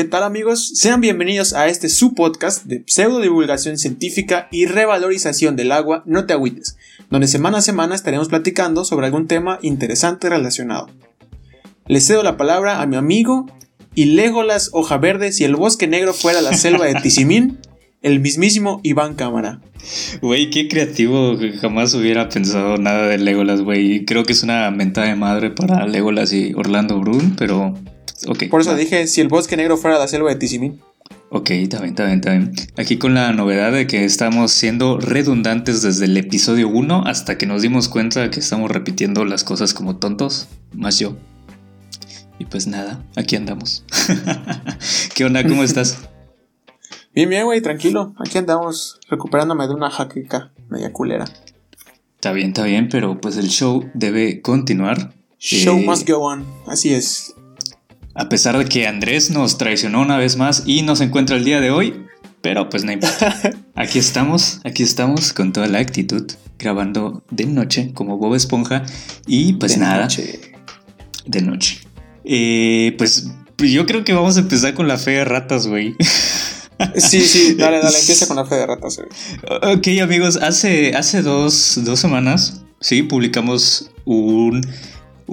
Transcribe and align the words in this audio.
¿Qué 0.00 0.06
tal 0.06 0.22
amigos? 0.22 0.72
Sean 0.76 1.02
bienvenidos 1.02 1.52
a 1.52 1.68
este 1.68 1.90
su 1.90 2.14
podcast 2.14 2.64
de 2.64 2.82
pseudo 2.86 3.20
divulgación 3.20 3.76
científica 3.76 4.48
y 4.50 4.64
revalorización 4.64 5.56
del 5.56 5.72
agua, 5.72 6.02
no 6.06 6.24
te 6.24 6.32
agüites, 6.32 6.78
donde 7.10 7.26
semana 7.26 7.58
a 7.58 7.60
semana 7.60 7.96
estaremos 7.96 8.30
platicando 8.30 8.86
sobre 8.86 9.04
algún 9.04 9.26
tema 9.26 9.58
interesante 9.60 10.30
relacionado. 10.30 10.88
Le 11.86 12.00
cedo 12.00 12.22
la 12.22 12.38
palabra 12.38 12.80
a 12.80 12.86
mi 12.86 12.96
amigo 12.96 13.44
y 13.94 14.06
Legolas 14.06 14.70
Hoja 14.72 14.96
Verde 14.96 15.32
si 15.32 15.44
el 15.44 15.54
bosque 15.54 15.86
negro 15.86 16.14
fuera 16.14 16.40
la 16.40 16.54
selva 16.54 16.86
de 16.86 16.94
Tizimín, 16.94 17.58
el 18.00 18.20
mismísimo 18.20 18.80
Iván 18.82 19.16
Cámara. 19.16 19.60
Güey, 20.22 20.48
qué 20.48 20.66
creativo, 20.66 21.36
jamás 21.60 21.92
hubiera 21.92 22.30
pensado 22.30 22.78
nada 22.78 23.06
de 23.06 23.18
Legolas, 23.18 23.60
güey. 23.60 24.06
Creo 24.06 24.24
que 24.24 24.32
es 24.32 24.42
una 24.42 24.70
mentada 24.70 25.08
de 25.08 25.16
madre 25.16 25.50
para 25.50 25.86
Legolas 25.86 26.32
y 26.32 26.54
Orlando 26.54 26.98
Brun, 26.98 27.36
pero 27.36 27.74
Por 28.50 28.60
eso 28.60 28.74
dije, 28.74 29.06
si 29.06 29.20
el 29.20 29.28
bosque 29.28 29.56
negro 29.56 29.76
fuera 29.76 29.98
la 29.98 30.08
selva 30.08 30.30
de 30.30 30.36
Tizimín. 30.36 30.80
Ok, 31.30 31.50
está 31.50 31.78
bien, 31.78 31.90
está 31.90 32.06
bien, 32.06 32.16
está 32.16 32.30
bien. 32.32 32.52
Aquí 32.76 32.98
con 32.98 33.14
la 33.14 33.32
novedad 33.32 33.72
de 33.72 33.86
que 33.86 34.04
estamos 34.04 34.50
siendo 34.50 34.98
redundantes 34.98 35.80
desde 35.82 36.06
el 36.06 36.16
episodio 36.16 36.68
1 36.68 37.04
hasta 37.06 37.38
que 37.38 37.46
nos 37.46 37.62
dimos 37.62 37.88
cuenta 37.88 38.30
que 38.30 38.40
estamos 38.40 38.70
repitiendo 38.70 39.24
las 39.24 39.44
cosas 39.44 39.72
como 39.72 39.96
tontos, 39.96 40.48
más 40.72 40.98
yo. 40.98 41.16
Y 42.40 42.46
pues 42.46 42.66
nada, 42.66 43.04
aquí 43.16 43.36
andamos. 43.36 43.84
¿Qué 45.14 45.24
onda? 45.24 45.46
¿Cómo 45.46 45.62
estás? 45.62 45.98
Bien, 47.12 47.28
bien, 47.28 47.44
güey, 47.44 47.60
tranquilo. 47.60 48.14
Aquí 48.18 48.38
andamos 48.38 49.00
recuperándome 49.08 49.66
de 49.66 49.74
una 49.74 49.90
jaqueca 49.90 50.52
media 50.68 50.92
culera. 50.92 51.24
Está 52.14 52.32
bien, 52.32 52.48
está 52.48 52.62
bien, 52.64 52.88
pero 52.88 53.20
pues 53.20 53.36
el 53.36 53.48
show 53.48 53.90
debe 53.94 54.40
continuar. 54.42 55.12
Show 55.38 55.78
Eh, 55.78 55.84
must 55.84 56.08
go 56.08 56.18
on. 56.18 56.46
Así 56.68 56.94
es. 56.94 57.34
A 58.14 58.28
pesar 58.28 58.58
de 58.58 58.64
que 58.64 58.86
Andrés 58.86 59.30
nos 59.30 59.56
traicionó 59.58 60.00
una 60.00 60.16
vez 60.18 60.36
más 60.36 60.64
y 60.66 60.82
nos 60.82 61.00
encuentra 61.00 61.36
el 61.36 61.44
día 61.44 61.60
de 61.60 61.70
hoy, 61.70 62.06
pero 62.40 62.68
pues 62.68 62.84
no 62.84 62.92
importa. 62.92 63.36
Aquí 63.74 63.98
estamos, 63.98 64.60
aquí 64.64 64.82
estamos 64.82 65.32
con 65.32 65.52
toda 65.52 65.66
la 65.68 65.78
actitud, 65.78 66.30
grabando 66.58 67.22
de 67.30 67.46
noche 67.46 67.92
como 67.94 68.18
Bob 68.18 68.34
Esponja 68.34 68.84
y 69.26 69.54
pues 69.54 69.72
De 69.72 69.78
nada, 69.78 70.02
noche. 70.02 70.40
de 71.24 71.40
noche. 71.40 71.80
Eh, 72.24 72.94
pues 72.98 73.28
yo 73.58 73.86
creo 73.86 74.04
que 74.04 74.12
vamos 74.12 74.36
a 74.36 74.40
empezar 74.40 74.74
con 74.74 74.88
la 74.88 74.98
fe 74.98 75.12
de 75.12 75.24
ratas, 75.24 75.66
güey. 75.66 75.94
Sí, 76.96 77.20
sí, 77.20 77.54
dale, 77.54 77.78
dale, 77.78 77.98
empieza 78.00 78.26
con 78.26 78.36
la 78.36 78.44
fe 78.46 78.56
de 78.56 78.66
ratas, 78.66 78.96
güey. 78.98 79.76
Ok, 79.76 80.02
amigos, 80.02 80.36
hace, 80.36 80.94
hace 80.96 81.22
dos, 81.22 81.78
dos 81.84 82.00
semanas, 82.00 82.62
sí, 82.80 83.02
publicamos 83.02 83.90
un, 84.04 84.66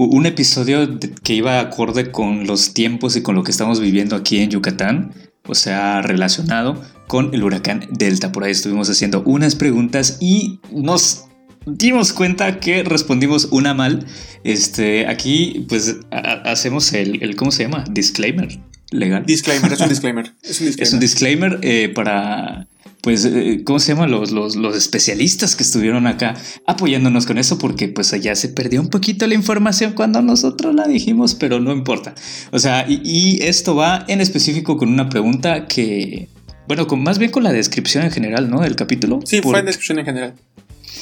un 0.06 0.26
episodio 0.26 1.00
que 1.24 1.34
iba 1.34 1.60
acorde 1.60 2.12
con 2.12 2.46
los 2.48 2.74
tiempos 2.74 3.16
y 3.16 3.22
con 3.22 3.36
lo 3.36 3.44
que 3.44 3.52
estamos 3.52 3.80
viviendo 3.80 4.16
aquí 4.16 4.40
en 4.40 4.50
Yucatán, 4.52 5.14
o 5.48 5.56
sea, 5.56 6.02
relacionado 6.02 6.82
con 7.08 7.34
el 7.34 7.44
huracán 7.44 7.88
Delta. 7.92 8.32
Por 8.32 8.44
ahí 8.44 8.52
estuvimos 8.52 8.90
haciendo 8.90 9.22
unas 9.24 9.56
preguntas 9.56 10.18
y 10.20 10.60
nos 10.72 11.26
dimos 11.66 12.14
cuenta 12.14 12.60
que 12.60 12.84
respondimos 12.84 13.46
una 13.52 13.74
mal. 13.74 14.06
Este, 14.44 15.08
aquí, 15.08 15.66
pues, 15.70 15.98
ha- 16.12 16.18
ha- 16.18 16.52
hacemos 16.52 16.92
el, 16.94 17.22
el, 17.24 17.36
¿cómo 17.36 17.52
se 17.52 17.64
llama? 17.64 17.84
Disclaimer 17.90 18.60
legal. 18.92 19.26
Disclaimer, 19.26 19.72
es 19.74 19.80
un 19.82 19.90
disclaimer. 19.96 20.34
Es 20.44 20.60
un 20.62 20.68
disclaimer. 20.68 20.84
Es 20.88 20.94
un 20.94 21.00
disclaimer 21.00 21.60
eh, 21.64 21.90
para, 21.94 22.68
pues, 23.02 23.24
eh, 23.26 23.62
¿cómo 23.64 23.80
se 23.80 23.94
llama? 23.94 24.08
Los, 24.08 24.32
los, 24.32 24.56
los 24.56 24.76
especialistas 24.76 25.56
que 25.56 25.64
estuvieron 25.64 26.08
acá 26.08 26.34
apoyándonos 26.66 27.26
con 27.26 27.38
eso, 27.38 27.58
porque 27.58 27.88
pues 27.88 28.12
allá 28.14 28.36
se 28.36 28.50
perdió 28.50 28.82
un 28.82 28.90
poquito 28.90 29.28
la 29.28 29.34
información 29.36 29.94
cuando 29.94 30.22
nosotros 30.22 30.76
la 30.76 30.88
dijimos, 30.88 31.36
pero 31.36 31.60
no 31.60 31.72
importa. 31.72 32.16
O 32.52 32.60
sea, 32.60 32.86
y, 32.90 33.02
y 33.04 33.44
esto 33.44 33.76
va 33.76 34.04
en 34.08 34.20
específico 34.22 34.78
con 34.78 34.90
una 34.90 35.10
pregunta 35.10 35.68
que, 35.68 36.28
bueno, 36.68 36.88
con, 36.88 37.02
más 37.04 37.18
bien 37.20 37.32
con 37.32 37.44
la 37.44 37.52
descripción 37.54 38.04
en 38.04 38.12
general, 38.12 38.50
¿no? 38.50 38.62
Del 38.62 38.76
capítulo. 38.76 39.20
Sí, 39.24 39.38
fue 39.38 39.44
Porque- 39.44 39.60
en 39.60 39.66
discusión 39.68 40.00
en 40.00 40.06
general. 40.06 40.34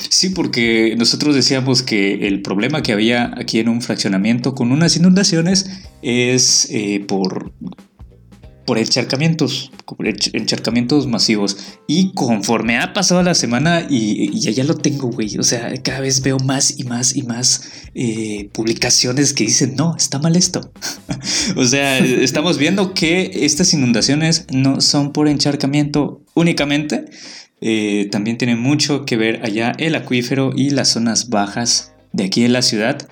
Sí, 0.10 0.30
porque 0.30 0.94
nosotros 0.98 1.34
decíamos 1.36 1.82
que 1.82 2.28
el 2.28 2.42
problema 2.42 2.84
que 2.84 2.92
había 2.92 3.32
aquí 3.38 3.60
en 3.60 3.70
un 3.70 3.82
fraccionamiento 3.82 4.54
con 4.54 4.72
unas 4.72 4.96
inundaciones 4.98 5.70
es 6.02 6.68
eh, 6.70 7.04
por, 7.08 7.54
por 8.66 8.78
encharcamientos, 8.78 9.72
por 9.86 10.06
ench- 10.08 10.32
encharcamientos 10.34 11.08
masivos. 11.08 11.58
Y 11.88 12.12
conforme 12.14 12.78
ha 12.78 12.94
pasado 12.94 13.22
la 13.24 13.36
semana, 13.36 13.86
y, 13.90 14.30
y 14.36 14.40
ya, 14.40 14.52
ya 14.52 14.64
lo 14.64 14.76
tengo, 14.76 15.10
güey, 15.10 15.38
o 15.38 15.44
sea, 15.44 15.72
cada 15.84 16.00
vez 16.02 16.22
veo 16.22 16.38
más 16.40 16.80
y 16.80 16.84
más 16.84 17.16
y 17.16 17.22
más 17.24 17.70
eh, 17.94 18.50
publicaciones 18.52 19.34
que 19.34 19.46
dicen, 19.46 19.76
no, 19.76 19.96
está 19.96 20.20
mal 20.20 20.36
esto. 20.36 20.72
o 21.56 21.66
sea, 21.66 21.98
estamos 22.00 22.58
viendo 22.58 22.94
que 22.94 23.32
estas 23.46 23.74
inundaciones 23.74 24.46
no 24.52 24.82
son 24.82 25.12
por 25.14 25.28
encharcamiento 25.28 26.22
únicamente, 26.34 27.06
eh, 27.62 28.10
también 28.12 28.38
tiene 28.38 28.56
mucho 28.56 29.06
que 29.06 29.16
ver 29.18 29.42
allá 29.44 29.72
el 29.78 29.96
acuífero 29.96 30.52
y 30.56 30.72
las 30.72 30.90
zonas 30.90 31.30
bajas 31.30 31.94
de 32.12 32.26
aquí 32.26 32.44
en 32.44 32.54
la 32.54 32.62
ciudad. 32.62 33.08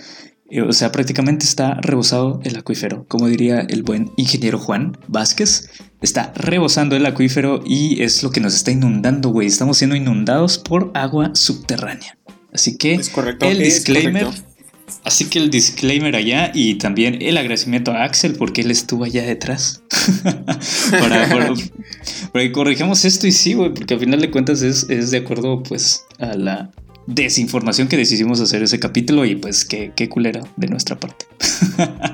Eh, 0.56 0.62
o 0.62 0.72
sea, 0.74 0.92
prácticamente 0.92 1.46
está 1.46 1.76
rebosado 1.82 2.40
el 2.44 2.56
acuífero. 2.58 3.06
Como 3.08 3.28
diría 3.28 3.60
el 3.62 3.82
buen 3.84 4.12
ingeniero 4.18 4.60
Juan 4.60 4.98
Vázquez, 5.08 5.70
está 6.02 6.32
rebosando 6.36 6.96
el 6.96 7.06
acuífero 7.06 7.64
y 7.66 8.02
es 8.04 8.22
lo 8.24 8.30
que 8.32 8.40
nos 8.40 8.54
está 8.54 8.70
inundando, 8.72 9.30
güey. 9.30 9.48
Estamos 9.48 9.78
siendo 9.78 9.96
inundados 9.96 10.58
por 10.60 10.92
agua 10.94 11.32
subterránea. 11.34 12.18
Así 12.54 12.78
que 12.78 12.94
Es 12.94 13.10
correcto. 13.10 13.48
el 13.48 13.62
es 13.62 13.76
disclaimer. 13.86 14.26
correcto. 14.26 14.50
Así 15.06 15.26
que 15.26 15.40
el 15.40 15.50
disclaimer 15.50 16.16
allá 16.16 16.52
y 16.54 16.76
también 16.76 17.18
el 17.22 17.38
agradecimiento 17.38 17.92
a 17.92 18.04
Axel 18.04 18.36
porque 18.36 18.62
él 18.62 18.70
estuvo 18.70 19.06
allá 19.06 19.24
detrás. 19.24 19.82
para, 20.92 21.30
para- 21.30 21.54
para 22.32 22.44
que 22.46 22.52
corrijamos 22.52 23.06
esto 23.06 23.26
y 23.26 23.32
sí, 23.32 23.54
güey, 23.54 23.74
porque 23.74 23.94
al 23.96 24.00
final 24.00 24.20
de 24.22 24.30
cuentas 24.30 24.62
es, 24.62 24.88
es 24.90 25.10
de 25.12 25.18
acuerdo 25.18 25.64
pues 25.64 26.04
a 26.20 26.36
la 26.36 26.72
desinformación 27.08 27.88
que 27.88 27.98
decidimos 27.98 28.40
hacer 28.40 28.64
ese 28.64 28.80
capítulo 28.80 29.26
y 29.26 29.36
pues 29.36 29.66
qué, 29.66 29.92
qué 29.96 30.10
culero 30.10 30.48
de 30.58 30.68
nuestra 30.68 31.00
parte. 31.00 31.26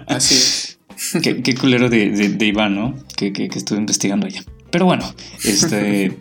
Así 0.07 0.35
es. 0.35 0.79
qué, 1.21 1.41
qué 1.41 1.55
culero 1.55 1.89
de, 1.89 2.09
de- 2.09 2.29
de 2.29 2.45
Iván, 2.45 2.75
¿no? 2.75 2.95
Que, 3.15 3.31
que, 3.33 3.49
que 3.49 3.57
estuve 3.59 3.79
investigando 3.79 4.25
allá. 4.27 4.43
Pero 4.71 4.85
bueno, 4.85 5.13
este... 5.43 6.17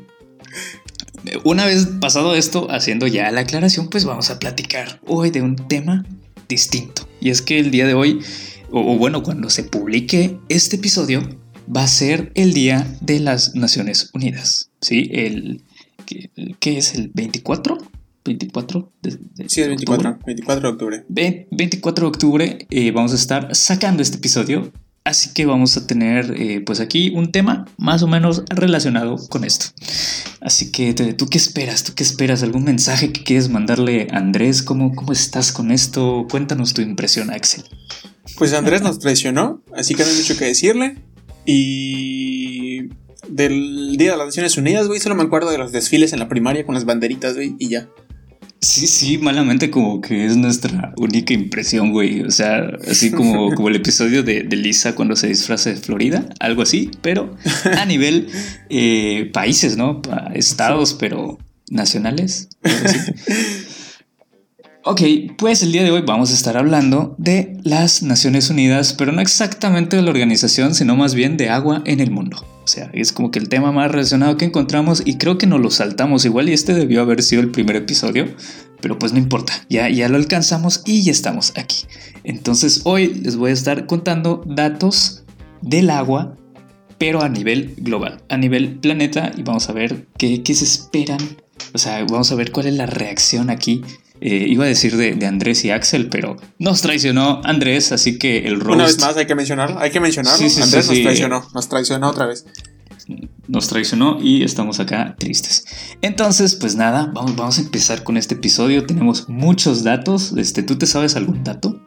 Una 1.45 1.67
vez 1.67 1.87
pasado 2.01 2.35
esto, 2.37 2.71
haciendo 2.71 3.07
ya 3.07 3.31
la 3.31 3.41
aclaración, 3.41 3.89
pues 3.89 4.05
vamos 4.05 4.31
a 4.31 4.39
platicar 4.39 5.01
hoy 5.07 5.31
de 5.31 5.43
un 5.43 5.57
tema 5.57 6.07
distinto. 6.49 7.09
Y 7.21 7.31
es 7.31 7.43
que 7.43 7.59
el 7.59 7.71
día 7.71 7.87
de 7.87 7.95
hoy, 7.95 8.21
o, 8.71 8.95
o 8.95 8.97
bueno, 8.99 9.23
cuando 9.23 9.51
se 9.51 9.65
publique 9.65 10.39
este 10.49 10.77
episodio, 10.77 11.29
va 11.75 11.83
a 11.83 11.89
ser 11.89 12.31
el 12.35 12.55
Día 12.55 12.87
de 13.01 13.19
las 13.21 13.55
Naciones 13.57 14.11
Unidas. 14.15 14.71
¿Sí? 14.81 15.11
El, 15.13 15.63
¿qué, 16.07 16.31
qué 16.61 16.79
es? 16.79 16.95
¿El 16.95 17.11
24? 17.13 17.77
¿24? 18.29 18.91
de- 19.03 19.19
de 19.35 19.49
Sí, 19.49 19.63
el 19.63 19.73
octubre? 19.73 19.97
24, 19.99 20.19
24 20.27 20.69
de 20.69 20.73
octubre. 20.75 21.05
Ve- 21.09 21.49
24 21.51 22.05
de 22.05 22.09
octubre 22.09 22.67
eh, 22.71 22.91
vamos 22.93 23.13
a 23.13 23.17
estar 23.17 23.55
sacando 23.55 24.03
este 24.03 24.17
episodio. 24.19 24.73
Así 25.05 25.31
que 25.33 25.47
vamos 25.47 25.75
a 25.79 25.87
tener 25.87 26.35
eh, 26.37 26.61
pues 26.61 26.81
aquí 26.81 27.11
un 27.15 27.33
tema 27.33 27.65
más 27.79 28.03
o 28.03 28.07
menos 28.07 28.43
relacionado 28.51 29.17
con 29.31 29.45
esto. 29.45 29.67
Así 30.43 30.71
que 30.71 30.93
tú 30.93 31.27
qué 31.29 31.39
esperas, 31.39 31.83
tú 31.83 31.95
qué 31.95 32.03
esperas, 32.03 32.43
algún 32.43 32.65
mensaje 32.65 33.11
que 33.11 33.25
quieres 33.25 33.49
mandarle 33.49 34.09
a 34.13 34.19
Andrés, 34.19 34.63
¿cómo, 34.63 34.95
cómo 34.95 35.13
estás 35.13 35.51
con 35.51 35.71
esto? 35.73 36.27
Cuéntanos 36.31 36.75
tu 36.75 36.83
impresión, 36.83 37.31
Axel. 37.31 37.65
Pues 38.37 38.53
Andrés 38.53 38.83
nos 38.83 38.99
traicionó, 38.99 39.63
así 39.75 39.95
que 39.95 40.03
no 40.03 40.11
hay 40.11 40.17
mucho 40.17 40.37
que 40.37 40.45
decirle. 40.45 40.97
Y 41.47 42.89
del 43.29 43.97
Día 43.97 44.13
de 44.13 44.17
las 44.19 44.27
Naciones 44.27 44.57
Unidas, 44.59 44.87
güey, 44.89 45.01
solo 45.01 45.15
me 45.15 45.23
acuerdo 45.25 45.51
de 45.51 45.59
los 45.59 45.73
desfiles 45.73 46.13
en 46.13 46.19
la 46.19 46.29
primaria 46.29 46.65
con 46.67 46.75
las 46.75 46.85
banderitas, 46.85 47.35
güey, 47.35 47.55
y 47.59 47.69
ya. 47.69 47.89
Sí, 48.61 48.89
sí, 48.89 49.19
malamente 49.19 49.71
como 49.71 50.01
que 50.01 50.27
es 50.27 50.37
nuestra 50.37 50.93
única 50.97 51.33
impresión, 51.33 51.93
güey. 51.93 52.23
O 52.23 52.31
sea, 52.31 52.69
así 52.91 53.11
como, 53.13 53.51
como 53.55 53.69
el 53.69 53.77
episodio 53.77 54.23
de, 54.25 54.43
de 54.43 54.57
Lisa 54.57 54.95
cuando 54.97 55.15
se 55.15 55.29
disfraza 55.29 55.71
de 55.71 55.77
Florida, 55.77 56.29
algo 56.41 56.63
así, 56.63 56.91
pero 57.01 57.37
a 57.79 57.85
nivel 57.87 58.29
eh, 58.69 59.31
países, 59.33 59.77
¿no? 59.77 60.03
Pa- 60.03 60.33
estados, 60.35 60.95
pero 60.95 61.39
nacionales. 61.71 62.49
Ok, 64.85 65.03
pues 65.37 65.63
el 65.63 65.71
día 65.73 65.83
de 65.83 65.91
hoy 65.91 66.03
vamos 66.07 66.31
a 66.31 66.35
estar 66.35 66.57
hablando 66.57 67.15
de 67.19 67.59
las 67.63 68.03
Naciones 68.03 68.49
Unidas, 68.49 68.95
pero 68.95 69.13
no 69.13 69.21
exactamente 69.21 69.97
de 69.97 70.03
la 70.03 70.11
organización, 70.11 70.75
sino 70.75 70.97
más 70.97 71.15
bien 71.15 71.37
de 71.37 71.51
agua 71.51 71.83
en 71.85 72.01
el 72.01 72.11
mundo. 72.11 72.45
O 72.69 72.71
sea, 72.71 72.91
es 72.93 73.13
como 73.13 73.31
que 73.31 73.39
el 73.39 73.49
tema 73.49 73.73
más 73.73 73.91
relacionado 73.91 74.37
que 74.37 74.45
encontramos 74.45 75.03
y 75.03 75.17
creo 75.17 75.39
que 75.39 75.47
nos 75.47 75.59
lo 75.59 75.71
saltamos 75.71 76.27
igual 76.27 76.51
y 76.51 76.53
este 76.53 76.75
debió 76.75 77.01
haber 77.01 77.23
sido 77.23 77.41
el 77.41 77.51
primer 77.51 77.77
episodio, 77.77 78.29
pero 78.83 78.99
pues 78.99 79.15
no 79.15 79.19
importa, 79.19 79.55
ya, 79.71 79.89
ya 79.89 80.07
lo 80.11 80.19
alcanzamos 80.19 80.83
y 80.85 81.03
ya 81.03 81.11
estamos 81.11 81.55
aquí. 81.57 81.87
Entonces 82.25 82.83
hoy 82.85 83.15
les 83.15 83.37
voy 83.37 83.53
a 83.53 83.55
estar 83.55 83.87
contando 83.87 84.45
datos 84.45 85.25
del 85.63 85.89
agua, 85.89 86.37
pero 86.99 87.23
a 87.23 87.31
nivel 87.31 87.73
global, 87.79 88.23
a 88.29 88.37
nivel 88.37 88.79
planeta 88.81 89.33
y 89.35 89.45
vamos 89.45 89.71
a 89.71 89.73
ver 89.73 90.07
qué, 90.19 90.43
qué 90.43 90.53
se 90.53 90.67
esperan, 90.67 91.21
o 91.73 91.79
sea, 91.79 92.05
vamos 92.05 92.31
a 92.33 92.35
ver 92.35 92.53
cuál 92.53 92.67
es 92.67 92.75
la 92.75 92.85
reacción 92.85 93.49
aquí 93.49 93.83
Eh, 94.21 94.47
iba 94.49 94.65
a 94.65 94.69
decir 94.69 94.97
de, 94.97 95.27
Andrés 95.27 95.65
y 95.65 95.71
Axel, 95.71 96.09
pero 96.09 96.37
nos 96.59 96.83
traicionó 96.83 97.41
Andrés, 97.45 97.93
así 97.93 98.19
que 98.19 98.47
el 98.47 98.61
roast... 98.61 98.75
Una 98.75 98.85
vez 98.85 98.99
más 99.01 99.17
hay 99.17 99.27
que 99.27 99.35
mencionarlo, 99.35 99.79
hay 99.79 99.91
que 99.91 100.01
mencionarlo. 100.01 100.45
Andrés 100.45 100.89
nos 100.89 101.01
traicionó, 101.03 101.49
nos 101.55 101.69
traicionó 101.69 102.09
otra 102.09 102.27
vez. 102.27 102.45
Nos 103.47 103.69
traicionó 103.69 104.19
y 104.21 104.43
estamos 104.43 104.81
acá 104.81 105.17
tristes. 105.19 105.65
Entonces, 106.03 106.57
pues 106.57 106.75
nada, 106.75 107.11
vamos, 107.15 107.37
vamos 107.37 107.59
a 107.59 107.63
empezar 107.63 108.03
con 108.03 108.17
este 108.17 108.35
episodio. 108.35 108.85
Tenemos 108.85 109.29
muchos 109.29 109.83
datos. 109.83 110.35
Este, 110.37 110.63
¿Tú 110.63 110.77
te 110.77 110.87
sabes 110.87 111.17
algún 111.17 111.43
dato? 111.45 111.81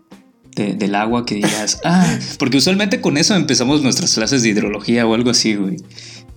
del 0.54 0.96
agua 0.96 1.26
que 1.26 1.36
digas, 1.36 1.80
ah, 1.86 2.20
porque 2.38 2.58
usualmente 2.58 3.02
con 3.02 3.18
eso 3.18 3.36
empezamos 3.36 3.82
nuestras 3.82 4.14
clases 4.14 4.44
de 4.44 4.50
hidrología 4.50 5.08
o 5.08 5.14
algo 5.16 5.32
así, 5.32 5.56
güey. 5.56 5.78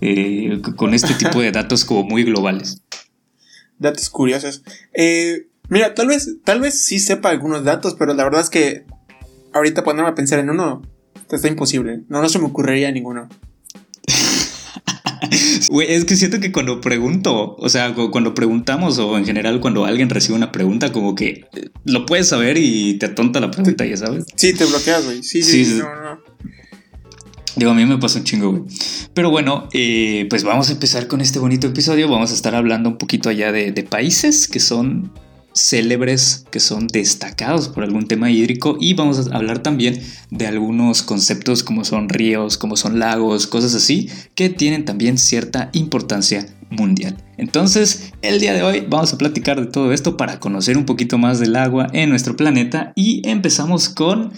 Eh, 0.01 0.61
con 0.77 0.95
este 0.95 1.15
tipo 1.15 1.41
de 1.41 1.51
datos 1.51 1.85
como 1.85 2.05
muy 2.05 2.25
globales. 2.25 2.83
Datos 3.79 4.11
curiosos. 4.11 4.63
Eh, 4.93 5.49
mira, 5.69 5.95
tal 5.95 6.09
vez, 6.09 6.37
tal 6.45 6.61
vez 6.61 6.79
sí 6.79 6.99
sepa 6.99 7.31
algunos 7.31 7.65
datos, 7.65 7.95
pero 7.99 8.15
la 8.15 8.25
verdad 8.25 8.41
es 8.41 8.51
que 8.51 8.85
ahorita 9.53 9.85
ponerme 9.85 10.11
a 10.11 10.15
pensar 10.15 10.39
en 10.39 10.51
uno 10.51 10.83
está 11.31 11.49
imposible. 11.49 12.03
No, 12.09 12.21
no 12.23 12.29
se 12.29 12.39
me 12.39 12.47
ocurriría 12.47 12.91
ninguno. 12.93 13.29
es 15.31 16.05
que 16.05 16.17
siento 16.17 16.41
que 16.41 16.53
cuando 16.53 16.81
pregunto, 16.81 17.57
o 17.59 17.69
sea, 17.69 17.95
cuando 17.95 18.35
preguntamos 18.35 18.99
o 18.99 19.19
en 19.19 19.25
general 19.25 19.61
cuando 19.61 19.85
alguien 19.85 20.11
recibe 20.11 20.37
una 20.37 20.53
pregunta, 20.53 20.93
como 20.93 21.15
que 21.15 21.47
eh, 21.55 21.71
lo 21.85 22.07
puedes 22.07 22.29
saber 22.29 22.57
y 22.59 22.99
te 22.99 23.07
atonta 23.07 23.41
la 23.41 23.51
pregunta, 23.51 23.85
ya 23.85 23.97
sabes. 23.97 24.27
Sí, 24.37 24.55
te 24.55 24.65
bloqueas, 24.65 25.05
güey. 25.05 25.23
Sí, 25.23 25.43
sí, 25.43 25.65
sí, 25.65 25.79
no, 25.79 25.95
no. 25.95 26.21
Digo, 27.57 27.71
a 27.71 27.75
mí 27.75 27.87
me 27.87 27.99
pasa 27.99 28.19
un 28.19 28.25
chingo, 28.25 28.51
güey. 28.51 28.63
Pero 29.15 29.31
bueno, 29.31 29.69
eh, 29.73 30.27
pues 30.29 30.43
vamos 30.43 30.71
a 30.71 30.73
empezar 30.73 31.07
con 31.07 31.21
este 31.21 31.39
bonito 31.39 31.69
episodio. 31.69 32.09
Vamos 32.09 32.33
a 32.33 32.35
estar 32.35 32.55
hablando 32.55 32.89
un 32.89 32.99
poquito 32.99 33.29
allá 33.29 33.53
de, 33.53 33.73
países 33.85 34.49
que 34.49 34.59
son 34.59 35.13
célebres, 35.55 36.45
que 36.51 36.61
son 36.61 36.89
destacados 36.89 37.69
por 37.69 37.85
algún 37.85 38.07
tema 38.07 38.31
hídrico 38.31 38.77
y 38.81 38.95
vamos 38.95 39.29
a 39.29 39.37
hablar 39.37 39.61
también 39.61 40.03
de 40.31 40.47
algunos 40.47 41.03
conceptos 41.03 41.63
como 41.63 41.85
son 41.85 42.09
ríos, 42.09 42.59
como 42.59 42.77
son 42.77 42.99
lagos, 42.99 43.47
cosas 43.47 43.75
así, 43.75 44.11
que 44.35 44.51
tienen 44.51 44.85
también 44.85 45.17
cierta 45.17 45.71
importancia 45.73 46.47
mundial. 46.71 47.17
Entonces, 47.37 48.13
el 48.23 48.41
día 48.41 48.53
de 48.53 48.63
hoy 48.63 48.85
vamos 48.89 49.13
a 49.13 49.19
platicar 49.19 49.61
de 49.61 49.67
todo 49.67 49.93
esto 49.93 50.17
para 50.17 50.41
conocer 50.41 50.77
un 50.77 50.87
poquito 50.87 51.19
más 51.19 51.39
del 51.39 51.57
agua 51.57 51.87
en 51.93 52.11
nuestro 52.11 52.37
planeta 52.37 52.93
y 52.97 53.27
empezamos 53.29 53.89
con, 53.89 54.33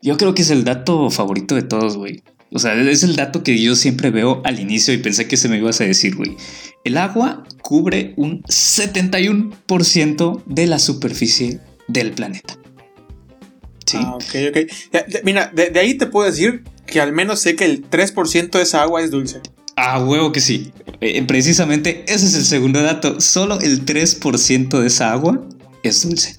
yo 0.00 0.16
creo 0.16 0.34
que 0.34 0.42
es 0.42 0.50
el 0.50 0.64
dato 0.64 1.10
favorito 1.10 1.54
de 1.54 1.62
todos, 1.62 1.96
güey. 1.96 2.22
O 2.54 2.58
sea, 2.58 2.74
es 2.74 3.02
el 3.02 3.16
dato 3.16 3.42
que 3.42 3.58
yo 3.60 3.74
siempre 3.74 4.10
veo 4.10 4.42
al 4.44 4.60
inicio 4.60 4.92
y 4.92 4.98
pensé 4.98 5.26
que 5.26 5.38
se 5.38 5.48
me 5.48 5.56
ibas 5.56 5.80
a 5.80 5.84
decir, 5.84 6.16
güey. 6.16 6.36
El 6.84 6.98
agua 6.98 7.44
cubre 7.62 8.12
un 8.16 8.42
71% 8.42 10.42
de 10.44 10.66
la 10.66 10.78
superficie 10.78 11.60
del 11.88 12.12
planeta. 12.12 12.58
Sí. 13.86 13.96
Ah, 14.00 14.16
ok, 14.16 14.34
ok. 14.50 14.58
mira, 15.24 15.50
de, 15.54 15.72
ahí 15.78 15.94
te 15.94 16.06
puedo 16.06 16.30
decir 16.30 16.64
que 16.86 17.00
al 17.00 17.12
menos 17.12 17.40
sé 17.40 17.56
que 17.56 17.64
el 17.64 17.88
3% 17.88 18.50
de 18.50 18.62
esa 18.62 18.82
agua 18.82 19.00
es 19.02 19.10
dulce. 19.10 19.40
Ah, 19.76 20.04
huevo 20.04 20.32
que 20.32 20.40
sí. 20.40 20.72
Eh, 21.00 21.22
precisamente 21.22 22.04
ese 22.06 22.26
es 22.26 22.34
el 22.34 22.44
segundo 22.44 22.82
dato. 22.82 23.22
Solo 23.22 23.60
el 23.60 23.86
3% 23.86 24.78
de 24.78 24.86
esa 24.86 25.10
agua 25.12 25.42
es 25.82 26.02
dulce. 26.02 26.36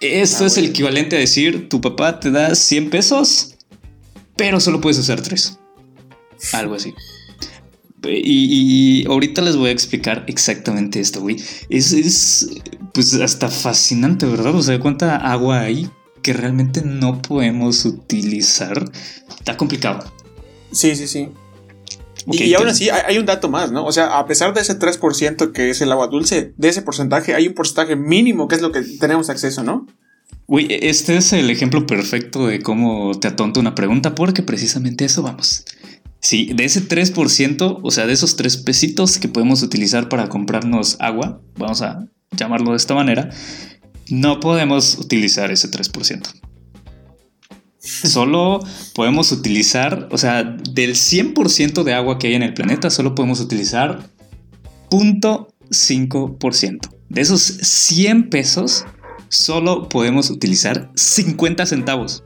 Esto 0.00 0.44
ah, 0.44 0.46
es 0.46 0.56
el 0.56 0.66
equivalente 0.66 1.16
a 1.16 1.18
decir, 1.18 1.68
tu 1.68 1.80
papá 1.80 2.20
te 2.20 2.30
da 2.30 2.54
100 2.54 2.90
pesos 2.90 3.49
pero 4.36 4.60
solo 4.60 4.80
puedes 4.80 4.98
usar 4.98 5.20
tres. 5.20 5.58
Algo 6.52 6.74
así. 6.74 6.94
Y, 8.02 9.04
ahorita 9.06 9.42
les 9.42 9.56
voy 9.56 9.68
a 9.68 9.72
explicar 9.72 10.24
exactamente 10.26 11.00
esto, 11.00 11.20
güey. 11.20 11.36
Es, 11.68 11.92
es, 11.92 12.48
pues 12.94 13.14
hasta 13.14 13.48
fascinante, 13.48 14.26
¿verdad? 14.26 14.54
O 14.54 14.62
sea, 14.62 14.80
cuánta 14.80 15.16
agua 15.16 15.60
hay 15.60 15.90
que 16.22 16.32
realmente 16.32 16.82
no 16.82 17.20
podemos 17.20 17.84
utilizar. 17.84 18.90
Está 19.28 19.56
complicado. 19.56 20.04
Sí, 20.72 20.94
sí, 20.96 21.06
sí. 21.06 21.28
y, 22.26 22.54
aún 22.54 22.68
así 22.68 22.88
hay, 22.90 23.18
un 23.18 23.26
dato 23.26 23.48
más, 23.48 23.72
¿no? 23.72 23.84
O 23.84 23.92
sea, 23.92 24.18
a 24.18 24.26
pesar 24.26 24.54
de 24.54 24.60
ese 24.60 24.78
3% 24.78 25.52
que 25.52 25.70
es 25.70 25.80
el 25.80 25.92
agua 25.92 26.06
dulce, 26.06 26.54
de 26.56 26.68
ese 26.68 26.82
porcentaje 26.82 27.34
hay 27.34 27.48
un 27.48 27.54
porcentaje 27.54 27.96
mínimo 27.96 28.48
que 28.48 28.54
es 28.54 28.62
lo 28.62 28.72
que 28.72 28.82
tenemos 28.82 29.30
acceso, 29.30 29.62
¿no? 29.62 29.86
Uy, 30.46 30.66
este 30.68 31.16
es 31.16 31.32
el 31.32 31.48
ejemplo 31.50 31.86
perfecto 31.86 32.48
de 32.48 32.60
cómo 32.60 33.12
te 33.18 33.28
atonta 33.28 33.60
una 33.60 33.74
pregunta, 33.74 34.14
porque 34.14 34.42
precisamente 34.42 35.04
eso 35.04 35.22
vamos. 35.22 35.64
Sí, 36.20 36.50
de 36.54 36.64
ese 36.64 36.86
3%, 36.86 37.80
o 37.82 37.90
sea, 37.90 38.06
de 38.06 38.12
esos 38.12 38.36
tres 38.36 38.58
pesitos 38.58 39.18
que 39.18 39.28
podemos 39.28 39.62
utilizar 39.62 40.08
para 40.08 40.28
comprarnos 40.28 40.96
agua, 41.00 41.40
vamos 41.56 41.80
a 41.82 42.06
llamarlo 42.36 42.72
de 42.72 42.76
esta 42.76 42.94
manera, 42.94 43.30
no 44.10 44.40
podemos 44.40 44.98
utilizar 44.98 45.50
ese 45.50 45.70
3%. 45.70 46.26
Solo 47.78 48.60
podemos 48.94 49.32
utilizar, 49.32 50.08
o 50.10 50.18
sea, 50.18 50.44
del 50.44 50.94
100% 50.94 51.84
de 51.84 51.94
agua 51.94 52.18
que 52.18 52.26
hay 52.26 52.34
en 52.34 52.42
el 52.42 52.52
planeta, 52.52 52.90
solo 52.90 53.14
podemos 53.14 53.40
utilizar 53.40 54.10
0.5%. 54.90 56.80
De 57.08 57.20
esos 57.22 57.40
100 57.40 58.28
pesos, 58.28 58.84
solo 59.30 59.88
podemos 59.88 60.28
utilizar 60.30 60.90
50 60.94 61.64
centavos. 61.64 62.24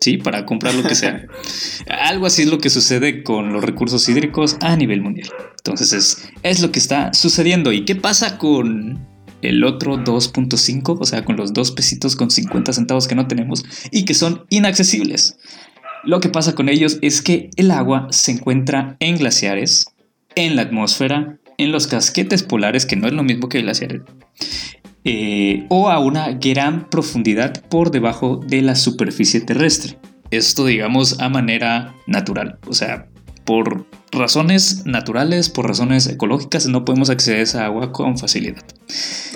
¿Sí? 0.00 0.16
Para 0.16 0.44
comprar 0.44 0.74
lo 0.74 0.82
que 0.82 0.96
sea. 0.96 1.26
Algo 1.88 2.26
así 2.26 2.42
es 2.42 2.48
lo 2.48 2.58
que 2.58 2.70
sucede 2.70 3.22
con 3.22 3.52
los 3.52 3.62
recursos 3.62 4.08
hídricos 4.08 4.56
a 4.60 4.76
nivel 4.76 5.00
mundial. 5.00 5.28
Entonces 5.58 5.92
es, 5.92 6.28
es 6.42 6.60
lo 6.60 6.72
que 6.72 6.80
está 6.80 7.14
sucediendo. 7.14 7.72
¿Y 7.72 7.84
qué 7.84 7.94
pasa 7.94 8.36
con 8.36 9.06
el 9.42 9.62
otro 9.62 9.98
2.5? 9.98 10.98
O 11.00 11.04
sea, 11.04 11.24
con 11.24 11.36
los 11.36 11.52
dos 11.52 11.70
pesitos 11.70 12.16
con 12.16 12.32
50 12.32 12.72
centavos 12.72 13.06
que 13.06 13.14
no 13.14 13.28
tenemos 13.28 13.64
y 13.92 14.04
que 14.04 14.14
son 14.14 14.44
inaccesibles. 14.50 15.36
Lo 16.02 16.18
que 16.18 16.28
pasa 16.28 16.56
con 16.56 16.68
ellos 16.68 16.98
es 17.00 17.22
que 17.22 17.50
el 17.54 17.70
agua 17.70 18.08
se 18.10 18.32
encuentra 18.32 18.96
en 18.98 19.18
glaciares, 19.18 19.86
en 20.34 20.56
la 20.56 20.62
atmósfera, 20.62 21.38
en 21.58 21.70
los 21.70 21.86
casquetes 21.86 22.42
polares, 22.42 22.86
que 22.86 22.96
no 22.96 23.06
es 23.06 23.12
lo 23.12 23.22
mismo 23.22 23.48
que 23.48 23.62
glaciares, 23.62 24.02
eh, 25.04 25.66
o 25.68 25.90
a 25.90 25.98
una 25.98 26.32
gran 26.32 26.88
profundidad 26.88 27.64
por 27.68 27.90
debajo 27.90 28.40
de 28.46 28.62
la 28.62 28.76
superficie 28.76 29.40
terrestre. 29.40 29.98
Esto 30.30 30.64
digamos 30.66 31.20
a 31.20 31.28
manera 31.28 31.94
natural, 32.06 32.58
o 32.66 32.72
sea, 32.72 33.08
por 33.44 33.86
razones 34.12 34.86
naturales, 34.86 35.50
por 35.50 35.66
razones 35.66 36.06
ecológicas, 36.06 36.68
no 36.68 36.84
podemos 36.84 37.10
acceder 37.10 37.40
a 37.40 37.42
esa 37.42 37.64
agua 37.64 37.92
con 37.92 38.16
facilidad. 38.16 38.62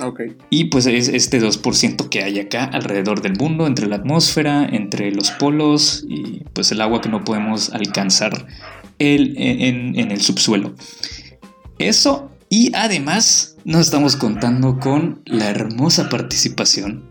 Okay. 0.00 0.37
Y 0.50 0.66
pues 0.66 0.87
es 0.87 1.08
este 1.08 1.40
2% 1.40 2.08
que 2.08 2.23
hay 2.23 2.38
acá 2.38 2.64
alrededor 2.64 3.23
del 3.23 3.37
mundo, 3.37 3.66
entre 3.66 3.87
la 3.88 3.96
atmósfera, 3.96 4.64
entre 4.64 5.11
los 5.11 5.32
polos 5.32 6.04
y 6.08 6.44
pues 6.52 6.70
el 6.73 6.80
agua 6.80 7.00
que 7.00 7.08
no 7.08 7.25
podemos 7.25 7.70
alcanzar 7.70 8.46
en 8.99 9.96
el 9.96 10.20
subsuelo. 10.20 10.75
Eso 11.78 12.30
y 12.49 12.75
además 12.75 13.55
nos 13.66 13.87
estamos 13.87 14.14
contando 14.14 14.78
con 14.78 15.23
la 15.25 15.50
hermosa 15.50 16.08
participación 16.08 17.11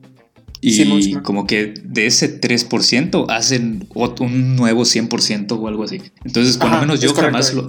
Y 0.61 1.15
como 1.17 1.47
que 1.47 1.75
de 1.85 2.07
ese 2.07 2.41
3% 2.41 3.27
hacen 3.29 3.87
un 3.95 4.57
nuevo 4.57 4.83
100% 4.83 5.53
o 5.53 5.69
algo 5.69 5.85
así. 5.85 6.03
Entonces, 6.25 6.57
cuando 6.57 6.81
menos 6.81 7.01
yo 7.01 7.15
jamás 7.15 7.55
lo... 7.55 7.69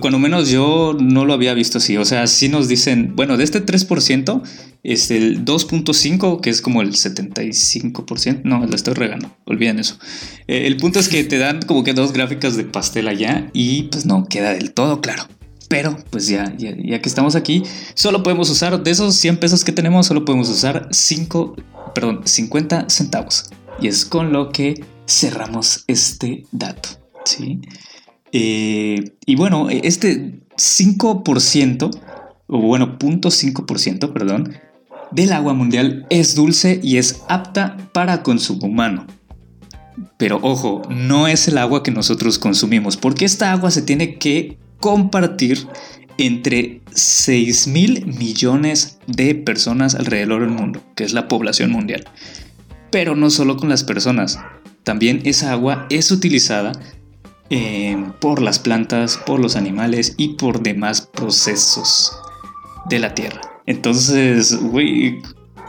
Cuando 0.00 0.18
menos 0.18 0.48
yo 0.48 0.96
no 0.98 1.26
lo 1.26 1.34
había 1.34 1.52
visto 1.52 1.78
así. 1.78 1.98
O 1.98 2.04
sea, 2.04 2.26
sí 2.26 2.48
nos 2.48 2.68
dicen, 2.68 3.14
bueno, 3.16 3.36
de 3.36 3.44
este 3.44 3.64
3%, 3.64 4.42
es 4.82 5.10
el 5.10 5.44
2.5, 5.44 6.40
que 6.40 6.48
es 6.48 6.62
como 6.62 6.80
el 6.80 6.92
75%. 6.92 8.42
No, 8.44 8.64
lo 8.64 8.74
estoy 8.74 8.94
regando. 8.94 9.36
Olviden 9.44 9.78
eso. 9.78 9.98
Eh, 10.46 10.66
el 10.66 10.78
punto 10.78 11.00
es 11.00 11.08
que 11.08 11.24
te 11.24 11.36
dan 11.36 11.60
como 11.60 11.84
que 11.84 11.92
dos 11.92 12.12
gráficas 12.12 12.56
de 12.56 12.64
pastel 12.64 13.08
allá 13.08 13.50
y 13.52 13.84
pues 13.84 14.06
no 14.06 14.26
queda 14.26 14.54
del 14.54 14.72
todo 14.72 15.02
claro. 15.02 15.24
Pero 15.74 15.96
pues 16.10 16.28
ya, 16.28 16.54
ya, 16.56 17.02
que 17.02 17.08
estamos 17.08 17.34
aquí, 17.34 17.64
solo 17.94 18.22
podemos 18.22 18.48
usar, 18.48 18.80
de 18.80 18.92
esos 18.92 19.16
100 19.16 19.38
pesos 19.38 19.64
que 19.64 19.72
tenemos, 19.72 20.06
solo 20.06 20.24
podemos 20.24 20.48
usar 20.48 20.86
5, 20.92 21.56
perdón, 21.92 22.20
50 22.24 22.88
centavos. 22.88 23.50
Y 23.80 23.88
es 23.88 24.04
con 24.04 24.32
lo 24.32 24.50
que 24.50 24.84
cerramos 25.08 25.82
este 25.88 26.44
dato. 26.52 26.90
¿sí? 27.24 27.60
Eh, 28.30 29.16
y 29.26 29.34
bueno, 29.34 29.68
este 29.68 30.42
5%, 30.56 31.90
o 32.46 32.58
bueno, 32.60 32.96
0.5%, 32.96 34.12
perdón, 34.12 34.54
del 35.10 35.32
agua 35.32 35.54
mundial 35.54 36.06
es 36.08 36.36
dulce 36.36 36.78
y 36.84 36.98
es 36.98 37.22
apta 37.28 37.76
para 37.90 38.22
consumo 38.22 38.68
humano. 38.68 39.08
Pero 40.18 40.38
ojo, 40.40 40.82
no 40.88 41.26
es 41.26 41.48
el 41.48 41.58
agua 41.58 41.82
que 41.82 41.90
nosotros 41.90 42.38
consumimos, 42.38 42.96
porque 42.96 43.24
esta 43.24 43.50
agua 43.50 43.72
se 43.72 43.82
tiene 43.82 44.20
que 44.20 44.62
compartir 44.80 45.66
entre 46.18 46.80
6 46.92 47.66
mil 47.68 48.06
millones 48.06 48.98
de 49.06 49.34
personas 49.34 49.94
alrededor 49.94 50.42
del 50.42 50.50
mundo, 50.50 50.82
que 50.94 51.04
es 51.04 51.12
la 51.12 51.28
población 51.28 51.70
mundial. 51.70 52.04
Pero 52.90 53.16
no 53.16 53.30
solo 53.30 53.56
con 53.56 53.68
las 53.68 53.82
personas, 53.84 54.38
también 54.84 55.22
esa 55.24 55.52
agua 55.52 55.86
es 55.90 56.10
utilizada 56.10 56.72
eh, 57.50 58.02
por 58.20 58.40
las 58.40 58.58
plantas, 58.58 59.16
por 59.16 59.40
los 59.40 59.56
animales 59.56 60.14
y 60.16 60.34
por 60.34 60.62
demás 60.62 61.02
procesos 61.02 62.12
de 62.88 62.98
la 62.98 63.14
tierra. 63.14 63.40
Entonces, 63.66 64.54
güey, 64.56 65.22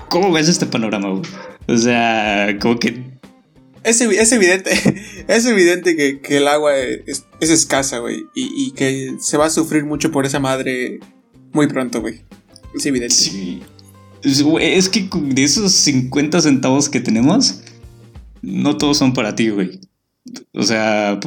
¿cómo 0.10 0.32
ves 0.32 0.50
este 0.50 0.66
panorama? 0.66 1.22
O 1.68 1.78
sea, 1.78 2.58
como 2.60 2.78
que 2.78 3.15
es, 3.86 4.32
evidente, 4.32 4.72
es 5.28 5.46
evidente 5.46 5.96
que, 5.96 6.38
el 6.38 6.48
agua 6.48 6.76
es, 6.78 7.26
escasa, 7.40 8.00
güey. 8.00 8.26
Y, 8.34 8.72
que 8.72 9.16
se 9.20 9.38
va 9.38 9.46
a 9.46 9.50
sufrir 9.50 9.86
mucho 9.86 10.12
por 10.12 10.26
esa 10.26 10.40
madre 10.40 11.00
muy 11.54 11.68
pronto, 11.68 12.02
güey. 12.02 12.22
Es 12.76 12.86
evidente. 12.86 13.14
Sí. 13.14 13.62
Es 14.24 14.90
que 14.90 15.08
de 15.14 15.44
esos 15.44 15.72
50 15.72 16.42
centavos 16.42 16.90
que 16.90 17.00
tenemos, 17.00 17.62
no 18.42 18.78
todos 18.78 18.98
son 18.98 19.14
para 19.14 19.36
ti, 19.36 19.50
güey. 19.50 19.80
O 20.54 20.64
sea, 20.64 21.20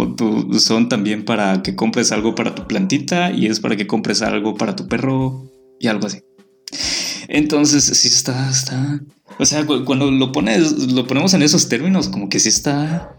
son 0.58 0.88
también 0.88 1.24
para 1.24 1.62
que 1.62 1.76
compres 1.76 2.10
algo 2.10 2.34
para 2.34 2.56
tu 2.56 2.66
plantita 2.66 3.30
y 3.30 3.46
es 3.46 3.60
para 3.60 3.76
que 3.76 3.86
compres 3.86 4.22
algo 4.22 4.56
para 4.56 4.74
tu 4.74 4.88
perro 4.88 5.48
y 5.78 5.86
algo 5.86 6.08
así. 6.08 6.22
Entonces, 7.28 7.84
sí 7.84 8.08
está, 8.08 8.50
está, 8.50 9.00
o 9.38 9.44
sea, 9.44 9.66
cuando 9.66 10.10
lo 10.10 10.32
pones, 10.32 10.92
lo 10.92 11.06
ponemos 11.06 11.34
en 11.34 11.42
esos 11.42 11.68
términos, 11.68 12.08
como 12.08 12.28
que 12.28 12.40
sí 12.40 12.48
está. 12.48 13.14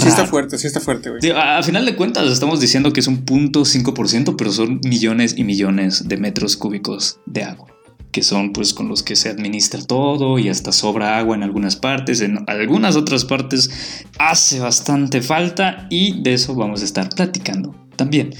Sí 0.00 0.08
está 0.08 0.26
fuerte, 0.26 0.58
sí 0.58 0.66
está 0.66 0.80
fuerte, 0.80 1.10
güey. 1.10 1.30
A, 1.30 1.62
final 1.62 1.86
de 1.86 1.96
cuentas, 1.96 2.30
estamos 2.30 2.60
diciendo 2.60 2.92
que 2.92 3.00
es 3.00 3.06
un 3.06 3.24
punto 3.24 3.62
5%, 3.62 4.34
pero 4.36 4.52
son 4.52 4.80
millones 4.84 5.34
y 5.38 5.44
millones 5.44 6.08
de 6.08 6.16
metros 6.16 6.56
cúbicos 6.56 7.20
de 7.26 7.44
agua. 7.44 7.68
Que 8.10 8.22
son 8.22 8.52
pues 8.52 8.74
con 8.74 8.88
los 8.88 9.02
que 9.02 9.16
se 9.16 9.28
administra 9.28 9.80
todo 9.82 10.38
y 10.38 10.48
hasta 10.48 10.72
sobra 10.72 11.18
agua 11.18 11.36
en 11.36 11.42
algunas 11.42 11.76
partes, 11.76 12.20
en 12.20 12.38
algunas 12.46 12.96
otras 12.96 13.24
partes 13.24 14.04
hace 14.18 14.60
bastante 14.60 15.22
falta 15.22 15.86
y 15.90 16.22
de 16.22 16.34
eso 16.34 16.54
vamos 16.54 16.82
a 16.82 16.84
estar 16.84 17.08
platicando 17.10 17.74
también. 17.96 18.34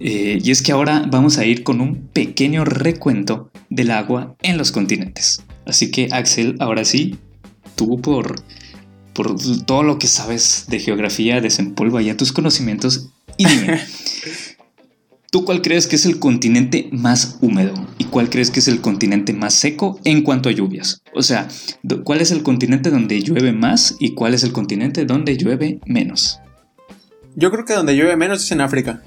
Eh, 0.00 0.38
y 0.42 0.50
es 0.50 0.62
que 0.62 0.72
ahora 0.72 1.06
vamos 1.08 1.38
a 1.38 1.44
ir 1.44 1.62
con 1.62 1.80
un 1.80 2.08
pequeño 2.08 2.64
recuento 2.64 3.50
del 3.70 3.90
agua 3.90 4.36
en 4.42 4.58
los 4.58 4.72
continentes. 4.72 5.42
Así 5.66 5.90
que 5.90 6.08
Axel, 6.12 6.56
ahora 6.60 6.84
sí, 6.84 7.16
tú 7.76 8.00
por, 8.00 8.42
por 9.14 9.36
todo 9.64 9.82
lo 9.82 9.98
que 9.98 10.06
sabes 10.06 10.66
de 10.68 10.78
geografía, 10.78 11.40
desempolva 11.40 12.02
ya 12.02 12.16
tus 12.16 12.32
conocimientos 12.32 13.10
y 13.36 13.46
dime, 13.46 13.80
¿tú 15.30 15.44
cuál 15.44 15.62
crees 15.62 15.86
que 15.86 15.96
es 15.96 16.06
el 16.06 16.18
continente 16.18 16.88
más 16.92 17.38
húmedo? 17.40 17.74
¿Y 17.98 18.04
cuál 18.04 18.30
crees 18.30 18.50
que 18.50 18.60
es 18.60 18.68
el 18.68 18.80
continente 18.80 19.32
más 19.32 19.54
seco 19.54 19.98
en 20.04 20.22
cuanto 20.22 20.48
a 20.48 20.52
lluvias? 20.52 21.02
O 21.14 21.22
sea, 21.22 21.48
¿cuál 22.04 22.20
es 22.20 22.30
el 22.30 22.42
continente 22.42 22.90
donde 22.90 23.20
llueve 23.20 23.52
más 23.52 23.96
y 23.98 24.14
cuál 24.14 24.34
es 24.34 24.44
el 24.44 24.52
continente 24.52 25.04
donde 25.04 25.36
llueve 25.36 25.80
menos? 25.86 26.38
Yo 27.36 27.50
creo 27.50 27.64
que 27.64 27.74
donde 27.74 27.96
llueve 27.96 28.16
menos 28.16 28.44
es 28.44 28.52
en 28.52 28.60
África. 28.60 29.02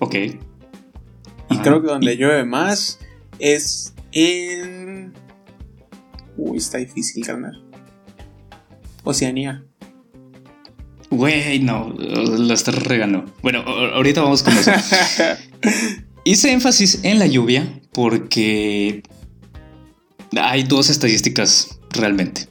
Ok. 0.00 0.14
Y 1.50 1.58
creo 1.58 1.82
que 1.82 1.88
donde 1.88 2.16
llueve 2.16 2.44
más 2.44 2.98
es 3.38 3.94
en 4.12 5.12
Uy, 6.38 6.58
está 6.58 6.78
difícil, 6.78 7.26
carnal. 7.26 7.62
Oceanía. 9.04 9.64
Güey, 11.10 11.58
no, 11.58 11.94
la 11.98 12.54
estás 12.54 12.76
regando. 12.84 13.24
Bueno, 13.42 13.60
ahorita 13.60 14.22
vamos 14.22 14.42
con 14.42 14.56
eso. 14.56 14.70
Hice 16.24 16.52
énfasis 16.52 17.00
en 17.02 17.18
la 17.18 17.26
lluvia 17.26 17.80
porque 17.92 19.02
hay 20.36 20.62
dos 20.62 20.90
estadísticas 20.90 21.80
realmente. 21.90 22.48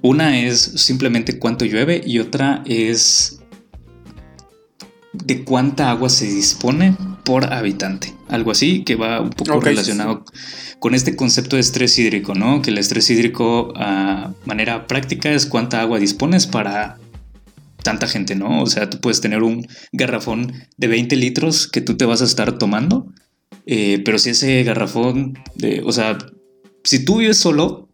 Una 0.00 0.40
es 0.40 0.60
simplemente 0.60 1.38
cuánto 1.38 1.64
llueve 1.64 2.02
y 2.04 2.18
otra 2.18 2.62
es 2.66 3.41
de 5.12 5.44
cuánta 5.44 5.90
agua 5.90 6.08
se 6.08 6.26
dispone 6.26 6.96
por 7.24 7.52
habitante. 7.52 8.14
Algo 8.28 8.50
así 8.50 8.82
que 8.84 8.96
va 8.96 9.20
un 9.20 9.30
poco 9.30 9.60
relacionado 9.60 10.24
con 10.78 10.94
este 10.94 11.14
concepto 11.14 11.56
de 11.56 11.60
estrés 11.60 11.98
hídrico, 11.98 12.34
¿no? 12.34 12.62
Que 12.62 12.70
el 12.70 12.78
estrés 12.78 13.08
hídrico 13.10 13.72
a 13.76 14.32
manera 14.44 14.86
práctica 14.86 15.30
es 15.30 15.46
cuánta 15.46 15.80
agua 15.80 15.98
dispones 15.98 16.46
para 16.46 16.98
tanta 17.82 18.06
gente, 18.06 18.34
¿no? 18.34 18.62
O 18.62 18.66
sea, 18.66 18.88
tú 18.88 19.00
puedes 19.00 19.20
tener 19.20 19.42
un 19.42 19.66
garrafón 19.92 20.52
de 20.76 20.88
20 20.88 21.16
litros 21.16 21.68
que 21.68 21.80
tú 21.80 21.96
te 21.96 22.04
vas 22.04 22.22
a 22.22 22.24
estar 22.24 22.58
tomando, 22.58 23.12
eh, 23.66 24.00
pero 24.04 24.18
si 24.18 24.30
ese 24.30 24.62
garrafón, 24.64 25.38
de, 25.54 25.82
o 25.84 25.92
sea, 25.92 26.18
si 26.84 27.04
tú 27.04 27.18
vives 27.18 27.36
solo, 27.36 27.88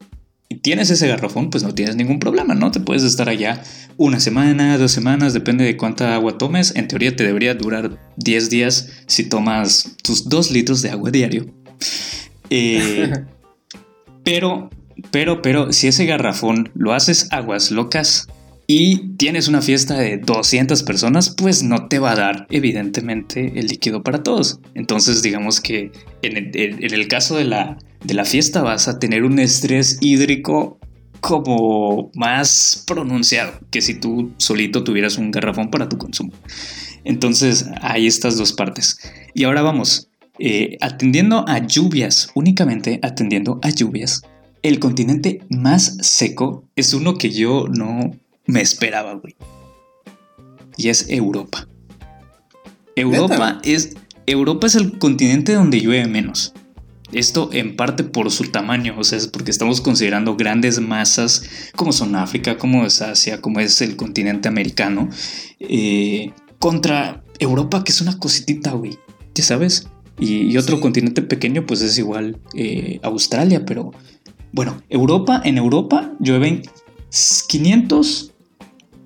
tienes 0.56 0.90
ese 0.90 1.08
garrafón, 1.08 1.50
pues 1.50 1.62
no 1.62 1.74
tienes 1.74 1.96
ningún 1.96 2.18
problema, 2.18 2.54
¿no? 2.54 2.70
Te 2.70 2.80
puedes 2.80 3.02
estar 3.02 3.28
allá 3.28 3.62
una 3.96 4.18
semana, 4.20 4.78
dos 4.78 4.92
semanas, 4.92 5.34
depende 5.34 5.64
de 5.64 5.76
cuánta 5.76 6.14
agua 6.14 6.38
tomes. 6.38 6.74
En 6.74 6.88
teoría 6.88 7.14
te 7.14 7.24
debería 7.24 7.54
durar 7.54 7.98
10 8.16 8.50
días 8.50 8.88
si 9.06 9.28
tomas 9.28 9.96
tus 10.02 10.28
2 10.28 10.50
litros 10.52 10.82
de 10.82 10.90
agua 10.90 11.10
diario. 11.10 11.46
Eh, 12.50 13.12
pero, 14.24 14.70
pero, 15.10 15.42
pero, 15.42 15.72
si 15.72 15.88
ese 15.88 16.06
garrafón 16.06 16.70
lo 16.74 16.94
haces 16.94 17.28
aguas 17.30 17.70
locas 17.70 18.28
y 18.68 19.16
tienes 19.16 19.48
una 19.48 19.62
fiesta 19.62 19.98
de 19.98 20.18
200 20.18 20.84
personas, 20.84 21.30
pues 21.30 21.64
no 21.64 21.88
te 21.88 21.98
va 21.98 22.12
a 22.12 22.16
dar, 22.16 22.46
evidentemente, 22.50 23.58
el 23.58 23.66
líquido 23.66 24.04
para 24.04 24.22
todos. 24.22 24.60
Entonces, 24.74 25.22
digamos 25.22 25.60
que 25.60 25.90
en 26.22 26.94
el 26.94 27.08
caso 27.08 27.36
de 27.36 27.44
la 27.44 27.78
de 28.04 28.14
la 28.14 28.24
fiesta 28.24 28.62
vas 28.62 28.88
a 28.88 28.98
tener 28.98 29.24
un 29.24 29.38
estrés 29.38 29.98
hídrico 30.00 30.78
como 31.20 32.10
más 32.14 32.84
pronunciado 32.86 33.52
que 33.70 33.82
si 33.82 33.94
tú 33.94 34.32
solito 34.36 34.84
tuvieras 34.84 35.18
un 35.18 35.30
garrafón 35.30 35.70
para 35.70 35.88
tu 35.88 35.98
consumo. 35.98 36.32
Entonces 37.04 37.66
hay 37.80 38.06
estas 38.06 38.36
dos 38.36 38.52
partes. 38.52 38.98
Y 39.34 39.44
ahora 39.44 39.62
vamos, 39.62 40.08
eh, 40.38 40.76
atendiendo 40.80 41.44
a 41.48 41.66
lluvias, 41.66 42.30
únicamente 42.34 43.00
atendiendo 43.02 43.58
a 43.62 43.70
lluvias, 43.70 44.22
el 44.62 44.78
continente 44.78 45.40
más 45.50 45.96
seco 46.00 46.64
es 46.76 46.94
uno 46.94 47.16
que 47.16 47.30
yo 47.30 47.66
no 47.68 48.12
me 48.48 48.60
esperaba, 48.62 49.14
güey. 49.14 49.36
Y 50.76 50.88
es 50.88 51.08
Europa. 51.08 51.68
Europa 52.96 53.60
es, 53.62 53.94
Europa 54.26 54.66
es 54.66 54.74
el 54.74 54.98
continente 54.98 55.52
donde 55.52 55.80
llueve 55.80 56.08
menos. 56.08 56.54
Esto 57.12 57.50
en 57.52 57.76
parte 57.76 58.04
por 58.04 58.30
su 58.30 58.50
tamaño, 58.50 58.94
o 58.98 59.04
sea, 59.04 59.18
es 59.18 59.28
porque 59.28 59.50
estamos 59.50 59.80
considerando 59.80 60.36
grandes 60.36 60.80
masas 60.80 61.42
como 61.76 61.92
son 61.92 62.16
África, 62.16 62.58
como 62.58 62.84
es 62.84 63.00
Asia, 63.00 63.40
como 63.40 63.60
es 63.60 63.80
el 63.80 63.96
continente 63.96 64.48
americano, 64.48 65.08
eh, 65.60 66.32
contra 66.58 67.24
Europa, 67.38 67.84
que 67.84 67.92
es 67.92 68.00
una 68.00 68.18
cositita, 68.18 68.72
güey, 68.72 68.98
¿ya 69.34 69.44
sabes? 69.44 69.88
Y, 70.18 70.56
otro 70.56 70.80
continente 70.80 71.22
pequeño, 71.22 71.64
pues 71.64 71.80
es 71.80 71.96
igual 71.96 72.40
eh, 72.54 72.98
Australia, 73.02 73.64
pero 73.64 73.92
bueno, 74.52 74.82
Europa, 74.88 75.40
en 75.44 75.56
Europa 75.58 76.12
llueven 76.18 76.62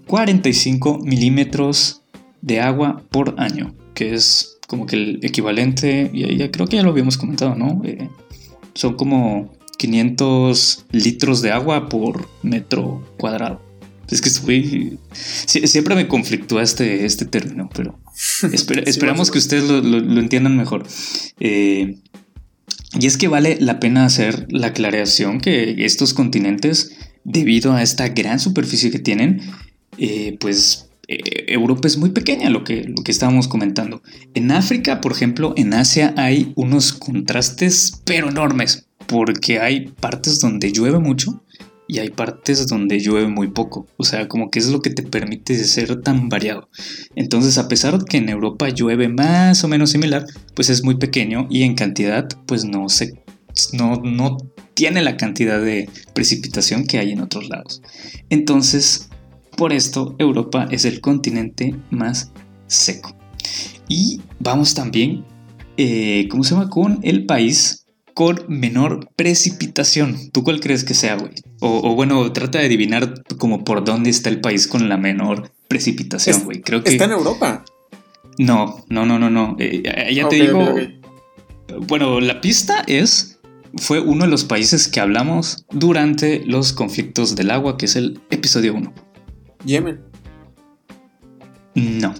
545 0.06 0.98
milímetros 0.98 2.02
de 2.40 2.60
agua 2.60 3.02
por 3.10 3.34
año, 3.38 3.74
que 3.94 4.14
es 4.14 4.58
como 4.66 4.86
que 4.86 4.96
el 4.96 5.20
equivalente, 5.22 6.10
y 6.12 6.36
ya 6.36 6.50
creo 6.50 6.66
que 6.66 6.76
ya 6.76 6.82
lo 6.82 6.90
habíamos 6.90 7.16
comentado, 7.16 7.54
¿no? 7.54 7.82
Eh, 7.84 8.08
son 8.74 8.94
como 8.94 9.52
500 9.78 10.86
litros 10.92 11.42
de 11.42 11.52
agua 11.52 11.88
por 11.88 12.28
metro 12.42 13.06
cuadrado. 13.18 13.60
Es 14.10 14.20
que 14.20 14.28
estoy, 14.28 14.98
siempre 15.14 15.94
me 15.94 16.06
conflictúa 16.06 16.62
este, 16.62 17.06
este 17.06 17.24
término, 17.24 17.70
pero 17.74 17.98
esperamos 18.52 19.30
que 19.30 19.38
ustedes 19.38 19.64
lo, 19.64 20.20
entiendan 20.20 20.56
mejor. 20.56 20.86
Eh, 21.40 21.96
y 22.98 23.06
es 23.06 23.16
que 23.16 23.28
vale 23.28 23.56
la 23.58 23.80
pena 23.80 24.04
hacer 24.04 24.46
la 24.50 24.68
aclaración 24.68 25.40
que 25.40 25.84
estos 25.84 26.12
continentes, 26.12 26.92
debido 27.24 27.72
a 27.72 27.82
esta 27.82 28.08
gran 28.08 28.38
superficie 28.38 28.90
que 28.90 28.98
tienen, 28.98 29.40
eh, 29.98 30.36
pues 30.40 30.88
eh, 31.08 31.44
Europa 31.48 31.88
es 31.88 31.96
muy 31.98 32.10
pequeña, 32.10 32.50
lo 32.50 32.64
que, 32.64 32.84
lo 32.84 33.02
que 33.02 33.12
estábamos 33.12 33.48
comentando. 33.48 34.02
En 34.34 34.50
África, 34.52 35.00
por 35.00 35.12
ejemplo, 35.12 35.54
en 35.56 35.74
Asia 35.74 36.14
hay 36.16 36.52
unos 36.56 36.92
contrastes, 36.92 38.00
pero 38.04 38.28
enormes, 38.28 38.86
porque 39.06 39.60
hay 39.60 39.88
partes 39.88 40.40
donde 40.40 40.72
llueve 40.72 40.98
mucho 40.98 41.42
y 41.88 41.98
hay 41.98 42.10
partes 42.10 42.66
donde 42.68 43.00
llueve 43.00 43.28
muy 43.28 43.48
poco. 43.48 43.86
O 43.96 44.04
sea, 44.04 44.28
como 44.28 44.50
que 44.50 44.58
es 44.58 44.68
lo 44.68 44.80
que 44.80 44.90
te 44.90 45.02
permite 45.02 45.56
ser 45.64 46.00
tan 46.00 46.28
variado. 46.28 46.68
Entonces, 47.16 47.58
a 47.58 47.68
pesar 47.68 47.98
de 47.98 48.04
que 48.04 48.16
en 48.16 48.28
Europa 48.28 48.68
llueve 48.68 49.08
más 49.08 49.62
o 49.64 49.68
menos 49.68 49.90
similar, 49.90 50.24
pues 50.54 50.70
es 50.70 50.84
muy 50.84 50.96
pequeño 50.96 51.46
y 51.50 51.64
en 51.64 51.74
cantidad, 51.74 52.28
pues 52.46 52.64
no 52.64 52.88
se 52.88 53.22
no, 53.72 54.00
no 54.02 54.38
tiene 54.74 55.02
la 55.02 55.16
cantidad 55.16 55.60
de 55.60 55.88
precipitación 56.14 56.86
que 56.86 56.98
hay 56.98 57.12
en 57.12 57.20
otros 57.20 57.48
lados. 57.48 57.82
Entonces, 58.30 59.10
por 59.56 59.72
esto, 59.72 60.14
Europa 60.18 60.66
es 60.70 60.84
el 60.84 61.00
continente 61.00 61.74
más 61.90 62.32
seco. 62.66 63.16
Y 63.88 64.20
vamos 64.38 64.74
también, 64.74 65.24
eh, 65.76 66.26
¿cómo 66.30 66.44
se 66.44 66.54
llama? 66.54 66.70
Con 66.70 67.00
el 67.02 67.26
país 67.26 67.82
con 68.14 68.44
menor 68.48 69.08
precipitación. 69.16 70.30
¿Tú 70.32 70.44
cuál 70.44 70.60
crees 70.60 70.84
que 70.84 70.94
sea, 70.94 71.16
güey? 71.16 71.32
O, 71.60 71.94
bueno, 71.94 72.32
trata 72.32 72.58
de 72.58 72.66
adivinar 72.66 73.22
como 73.38 73.64
por 73.64 73.84
dónde 73.84 74.10
está 74.10 74.28
el 74.28 74.40
país 74.40 74.66
con 74.66 74.88
la 74.88 74.96
menor 74.96 75.50
precipitación, 75.68 76.44
güey. 76.44 76.60
Creo 76.60 76.82
que... 76.82 76.90
Está 76.90 77.04
en 77.04 77.12
Europa. 77.12 77.64
No, 78.38 78.84
no, 78.88 79.06
no, 79.06 79.18
no, 79.18 79.30
no. 79.30 79.56
Eh, 79.58 79.82
ya 80.14 80.28
te 80.28 80.36
digo... 80.36 80.74
Bueno, 81.86 82.20
la 82.20 82.40
pista 82.40 82.84
es... 82.86 83.40
Fue 83.78 84.00
uno 84.00 84.24
de 84.24 84.30
los 84.30 84.44
países 84.44 84.86
que 84.86 85.00
hablamos 85.00 85.64
durante 85.70 86.44
los 86.44 86.74
conflictos 86.74 87.34
del 87.36 87.50
agua, 87.50 87.78
que 87.78 87.86
es 87.86 87.96
el 87.96 88.20
episodio 88.30 88.74
1. 88.74 88.92
Yemen. 89.64 90.00
No. 91.74 92.14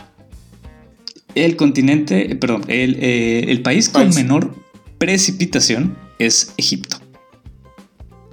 El 1.35 1.57
continente, 1.57 2.37
perdón, 2.37 2.65
el, 2.69 2.97
eh, 3.01 3.61
país 3.63 3.89
con 3.89 4.15
menor 4.15 4.55
precipitación 4.99 5.97
es 6.19 6.53
Egipto. 6.57 6.99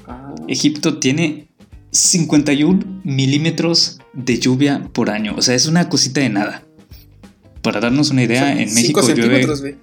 Ah. 0.07 0.35
Egipto 0.47 0.99
tiene 0.99 1.47
51 1.91 3.01
milímetros 3.03 3.99
de 4.13 4.39
lluvia 4.39 4.89
por 4.93 5.09
año. 5.09 5.35
O 5.37 5.41
sea, 5.41 5.55
es 5.55 5.65
una 5.65 5.89
cosita 5.89 6.21
de 6.21 6.29
nada. 6.29 6.65
Para 7.61 7.79
darnos 7.79 8.09
una 8.11 8.23
idea, 8.23 8.51
en 8.51 8.73
México 8.73 9.01
llueve. 9.01 9.77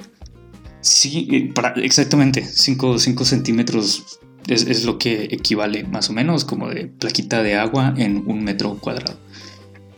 Sí, 0.81 1.29
eh, 1.31 1.53
exactamente. 1.83 2.45
5 2.45 2.99
centímetros 2.99 4.21
es, 4.49 4.85
lo 4.85 4.99
que 4.99 5.25
equivale 5.31 5.85
más 5.85 6.11
o 6.11 6.13
menos 6.13 6.45
como 6.45 6.69
de 6.69 6.87
plaquita 6.87 7.43
de 7.43 7.57
agua 7.57 7.95
en 7.97 8.23
un 8.27 8.45
metro 8.45 8.79
cuadrado. 8.79 9.19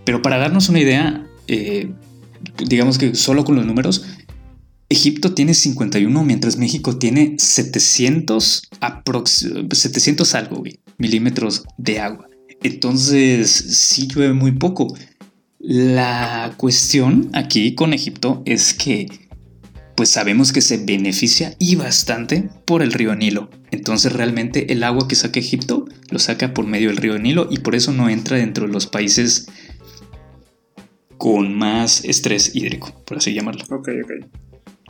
Pero 0.05 0.23
para 0.23 0.39
darnos 0.39 0.69
una 0.69 0.81
idea, 0.81 1.27
eh, 1.47 1.93
digamos 2.67 2.99
que 2.99 3.15
solo 3.15 3.45
con 3.45 3.57
los 3.57 3.67
números, 3.67 4.05
Egipto 4.89 5.35
tiene 5.35 5.53
51, 5.53 6.25
mientras 6.25 6.57
México 6.57 6.97
tiene 6.97 7.37
700, 7.39 8.71
700 9.71 10.35
algo, 10.35 10.63
milímetros 10.97 11.65
de 11.77 12.01
agua. 12.01 12.29
Entonces, 12.63 13.51
sí 13.51 14.09
llueve 14.09 14.33
muy 14.33 14.53
poco. 14.53 14.97
La 15.59 16.55
cuestión 16.57 17.29
aquí 17.35 17.75
con 17.75 17.93
Egipto 17.93 18.43
es 18.47 18.73
que, 18.73 19.09
pues 19.99 20.11
sabemos 20.11 20.53
que 20.53 20.61
se 20.61 20.77
beneficia 20.77 21.57
y 21.59 21.75
bastante 21.75 22.49
por 22.67 22.83
el 22.83 22.93
río 22.93 23.17
Nilo. 23.17 23.51
Entonces, 23.73 24.13
realmente 24.13 24.73
el 24.73 24.85
agua 24.85 25.09
que 25.09 25.17
saca 25.17 25.41
Egipto 25.41 25.87
lo 26.11 26.21
saca 26.21 26.55
por 26.55 26.69
medio 26.69 26.91
del 26.91 26.99
río 26.99 27.19
Nilo 27.19 27.49
y 27.51 27.59
por 27.59 27.75
eso 27.75 27.91
no 27.93 28.09
entra 28.09 28.37
dentro 28.37 28.69
de 28.69 28.73
los 28.73 28.87
países 28.87 29.49
con 31.17 31.53
más 31.53 32.05
estrés 32.05 32.55
hídrico, 32.55 32.95
por 33.07 33.17
así 33.17 33.35
llamarlo. 33.35 33.65
Ok, 33.71 33.89
ok. 34.05 34.29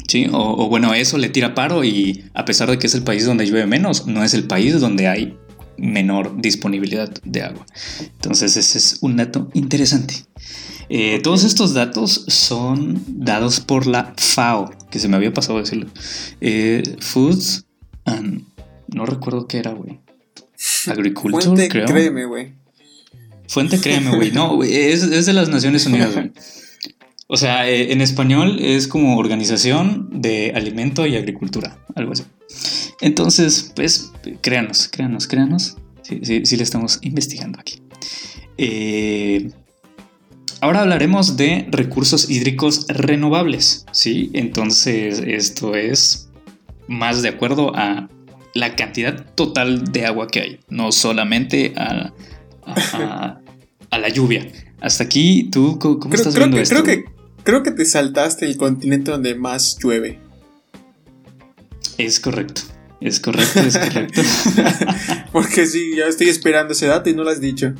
Sí, 0.06 0.26
o, 0.30 0.68
bueno, 0.68 0.92
eso 0.92 1.16
le 1.16 1.30
tira 1.30 1.54
paro 1.54 1.84
y 1.84 2.24
a 2.34 2.44
pesar 2.44 2.68
de 2.68 2.78
que 2.78 2.86
es 2.86 2.94
el 2.94 3.02
país 3.02 3.24
donde 3.24 3.46
llueve 3.46 3.66
menos, 3.66 4.06
no 4.06 4.22
es 4.22 4.34
el 4.34 4.44
país 4.44 4.78
donde 4.78 5.08
hay 5.08 5.38
menor 5.78 6.38
disponibilidad 6.38 7.10
de 7.24 7.44
agua. 7.44 7.64
Entonces 8.02 8.58
ese 8.58 8.76
es 8.76 8.98
un 9.00 9.16
dato 9.16 9.48
interesante. 9.54 10.28
Eh, 10.90 11.20
todos 11.22 11.44
estos 11.44 11.74
datos 11.74 12.24
son 12.28 13.02
dados 13.06 13.60
por 13.60 13.86
la 13.86 14.14
FAO, 14.16 14.70
que 14.90 14.98
se 14.98 15.08
me 15.08 15.16
había 15.16 15.32
pasado 15.32 15.58
decirlo. 15.58 15.86
Eh, 16.40 16.82
Foods 17.00 17.66
and... 18.04 18.44
No 18.88 19.04
recuerdo 19.04 19.46
qué 19.46 19.58
era, 19.58 19.72
güey. 19.72 20.00
Agriculture, 20.86 21.44
Fuente, 21.44 21.68
créeme, 21.68 22.24
güey. 22.24 22.54
Fuente, 23.46 23.78
créeme, 23.80 24.16
güey. 24.16 24.32
No, 24.32 24.62
es, 24.62 25.02
es, 25.02 25.26
de 25.26 25.32
las 25.32 25.48
Naciones 25.48 25.86
Unidas, 25.86 26.14
güey. 26.14 26.32
O 27.26 27.36
sea, 27.36 27.68
eh, 27.68 27.92
en 27.92 28.00
español 28.00 28.58
es 28.58 28.88
como 28.88 29.18
Organización 29.18 30.08
de 30.10 30.52
Alimento 30.54 31.06
y 31.06 31.16
Agricultura, 31.16 31.78
algo 31.94 32.12
así. 32.12 32.24
Entonces, 33.02 33.72
pues, 33.76 34.12
créanos, 34.40 34.88
créanos, 34.88 35.26
créanos. 35.26 35.76
Sí, 36.02 36.20
sí, 36.22 36.46
sí 36.46 36.56
le 36.56 36.62
estamos 36.62 36.98
investigando 37.02 37.60
aquí. 37.60 37.82
Eh, 38.56 39.50
ahora 40.60 40.82
hablaremos 40.82 41.36
de 41.36 41.66
recursos 41.70 42.30
hídricos 42.30 42.86
renovables, 42.88 43.86
¿sí? 43.92 44.30
Entonces, 44.32 45.22
esto 45.26 45.74
es 45.74 46.28
más 46.86 47.22
de 47.22 47.28
acuerdo 47.28 47.74
a 47.76 48.08
la 48.54 48.76
cantidad 48.76 49.26
total 49.34 49.92
de 49.92 50.06
agua 50.06 50.28
que 50.28 50.40
hay, 50.40 50.60
no 50.68 50.92
solamente 50.92 51.74
a, 51.76 52.12
la 53.90 54.08
lluvia. 54.08 54.46
Hasta 54.80 55.04
aquí, 55.04 55.48
¿tú 55.50 55.78
cómo 55.78 56.14
estás 56.14 56.34
viendo 56.34 56.58
esto? 56.58 56.82
Creo 56.82 56.84
que 56.84 57.18
Creo 57.48 57.62
que 57.62 57.70
te 57.70 57.86
saltaste 57.86 58.44
el 58.44 58.58
continente 58.58 59.10
donde 59.10 59.34
más 59.34 59.78
llueve. 59.82 60.18
Es 61.96 62.20
correcto. 62.20 62.60
Es 63.00 63.20
correcto, 63.20 63.60
es 63.60 63.78
correcto. 63.78 64.20
Porque 65.32 65.64
sí, 65.64 65.96
ya 65.96 66.04
estoy 66.04 66.28
esperando 66.28 66.74
ese 66.74 66.88
dato 66.88 67.08
y 67.08 67.14
no 67.14 67.24
lo 67.24 67.30
has 67.30 67.40
dicho. 67.40 67.72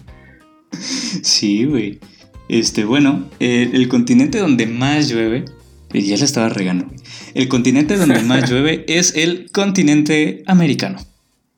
Sí, 1.23 1.67
güey. 1.67 2.01
Este, 2.49 2.85
bueno, 2.85 3.29
el, 3.41 3.89
continente 3.89 4.39
donde 4.39 4.67
más 4.67 5.09
llueve, 5.09 5.45
eh, 5.93 6.03
ya 6.03 6.17
le 6.17 6.25
estaba 6.25 6.49
regando. 6.49 6.87
El 7.35 7.49
continente 7.49 7.97
donde 7.97 8.23
más 8.23 8.51
llueve 8.51 8.85
es 8.89 9.15
el 9.17 9.51
continente 9.53 10.43
americano. 10.47 10.99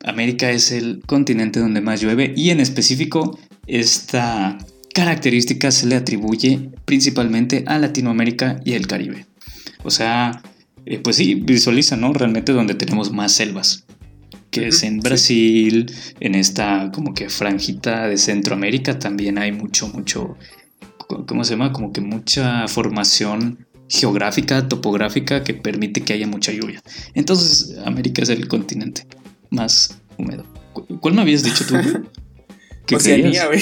América 0.04 0.50
es 0.50 0.72
el 0.72 1.02
continente 1.06 1.60
donde 1.60 1.80
más 1.80 2.00
llueve 2.00 2.32
y 2.34 2.50
en 2.50 2.60
específico 2.60 3.38
esta 3.66 4.58
característica 4.94 5.70
se 5.70 5.86
le 5.86 5.96
atribuye 5.96 6.70
principalmente 6.84 7.64
a 7.66 7.78
Latinoamérica 7.78 8.60
y 8.64 8.72
el 8.72 8.86
Caribe. 8.86 9.26
O 9.82 9.90
sea, 9.90 10.42
eh, 10.86 10.98
pues 10.98 11.16
sí, 11.16 11.34
visualiza, 11.34 11.96
¿no? 11.96 12.12
Realmente 12.12 12.52
donde 12.52 12.74
tenemos 12.74 13.12
más 13.12 13.32
selvas, 13.32 13.84
que 14.50 14.68
es 14.68 14.82
en 14.82 15.00
Brasil, 15.00 15.92
en 16.18 16.34
esta 16.34 16.90
como 16.92 17.14
que 17.14 17.28
franjita 17.28 18.08
de 18.08 18.16
Centroamérica 18.18 18.98
también 18.98 19.38
hay 19.38 19.52
mucho, 19.52 19.88
mucho, 19.88 20.36
¿cómo 21.26 21.44
se 21.44 21.52
llama? 21.52 21.72
Como 21.72 21.92
que 21.92 22.00
mucha 22.00 22.66
formación 22.68 23.66
geográfica, 23.88 24.68
topográfica 24.68 25.42
que 25.42 25.54
permite 25.54 26.02
que 26.02 26.12
haya 26.12 26.26
mucha 26.26 26.52
lluvia. 26.52 26.80
Entonces, 27.14 27.76
América 27.84 28.22
es 28.22 28.28
el 28.28 28.46
continente 28.48 29.06
más 29.50 30.00
húmedo. 30.16 30.44
¿Cuál 31.00 31.14
me 31.14 31.22
habías 31.22 31.42
dicho 31.42 31.64
tú? 31.66 31.74
Oceanía, 32.96 33.46
güey. 33.46 33.60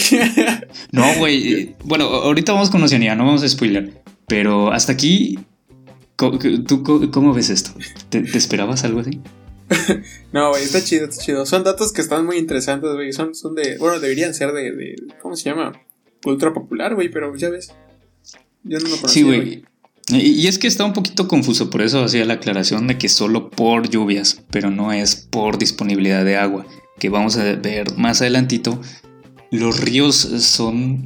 no, 0.93 1.15
güey. 1.19 1.75
Bueno, 1.85 2.05
ahorita 2.07 2.53
vamos 2.53 2.71
con 2.71 2.83
Oceanía, 2.83 3.15
no 3.15 3.27
vamos 3.27 3.43
a 3.43 3.49
spoiler. 3.49 4.03
Pero 4.27 4.73
hasta 4.73 4.93
aquí, 4.93 5.39
¿tú 6.17 7.11
cómo 7.13 7.33
ves 7.33 7.51
esto? 7.51 7.71
¿Te, 8.11 8.21
esperabas 8.37 8.85
algo 8.85 9.01
así? 9.01 9.21
no, 10.33 10.51
güey, 10.51 10.63
está 10.63 10.83
chido, 10.83 11.07
está 11.07 11.23
chido. 11.23 11.47
Son 11.47 11.65
datos 11.65 11.93
que 11.93 12.01
están 12.01 12.25
muy 12.25 12.37
interesantes, 12.37 12.91
güey. 12.93 13.13
Son, 13.13 13.35
son 13.35 13.55
de. 13.55 13.79
Bueno, 13.79 14.01
deberían 14.01 14.35
ser 14.35 14.53
de, 14.53 14.73
de. 14.73 14.97
¿Cómo 15.21 15.37
se 15.37 15.51
llama? 15.51 15.73
Cultura 16.23 16.53
popular, 16.53 16.95
güey, 16.95 17.11
pero 17.11 17.35
ya 17.37 17.49
ves. 17.51 17.73
Yo 18.65 18.79
no 18.79 18.89
lo 18.89 18.97
conocía. 18.97 19.09
Sí, 19.09 19.23
güey. 19.23 19.65
Y 20.11 20.47
es 20.47 20.59
que 20.59 20.67
está 20.67 20.87
un 20.87 20.95
poquito 20.95 21.29
confuso, 21.29 21.69
por 21.69 21.83
eso 21.83 22.03
hacía 22.03 22.25
la 22.25 22.35
aclaración 22.35 22.87
de 22.87 22.97
que 22.97 23.11
solo 23.11 23.51
por 23.51 23.91
lluvias, 23.91 24.43
pero 24.51 24.71
no 24.71 24.91
es 24.91 25.17
por 25.17 25.59
disponibilidad 25.59 26.25
de 26.25 26.39
agua, 26.39 26.65
que 26.99 27.11
vamos 27.11 27.37
a 27.37 27.45
ver 27.45 27.95
más 27.99 28.23
adelantito 28.23 28.81
los 29.51 29.81
ríos 29.81 30.17
son 30.17 31.05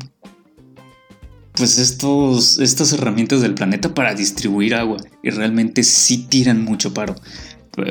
pues 1.53 1.79
estos, 1.79 2.59
estas 2.59 2.93
herramientas 2.93 3.41
del 3.41 3.55
planeta 3.55 3.95
para 3.95 4.15
distribuir 4.15 4.75
agua 4.75 4.97
y 5.23 5.31
realmente 5.31 5.83
sí 5.83 6.27
tiran 6.29 6.65
mucho 6.65 6.95
paro. 6.95 7.15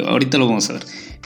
ahorita 0.07 0.37
lo 0.37 0.47
vamos 0.47 0.69
a 0.69 0.73
ver. 0.73 0.85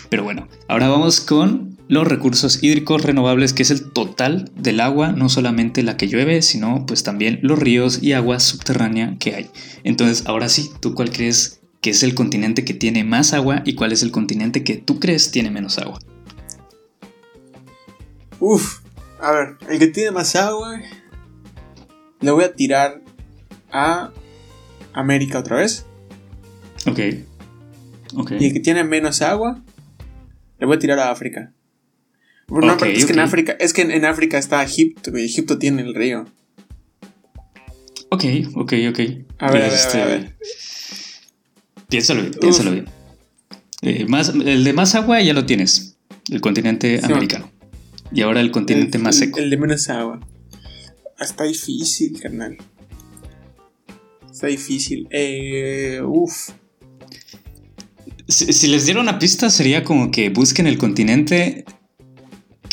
Pero 0.10 0.24
bueno, 0.24 0.48
ahora 0.68 0.90
vamos 0.90 1.22
con 1.22 1.75
los 1.88 2.08
recursos 2.08 2.64
hídricos 2.64 3.04
renovables, 3.04 3.54
que 3.54 3.64
es 3.64 3.72
el 3.72 3.92
total 3.92 4.52
del 4.56 4.80
agua, 4.80 5.12
no 5.12 5.30
solamente 5.30 5.84
la 5.84 5.98
que 5.98 6.08
llueve, 6.08 6.42
sino 6.42 6.86
pues 6.86 7.04
también 7.04 7.40
los 7.42 7.60
ríos 7.60 8.02
y 8.02 8.14
agua 8.14 8.40
subterránea 8.40 9.18
que 9.20 9.36
hay. 9.36 9.50
Entonces, 9.84 10.26
ahora 10.26 10.50
sí, 10.50 10.72
¿tú 10.80 10.96
cuál 10.96 11.12
crees 11.12 11.62
que 11.82 11.92
es 11.92 12.02
el 12.02 12.16
continente 12.16 12.66
que 12.66 12.74
tiene 12.74 13.04
más 13.04 13.34
agua 13.34 13.62
y 13.66 13.76
cuál 13.76 13.92
es 13.92 14.02
el 14.02 14.12
continente 14.12 14.64
que 14.64 14.78
tú 14.78 15.00
crees 15.00 15.32
tiene 15.32 15.52
menos 15.52 15.78
agua? 15.78 16.00
Uf, 18.40 18.80
a 19.20 19.32
ver, 19.32 19.58
el 19.70 19.80
que 19.80 19.88
tiene 19.88 20.12
más 20.12 20.36
agua. 20.36 20.80
Le 22.22 22.32
voy 22.32 22.44
a 22.44 22.54
tirar 22.54 23.02
a 23.72 24.12
América 24.94 25.40
otra 25.40 25.58
vez. 25.58 25.86
Ok. 26.88 27.00
Ok. 28.16 28.32
Y 28.40 28.48
el 28.48 28.54
que 28.54 28.60
tiene 28.60 28.84
menos 28.84 29.22
agua. 29.22 29.62
Le 30.60 30.66
voy 30.66 30.78
a 30.78 30.80
tirar 30.80 31.00
a 31.00 31.12
África. 31.12 31.55
Pero 32.48 32.86
es 32.86 33.06
que 33.06 33.14
en 33.14 33.20
África. 33.20 33.56
Es 33.60 33.74
que 33.74 33.82
en, 33.82 34.06
África 34.06 34.38
está 34.38 34.64
Egipto, 34.64 35.16
Egipto 35.16 35.58
tiene 35.58 35.82
el 35.82 35.96
río. 35.96 36.26
Ok, 38.10 38.24
ok, 38.56 38.74
ok. 38.90 39.00
A 39.40 39.52
ver, 39.52 39.64
a 39.64 39.70
ver, 39.70 40.02
a 40.02 40.06
ver. 40.06 40.36
Piénsalo 41.90 42.22
bien, 42.22 42.34
piénsalo 42.40 42.72
bien. 42.72 42.86
Eh, 43.82 44.06
más, 44.08 44.30
el 44.30 44.64
de 44.64 44.74
más 44.74 44.96
agua 44.96 45.22
ya 45.22 45.34
lo 45.34 45.46
tienes, 45.46 45.98
el 46.30 46.42
continente 46.42 47.00
americano. 47.04 47.52
Y 48.12 48.22
ahora 48.22 48.42
el 48.42 48.52
continente 48.52 48.98
más 48.98 49.18
seco. 49.18 49.40
El, 49.40 49.50
de 49.50 49.58
menos 49.58 49.90
agua. 49.90 50.20
Está 51.20 51.44
difícil, 51.44 52.20
carnal. 52.20 52.58
Está 54.32 54.48
difícil. 54.48 55.08
Eh, 55.12 56.02
uf. 56.04 56.50
Si, 58.28 58.68
les 58.68 58.86
diera 58.86 59.00
una 59.02 59.20
pista, 59.20 59.50
sería 59.50 59.84
como 59.84 60.10
que 60.12 60.30
busquen 60.30 60.66
el 60.66 60.78
continente 60.78 61.66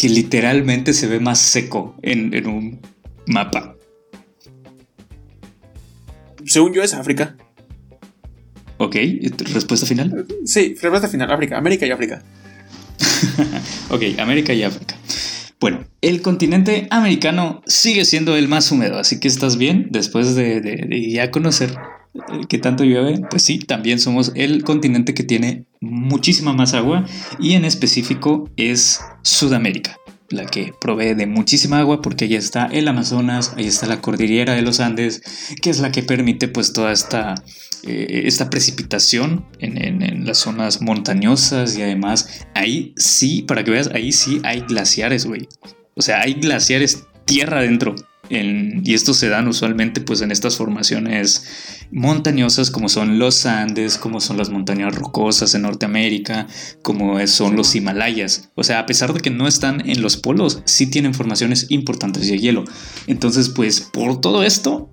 que 0.02 0.08
literalmente 0.08 0.94
se 0.94 1.06
ve 1.06 1.20
más 1.20 1.38
seco 1.38 1.94
en, 2.02 2.34
en 2.34 2.48
un 2.48 2.80
mapa. 3.28 3.76
Según 6.44 6.72
yo 6.72 6.82
es 6.82 6.92
África. 6.92 7.36
Ok, 8.78 8.96
respuesta 9.54 9.86
final. 9.86 10.26
Sí, 10.44 10.74
respuesta 10.82 11.06
final, 11.06 11.30
África, 11.30 11.56
América 11.56 11.86
y 11.86 11.92
África. 11.92 12.20
ok, 13.90 14.02
América 14.18 14.52
y 14.52 14.64
África. 14.64 14.96
Bueno, 15.60 15.84
el 16.00 16.20
continente 16.20 16.88
americano 16.90 17.62
sigue 17.66 18.04
siendo 18.04 18.34
el 18.34 18.48
más 18.48 18.72
húmedo, 18.72 18.98
así 18.98 19.20
que 19.20 19.28
estás 19.28 19.56
bien 19.56 19.86
después 19.92 20.34
de, 20.34 20.88
ya 21.12 21.30
conocer 21.30 21.76
que 22.48 22.58
tanto 22.58 22.84
llueve, 22.84 23.20
pues 23.30 23.42
sí, 23.42 23.58
también 23.58 23.98
somos 23.98 24.32
el 24.34 24.64
continente 24.64 25.14
que 25.14 25.24
tiene 25.24 25.64
muchísima 25.80 26.52
más 26.52 26.74
agua 26.74 27.06
y 27.38 27.54
en 27.54 27.64
específico 27.64 28.50
es 28.56 29.00
Sudamérica, 29.22 29.96
la 30.28 30.44
que 30.44 30.72
provee 30.78 31.14
de 31.14 31.26
muchísima 31.26 31.78
agua 31.78 32.02
porque 32.02 32.26
ahí 32.26 32.34
está 32.34 32.66
el 32.66 32.88
Amazonas, 32.88 33.54
ahí 33.56 33.66
está 33.66 33.86
la 33.86 34.00
cordillera 34.00 34.54
de 34.54 34.62
los 34.62 34.80
Andes, 34.80 35.22
que 35.62 35.70
es 35.70 35.80
la 35.80 35.90
que 35.90 36.02
permite 36.02 36.48
pues 36.48 36.72
toda 36.72 36.92
esta 36.92 37.34
eh, 37.84 38.22
esta 38.26 38.48
precipitación 38.48 39.44
en, 39.58 40.24
las 40.24 40.38
zonas 40.38 40.80
montañosas 40.80 41.76
y 41.76 41.82
además 41.82 42.46
ahí 42.54 42.94
sí, 42.96 43.42
para 43.42 43.64
que 43.64 43.72
veas, 43.72 43.90
ahí 43.92 44.12
sí 44.12 44.40
hay 44.44 44.60
glaciares, 44.60 45.26
güey. 45.26 45.48
O 45.96 46.02
sea, 46.02 46.20
hay 46.20 46.34
glaciares 46.34 47.04
tierra 47.24 47.58
adentro. 47.58 47.96
Y 48.32 48.94
estos 48.94 49.18
se 49.18 49.28
dan 49.28 49.46
usualmente 49.46 50.00
pues 50.00 50.22
en 50.22 50.30
estas 50.30 50.56
formaciones 50.56 51.86
montañosas 51.90 52.70
como 52.70 52.88
son 52.88 53.18
los 53.18 53.44
Andes, 53.44 53.98
como 53.98 54.20
son 54.20 54.38
las 54.38 54.48
montañas 54.48 54.94
rocosas 54.94 55.54
en 55.54 55.62
Norteamérica, 55.62 56.46
como 56.80 57.24
son 57.26 57.56
los 57.56 57.74
Himalayas. 57.74 58.50
O 58.54 58.64
sea, 58.64 58.78
a 58.78 58.86
pesar 58.86 59.12
de 59.12 59.20
que 59.20 59.28
no 59.28 59.46
están 59.46 59.88
en 59.88 60.00
los 60.00 60.16
polos, 60.16 60.62
sí 60.64 60.86
tienen 60.86 61.12
formaciones 61.12 61.66
importantes 61.68 62.26
de 62.26 62.38
hielo. 62.38 62.64
Entonces, 63.06 63.50
pues 63.50 63.80
por 63.80 64.20
todo 64.20 64.42
esto, 64.42 64.90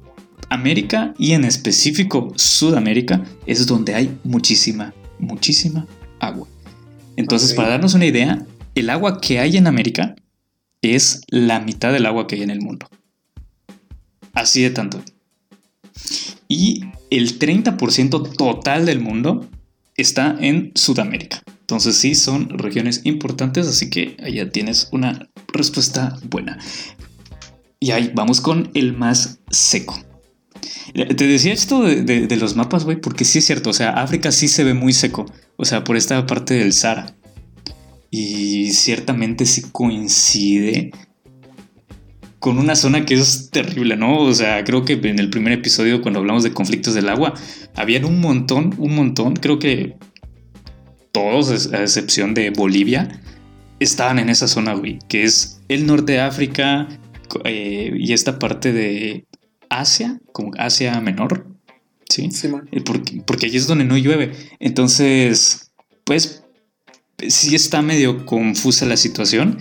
América 0.50 1.14
y 1.18 1.32
en 1.32 1.46
específico 1.46 2.34
Sudamérica 2.36 3.24
es 3.46 3.66
donde 3.68 3.96
hay 3.96 4.18
muchísima, 4.26 4.94
muchísima 5.18 5.88
agua. 6.20 6.48
Entonces, 7.16 7.54
para 7.54 7.70
darnos 7.70 7.94
una 7.94 8.06
idea, 8.06 8.46
el 8.76 8.90
agua 8.90 9.22
que 9.22 9.40
hay 9.40 9.56
en 9.56 9.68
América 9.68 10.16
es 10.82 11.22
la 11.30 11.60
mitad 11.60 11.94
del 11.94 12.06
agua 12.06 12.28
que 12.28 12.36
hay 12.36 12.44
en 12.44 12.50
el 12.50 12.62
mundo. 12.62 12.90
Así 14.40 14.64
de 14.64 14.70
tanto. 14.70 15.04
Y 16.48 16.86
el 17.12 17.38
30% 17.38 18.36
total 18.38 18.86
del 18.86 19.02
mundo 19.02 19.50
está 19.98 20.38
en 20.40 20.72
Sudamérica. 20.76 21.44
Entonces 21.60 21.98
sí, 21.98 22.16
son 22.16 22.58
regiones 22.58 23.02
importantes, 23.04 23.68
así 23.68 23.90
que 23.90 24.16
allá 24.24 24.50
tienes 24.50 24.88
una 24.94 25.30
respuesta 25.52 26.18
buena. 26.30 26.58
Y 27.82 27.92
ahí 27.92 28.12
vamos 28.16 28.40
con 28.40 28.72
el 28.74 28.96
más 28.96 29.40
seco. 29.52 30.00
Te 30.94 31.28
decía 31.28 31.52
esto 31.52 31.84
de, 31.84 32.36
los 32.38 32.56
mapas, 32.56 32.86
güey, 32.86 33.00
porque 33.00 33.26
sí 33.26 33.40
es 33.40 33.46
cierto. 33.46 33.72
O 33.72 33.74
sea, 33.74 33.92
África 33.92 34.32
sí 34.32 34.48
se 34.48 34.64
ve 34.64 34.74
muy 34.74 34.94
seco. 34.94 35.26
O 35.58 35.66
sea, 35.66 35.84
por 35.84 35.98
esta 35.98 36.26
parte 36.26 36.54
del 36.54 36.72
Sahara. 36.72 37.14
Y 38.10 38.72
ciertamente 38.72 39.46
sí 39.46 39.64
coincide 39.72 40.92
con 42.40 42.58
una 42.58 42.76
zona 42.76 43.06
que 43.06 43.16
es 43.16 43.50
terrible, 43.52 43.98
¿no? 43.98 44.20
O 44.20 44.34
sea, 44.34 44.64
creo 44.64 44.86
que 44.86 44.94
en 44.94 45.20
el 45.20 45.30
primer 45.30 45.54
episodio, 45.54 46.02
cuando 46.02 46.20
hablamos 46.20 46.44
de 46.44 46.54
conflictos 46.54 46.94
del 46.94 47.10
agua, 47.10 47.34
habían 47.76 48.06
un 48.06 48.22
montón, 48.22 48.74
un 48.78 48.96
montón. 48.96 49.36
Creo 49.36 49.60
que 49.60 49.98
todos, 51.12 51.74
a 51.74 51.82
excepción 51.82 52.34
de 52.34 52.52
Bolivia, 52.52 53.22
estaban 53.80 54.20
en 54.20 54.30
esa 54.30 54.48
zona, 54.48 54.74
güey, 54.74 55.00
que 55.08 55.24
es 55.24 55.62
el 55.68 55.86
norte 55.86 56.14
de 56.14 56.22
África 56.22 56.88
eh, 57.44 57.94
y 57.98 58.14
esta 58.14 58.40
parte 58.40 58.72
de 58.72 59.26
Asia, 59.70 60.20
como 60.32 60.52
Asia 60.58 61.00
Menor, 61.02 61.48
¿sí? 62.10 62.30
Eh, 62.72 62.82
porque, 62.82 63.22
porque 63.26 63.48
allí 63.48 63.58
es 63.58 63.68
donde 63.68 63.86
no 63.86 63.98
llueve. 63.98 64.32
Entonces, 64.60 65.72
pues 66.06 66.44
sí 67.28 67.56
está 67.56 67.82
medio 67.82 68.26
confusa 68.26 68.86
la 68.86 68.98
situación, 68.98 69.58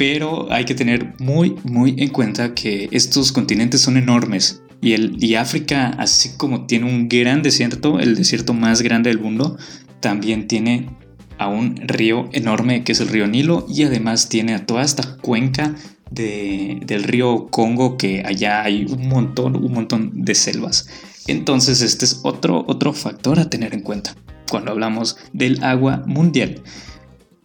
pero 0.00 0.50
hay 0.50 0.64
que 0.64 0.74
tener 0.74 1.12
muy, 1.18 1.56
muy 1.62 1.94
en 1.98 2.08
cuenta 2.08 2.54
que 2.54 2.88
estos 2.90 3.32
continentes 3.32 3.82
son 3.82 3.98
enormes. 3.98 4.62
Y, 4.80 4.94
el, 4.94 5.22
y 5.22 5.34
África, 5.34 5.88
así 5.98 6.38
como 6.38 6.64
tiene 6.64 6.86
un 6.86 7.06
gran 7.06 7.42
desierto, 7.42 7.98
el 8.00 8.16
desierto 8.16 8.54
más 8.54 8.80
grande 8.80 9.10
del 9.10 9.18
mundo, 9.18 9.58
también 10.00 10.48
tiene 10.48 10.88
a 11.36 11.48
un 11.48 11.76
río 11.86 12.30
enorme 12.32 12.82
que 12.82 12.92
es 12.92 13.00
el 13.00 13.08
río 13.08 13.26
Nilo 13.26 13.66
y 13.68 13.82
además 13.82 14.30
tiene 14.30 14.54
a 14.54 14.64
toda 14.64 14.84
esta 14.84 15.18
cuenca 15.18 15.74
del 16.10 17.02
río 17.02 17.48
Congo, 17.50 17.98
que 17.98 18.22
allá 18.24 18.62
hay 18.62 18.86
un 18.86 19.06
montón, 19.06 19.54
un 19.54 19.70
montón 19.70 20.12
de 20.14 20.34
selvas. 20.34 20.88
Entonces 21.26 21.82
este 21.82 22.06
es 22.06 22.20
otro, 22.22 22.64
otro 22.66 22.94
factor 22.94 23.38
a 23.38 23.50
tener 23.50 23.74
en 23.74 23.82
cuenta 23.82 24.14
cuando 24.48 24.70
hablamos 24.70 25.18
del 25.34 25.62
agua 25.62 26.04
mundial. 26.06 26.62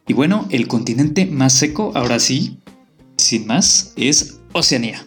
Y 0.07 0.13
bueno, 0.13 0.47
el 0.51 0.67
continente 0.67 1.25
más 1.25 1.53
seco, 1.53 1.91
ahora 1.95 2.19
sí, 2.19 2.59
sin 3.17 3.47
más, 3.47 3.93
es 3.95 4.39
Oceanía. 4.53 5.05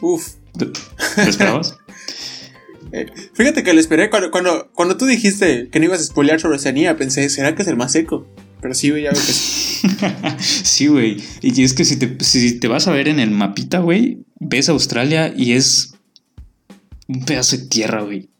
Uf. 0.00 0.34
¿Lo 0.58 1.22
esperabas? 1.22 1.76
Fíjate 3.34 3.62
que 3.62 3.74
lo 3.74 3.80
esperé 3.80 4.08
cuando, 4.08 4.30
cuando, 4.30 4.70
cuando, 4.72 4.96
tú 4.96 5.04
dijiste 5.04 5.68
que 5.68 5.78
no 5.78 5.84
ibas 5.84 6.00
a 6.00 6.04
spoilear 6.04 6.40
sobre 6.40 6.56
Oceanía, 6.56 6.96
pensé, 6.96 7.28
¿será 7.28 7.54
que 7.54 7.62
es 7.62 7.68
el 7.68 7.76
más 7.76 7.92
seco? 7.92 8.26
Pero 8.60 8.74
sí, 8.74 8.88
ya 8.88 8.94
veo 8.94 9.12
que 9.12 9.18
sí. 9.18 9.88
sí, 10.64 10.86
güey. 10.86 11.22
Y 11.42 11.62
es 11.62 11.74
que 11.74 11.84
si 11.84 11.96
te, 11.96 12.24
si 12.24 12.58
te 12.58 12.68
vas 12.68 12.88
a 12.88 12.92
ver 12.92 13.08
en 13.08 13.20
el 13.20 13.30
mapita, 13.30 13.80
güey, 13.80 14.24
ves 14.40 14.68
Australia 14.68 15.32
y 15.36 15.52
es 15.52 15.94
un 17.06 17.24
pedazo 17.24 17.56
de 17.56 17.66
tierra, 17.66 18.02
güey. 18.02 18.30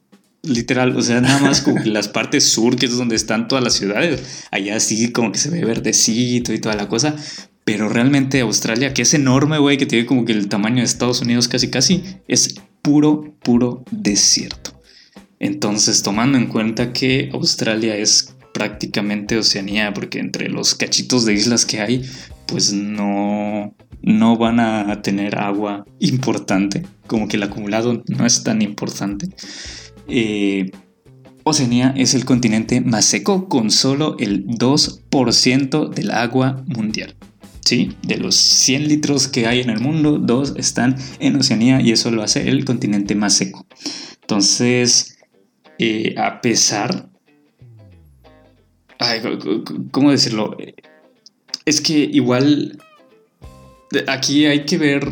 Literal, 0.43 0.97
o 0.97 1.03
sea, 1.03 1.21
nada 1.21 1.41
más 1.41 1.61
como 1.63 1.85
las 1.85 2.09
partes 2.09 2.45
sur, 2.45 2.77
que 2.77 2.87
es 2.87 2.97
donde 2.97 3.17
están 3.17 3.49
todas 3.49 3.65
las 3.65 3.75
ciudades. 3.75 4.47
Allá 4.51 4.79
sí, 4.79 5.11
como 5.11 5.33
que 5.33 5.39
se 5.39 5.51
ve 5.51 5.65
verdecito 5.65 6.53
y 6.53 6.61
toda 6.61 6.77
la 6.77 6.89
cosa. 6.89 7.17
Pero 7.65 7.89
realmente 7.89 8.41
Australia, 8.41 8.95
que 8.95 9.03
es 9.03 9.13
enorme, 9.15 9.59
güey, 9.59 9.77
que 9.77 9.87
tiene 9.87 10.07
como 10.07 10.25
que 10.25 10.33
el 10.33 10.49
tamaño 10.49 10.77
de 10.77 10.85
Estados 10.85 11.21
Unidos 11.21 11.49
casi 11.49 11.69
casi, 11.69 12.03
es 12.27 12.55
puro, 12.83 13.35
puro 13.43 13.85
desierto. 13.91 14.81
Entonces, 15.41 16.03
tomando 16.03 16.39
en 16.39 16.47
cuenta 16.47 16.93
que 16.93 17.31
Australia 17.33 17.97
es 17.97 18.35
prácticamente 18.55 19.37
Oceanía, 19.37 19.93
porque 19.93 20.19
entre 20.19 20.49
los 20.49 20.75
cachitos 20.75 21.25
de 21.25 21.35
islas 21.35 21.67
que 21.67 21.81
hay, 21.81 22.09
pues 22.47 22.73
no, 22.73 23.75
no 24.03 24.37
van 24.37 24.61
a 24.61 25.03
tener 25.03 25.39
agua 25.39 25.85
importante, 25.99 26.87
como 27.07 27.29
que 27.29 27.37
el 27.37 27.43
acumulado 27.43 28.03
no 28.07 28.25
es 28.25 28.43
tan 28.43 28.63
importante. 28.63 29.29
Eh, 30.09 30.71
Oceanía 31.45 31.95
es 31.97 32.15
el 32.15 32.25
continente 32.25 32.81
más 32.81 33.05
seco 33.05 33.49
con 33.49 33.71
solo 33.71 34.17
el 34.19 34.47
2% 34.47 35.89
del 35.91 36.11
agua 36.11 36.65
mundial. 36.67 37.15
¿Sí? 37.65 37.93
De 38.03 38.17
los 38.17 38.35
100 38.35 38.89
litros 38.89 39.29
que 39.29 39.47
hay 39.47 39.61
en 39.61 39.71
el 39.71 39.81
mundo, 39.81 40.19
2 40.19 40.55
están 40.57 40.97
en 41.21 41.37
Oceanía 41.37 41.81
y 41.81 41.93
eso 41.93 42.11
lo 42.11 42.23
hace 42.23 42.49
el 42.49 42.65
continente 42.65 43.15
más 43.15 43.35
seco. 43.35 43.67
Entonces, 44.23 45.19
eh, 45.79 46.15
a 46.17 46.41
pesar 46.41 47.09
Ay, 48.99 49.21
¿cómo 49.93 50.11
decirlo? 50.11 50.57
Es 51.65 51.81
que 51.81 51.99
igual 51.99 52.83
aquí 54.09 54.47
hay 54.47 54.65
que 54.65 54.77
ver 54.77 55.07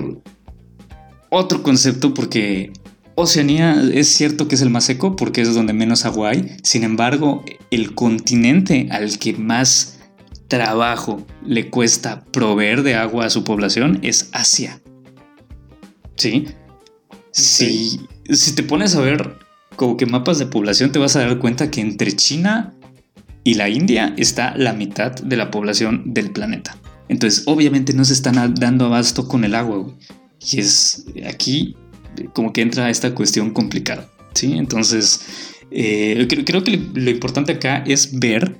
otro 1.30 1.62
concepto 1.62 2.12
porque 2.12 2.72
Oceanía 3.18 3.82
es 3.94 4.08
cierto 4.08 4.46
que 4.46 4.56
es 4.56 4.60
el 4.60 4.68
más 4.68 4.84
seco 4.84 5.16
porque 5.16 5.40
es 5.40 5.54
donde 5.54 5.72
menos 5.72 6.04
agua 6.04 6.30
hay. 6.30 6.56
Sin 6.62 6.84
embargo, 6.84 7.42
el 7.70 7.94
continente 7.94 8.88
al 8.90 9.18
que 9.18 9.32
más 9.32 9.98
trabajo 10.48 11.26
le 11.44 11.70
cuesta 11.70 12.24
proveer 12.30 12.82
de 12.82 12.94
agua 12.94 13.24
a 13.24 13.30
su 13.30 13.42
población 13.42 14.00
es 14.02 14.28
Asia. 14.32 14.82
¿Sí? 16.16 16.46
Si, 17.30 18.00
si 18.30 18.54
te 18.54 18.62
pones 18.62 18.94
a 18.94 19.00
ver 19.00 19.38
como 19.76 19.96
que 19.96 20.04
mapas 20.04 20.38
de 20.38 20.46
población 20.46 20.92
te 20.92 20.98
vas 20.98 21.16
a 21.16 21.20
dar 21.20 21.38
cuenta 21.38 21.70
que 21.70 21.80
entre 21.80 22.12
China 22.12 22.74
y 23.44 23.54
la 23.54 23.70
India 23.70 24.12
está 24.18 24.54
la 24.58 24.74
mitad 24.74 25.12
de 25.12 25.36
la 25.36 25.50
población 25.50 26.02
del 26.12 26.32
planeta. 26.32 26.76
Entonces, 27.08 27.44
obviamente 27.46 27.94
no 27.94 28.04
se 28.04 28.12
están 28.12 28.54
dando 28.56 28.86
abasto 28.86 29.26
con 29.26 29.44
el 29.44 29.54
agua. 29.54 29.86
Y 30.40 30.60
es 30.60 31.06
aquí 31.26 31.76
como 32.32 32.52
que 32.52 32.62
entra 32.62 32.90
esta 32.90 33.14
cuestión 33.14 33.50
complicada. 33.50 34.08
¿sí? 34.34 34.54
Entonces, 34.56 35.54
eh, 35.70 36.26
creo, 36.28 36.62
que 36.62 36.78
lo 36.94 37.10
importante 37.10 37.52
acá 37.52 37.82
es 37.86 38.18
ver 38.18 38.56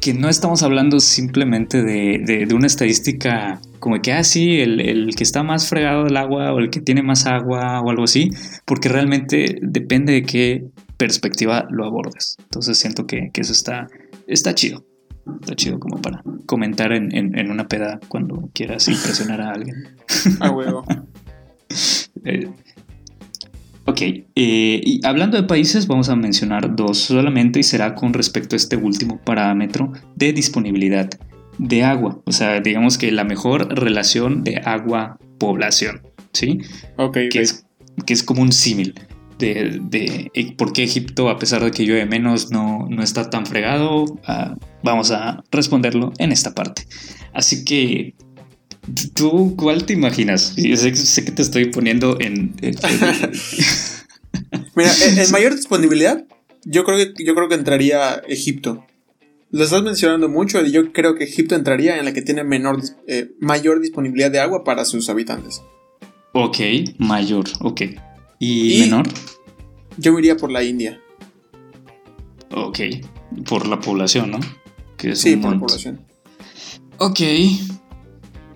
que 0.00 0.14
no 0.14 0.28
estamos 0.28 0.62
hablando 0.62 0.98
simplemente 0.98 1.82
de, 1.82 2.48
una 2.54 2.66
estadística 2.66 3.60
como 3.78 4.00
que, 4.00 4.12
ah, 4.12 4.24
sí, 4.24 4.60
el, 4.60 5.14
que 5.14 5.22
está 5.22 5.42
más 5.42 5.68
fregado 5.68 6.04
del 6.04 6.16
agua 6.16 6.52
o 6.52 6.58
el 6.58 6.70
que 6.70 6.80
tiene 6.80 7.02
más 7.02 7.26
agua 7.26 7.80
o 7.80 7.90
algo 7.90 8.04
así, 8.04 8.30
porque 8.64 8.88
realmente 8.88 9.58
depende 9.62 10.12
de 10.12 10.22
qué 10.22 10.64
perspectiva 10.96 11.66
lo 11.70 11.86
abordes. 11.86 12.36
Entonces 12.38 12.78
siento 12.78 13.06
que, 13.06 13.30
eso 13.34 13.52
está, 13.52 13.88
está 14.26 14.54
chido. 14.54 14.84
Está 15.40 15.54
chido 15.54 15.78
como 15.78 16.00
para 16.00 16.22
comentar 16.46 16.92
en, 16.92 17.50
una 17.50 17.68
peda 17.68 18.00
cuando 18.08 18.50
quieras 18.54 18.88
impresionar 18.88 19.40
a 19.42 19.52
alguien. 19.52 19.96
A 20.40 20.50
huevo. 20.50 20.84
Eh, 22.24 22.48
Ok, 23.90 24.02
eh, 24.02 24.24
y 24.36 25.00
hablando 25.04 25.36
de 25.36 25.48
países, 25.48 25.88
vamos 25.88 26.10
a 26.10 26.16
mencionar 26.16 26.76
dos 26.76 26.98
solamente 26.98 27.58
y 27.58 27.62
será 27.64 27.94
con 27.96 28.12
respecto 28.12 28.54
a 28.54 28.58
este 28.58 28.76
último 28.76 29.18
parámetro 29.24 29.92
de 30.14 30.32
disponibilidad 30.32 31.10
de 31.58 31.82
agua. 31.82 32.20
O 32.24 32.30
sea, 32.30 32.60
digamos 32.60 32.98
que 32.98 33.10
la 33.10 33.24
mejor 33.24 33.76
relación 33.76 34.44
de 34.44 34.58
agua-población, 34.58 36.02
¿sí? 36.32 36.58
Ok. 36.98 37.18
Que, 37.32 37.40
Es, 37.40 37.66
que 38.06 38.12
es 38.12 38.22
como 38.22 38.42
un 38.42 38.52
símil. 38.52 38.94
De, 39.38 39.80
de, 39.82 40.54
por 40.58 40.74
qué 40.74 40.84
Egipto, 40.84 41.30
a 41.30 41.38
pesar 41.38 41.64
de 41.64 41.70
que 41.70 41.86
llueve 41.86 42.04
menos, 42.04 42.52
no, 42.52 42.86
no 42.90 43.02
está 43.02 43.30
tan 43.30 43.46
fregado. 43.46 44.04
Ah, 44.26 44.54
vamos 44.82 45.10
a 45.10 45.42
responderlo 45.50 46.12
en 46.18 46.30
esta 46.30 46.54
parte. 46.54 46.82
Así 47.32 47.64
que 47.64 48.14
¿Tú 49.14 49.54
cuál 49.56 49.84
te 49.84 49.92
imaginas? 49.92 50.54
sé, 50.56 51.24
que 51.24 51.32
te 51.32 51.42
estoy 51.42 51.66
poniendo 51.66 52.18
en. 52.20 52.54
Mira, 54.74 54.90
en, 55.04 55.30
mayor 55.30 55.54
disponibilidad, 55.54 56.24
yo 56.64 56.84
creo 56.84 56.96
que 56.96 57.12
yo 57.24 57.34
creo 57.34 57.48
que 57.48 57.54
entraría 57.54 58.14
Egipto. 58.28 58.86
Lo 59.50 59.64
estás 59.64 59.82
mencionando 59.82 60.28
mucho 60.28 60.64
y 60.64 60.70
yo 60.70 60.92
creo 60.92 61.16
que 61.16 61.24
Egipto 61.24 61.56
entraría 61.56 61.98
en 61.98 62.04
la 62.04 62.12
que 62.12 62.22
tiene 62.22 62.44
menor, 62.44 62.80
eh, 63.08 63.32
mayor 63.40 63.80
disponibilidad 63.80 64.30
de 64.30 64.38
agua 64.38 64.62
para 64.62 64.84
sus 64.84 65.08
habitantes. 65.08 65.62
Ok, 66.32 66.58
mayor, 66.98 67.46
ok. 67.60 67.82
¿Y, 68.38 68.80
menor? 68.80 69.08
Yo 69.96 70.16
iría 70.18 70.36
por 70.36 70.52
la 70.52 70.62
India. 70.62 71.00
Ok, 72.52 72.78
por 73.48 73.66
la 73.66 73.80
población, 73.80 74.30
¿no? 74.30 74.40
Que 74.96 75.16
sí, 75.16 75.36
por 75.36 75.52
la 75.52 75.58
población. 75.58 76.00
Ok, 76.98 77.20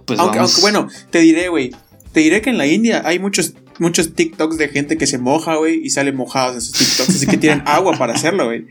pues 0.05 0.19
aunque, 0.19 0.41
bueno, 0.61 0.89
te 1.11 1.21
diré, 1.21 1.49
güey. 1.49 1.71
Te 2.13 2.21
diré 2.21 2.43
que 2.43 2.51
en 2.51 2.59
la 2.59 2.67
India 2.67 3.03
hay 3.05 3.19
muchos, 3.19 3.55
muchos 3.79 4.15
TikToks 4.15 4.57
de 4.57 4.69
gente 4.69 4.97
que 4.97 5.07
se 5.07 5.19
moja, 5.19 5.57
güey, 5.57 5.81
y 5.85 5.91
sale 5.91 6.13
mojados 6.13 6.55
en 6.55 6.61
sus 6.61 6.73
TikToks. 6.73 7.09
así 7.11 7.27
que 7.27 7.37
tienen 7.37 7.63
agua 7.67 7.97
para 7.99 8.15
hacerlo, 8.15 8.47
güey. 8.47 8.67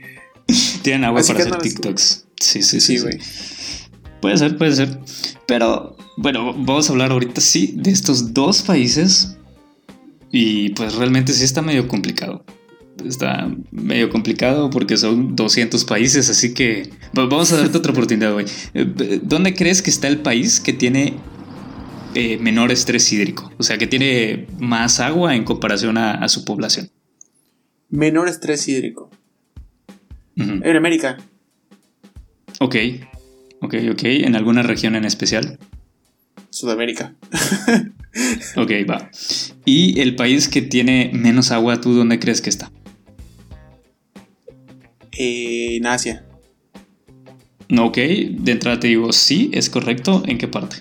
Tienen 0.82 1.04
agua 1.04 1.22
para 1.22 1.39
hacer 1.39 1.58
TikToks. 1.58 2.26
Sí, 2.39 2.63
sí, 2.63 2.80
sí. 2.80 3.00
güey. 3.00 3.19
Puede 4.22 4.38
ser, 4.38 4.58
puede 4.58 4.76
ser. 4.76 5.00
Pero, 5.46 5.98
bueno, 6.17 6.54
vamos 6.54 6.89
a 6.89 6.93
hablar 6.93 7.12
ahorita, 7.12 7.41
sí, 7.41 7.74
de 7.76 7.91
estos 7.91 8.34
dos 8.34 8.62
países. 8.62 9.38
Y 10.32 10.69
pues 10.69 10.96
realmente 10.96 11.34
sí 11.34 11.43
está 11.43 11.62
medio 11.62 11.88
complicado 11.88 12.43
está 13.06 13.49
medio 13.71 14.10
complicado 14.10 14.69
porque 14.69 14.97
son 14.97 15.36
200 15.36 15.84
países, 15.86 16.29
así 16.29 16.53
que 16.53 16.89
vamos 17.13 17.51
a 17.51 17.58
darte 17.58 17.77
otra 17.77 17.91
oportunidad, 17.93 18.34
güey. 18.34 18.45
Eh, 18.73 19.19
¿Dónde 19.23 19.53
crees 19.53 19.82
que 19.82 19.89
está 19.89 20.08
el 20.08 20.19
país 20.19 20.60
que 20.60 20.73
tiene 20.73 21.15
eh, 22.15 22.38
menor 22.38 22.71
estrés 22.71 23.12
hídrico? 23.12 23.51
O 23.58 23.63
sea, 23.63 23.77
que 23.77 23.88
tiene 23.88 24.47
más 24.60 24.99
agua 24.99 25.36
en 25.36 25.43
comparación 25.43 25.97
a, 25.97 26.27
su 26.29 26.45
población. 26.45 26.89
Menor 27.89 28.27
estrés 28.27 28.67
hídrico. 28.67 29.10
En 30.36 30.75
América. 30.75 31.17
Ok, 32.60 32.75
ok, 33.62 33.75
ok. 33.91 34.03
¿En 34.03 34.36
alguna 34.36 34.63
región 34.63 34.95
en 34.95 35.06
especial? 35.06 35.60
Sudamérica. 36.49 37.13
ok, 38.56 38.71
va. 38.89 39.10
¿Y 39.65 39.99
el 39.99 40.15
país 40.15 40.47
que 40.47 40.62
tiene 40.62 41.12
menos 41.13 41.51
agua, 41.51 41.82
tú 41.82 41.93
dónde 41.93 42.19
crees 42.19 42.41
que 42.41 42.49
está? 42.49 42.71
En 45.17 45.86
Asia. 45.86 46.26
Ok, 47.78 47.97
de 47.97 48.52
entrada 48.52 48.80
te 48.80 48.88
digo 48.88 49.12
sí, 49.13 49.49
es 49.54 49.69
correcto. 49.69 50.23
¿En 50.26 50.38
qué 50.38 50.47
parte? 50.47 50.78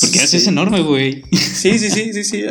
Porque 0.00 0.20
Asia 0.20 0.38
es 0.38 0.46
enorme, 0.46 0.80
güey. 0.80 1.22
Sí, 1.32 1.78
sí, 1.78 1.90
sí, 1.90 2.12
sí, 2.12 2.24
sí. 2.24 2.42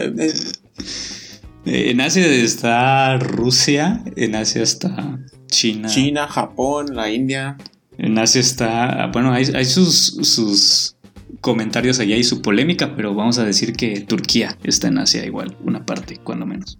En 1.65 2.01
Asia 2.01 2.25
está 2.25 3.17
Rusia, 3.17 4.03
en 4.15 4.35
Asia 4.35 4.63
está 4.63 5.19
China. 5.47 5.89
China, 5.89 6.27
Japón, 6.27 6.95
la 6.95 7.11
India. 7.11 7.57
En 7.97 8.17
Asia 8.17 8.41
está, 8.41 9.11
bueno, 9.13 9.31
hay, 9.33 9.65
sus, 9.65 10.17
sus 10.23 10.95
comentarios 11.41 11.99
allá 11.99 12.15
y 12.15 12.23
su 12.23 12.41
polémica, 12.41 12.95
pero 12.95 13.13
vamos 13.13 13.37
a 13.37 13.43
decir 13.43 13.73
que 13.73 14.01
Turquía 14.01 14.57
está 14.63 14.87
en 14.87 14.97
Asia 14.97 15.25
igual, 15.25 15.55
una 15.63 15.85
parte, 15.85 16.17
cuando 16.23 16.45
menos. 16.45 16.79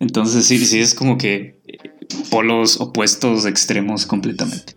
Entonces 0.00 0.46
sí, 0.46 0.64
sí 0.64 0.80
es 0.80 0.94
como 0.94 1.18
que 1.18 1.58
polos 2.30 2.80
opuestos 2.80 3.46
extremos 3.46 4.06
completamente. 4.06 4.76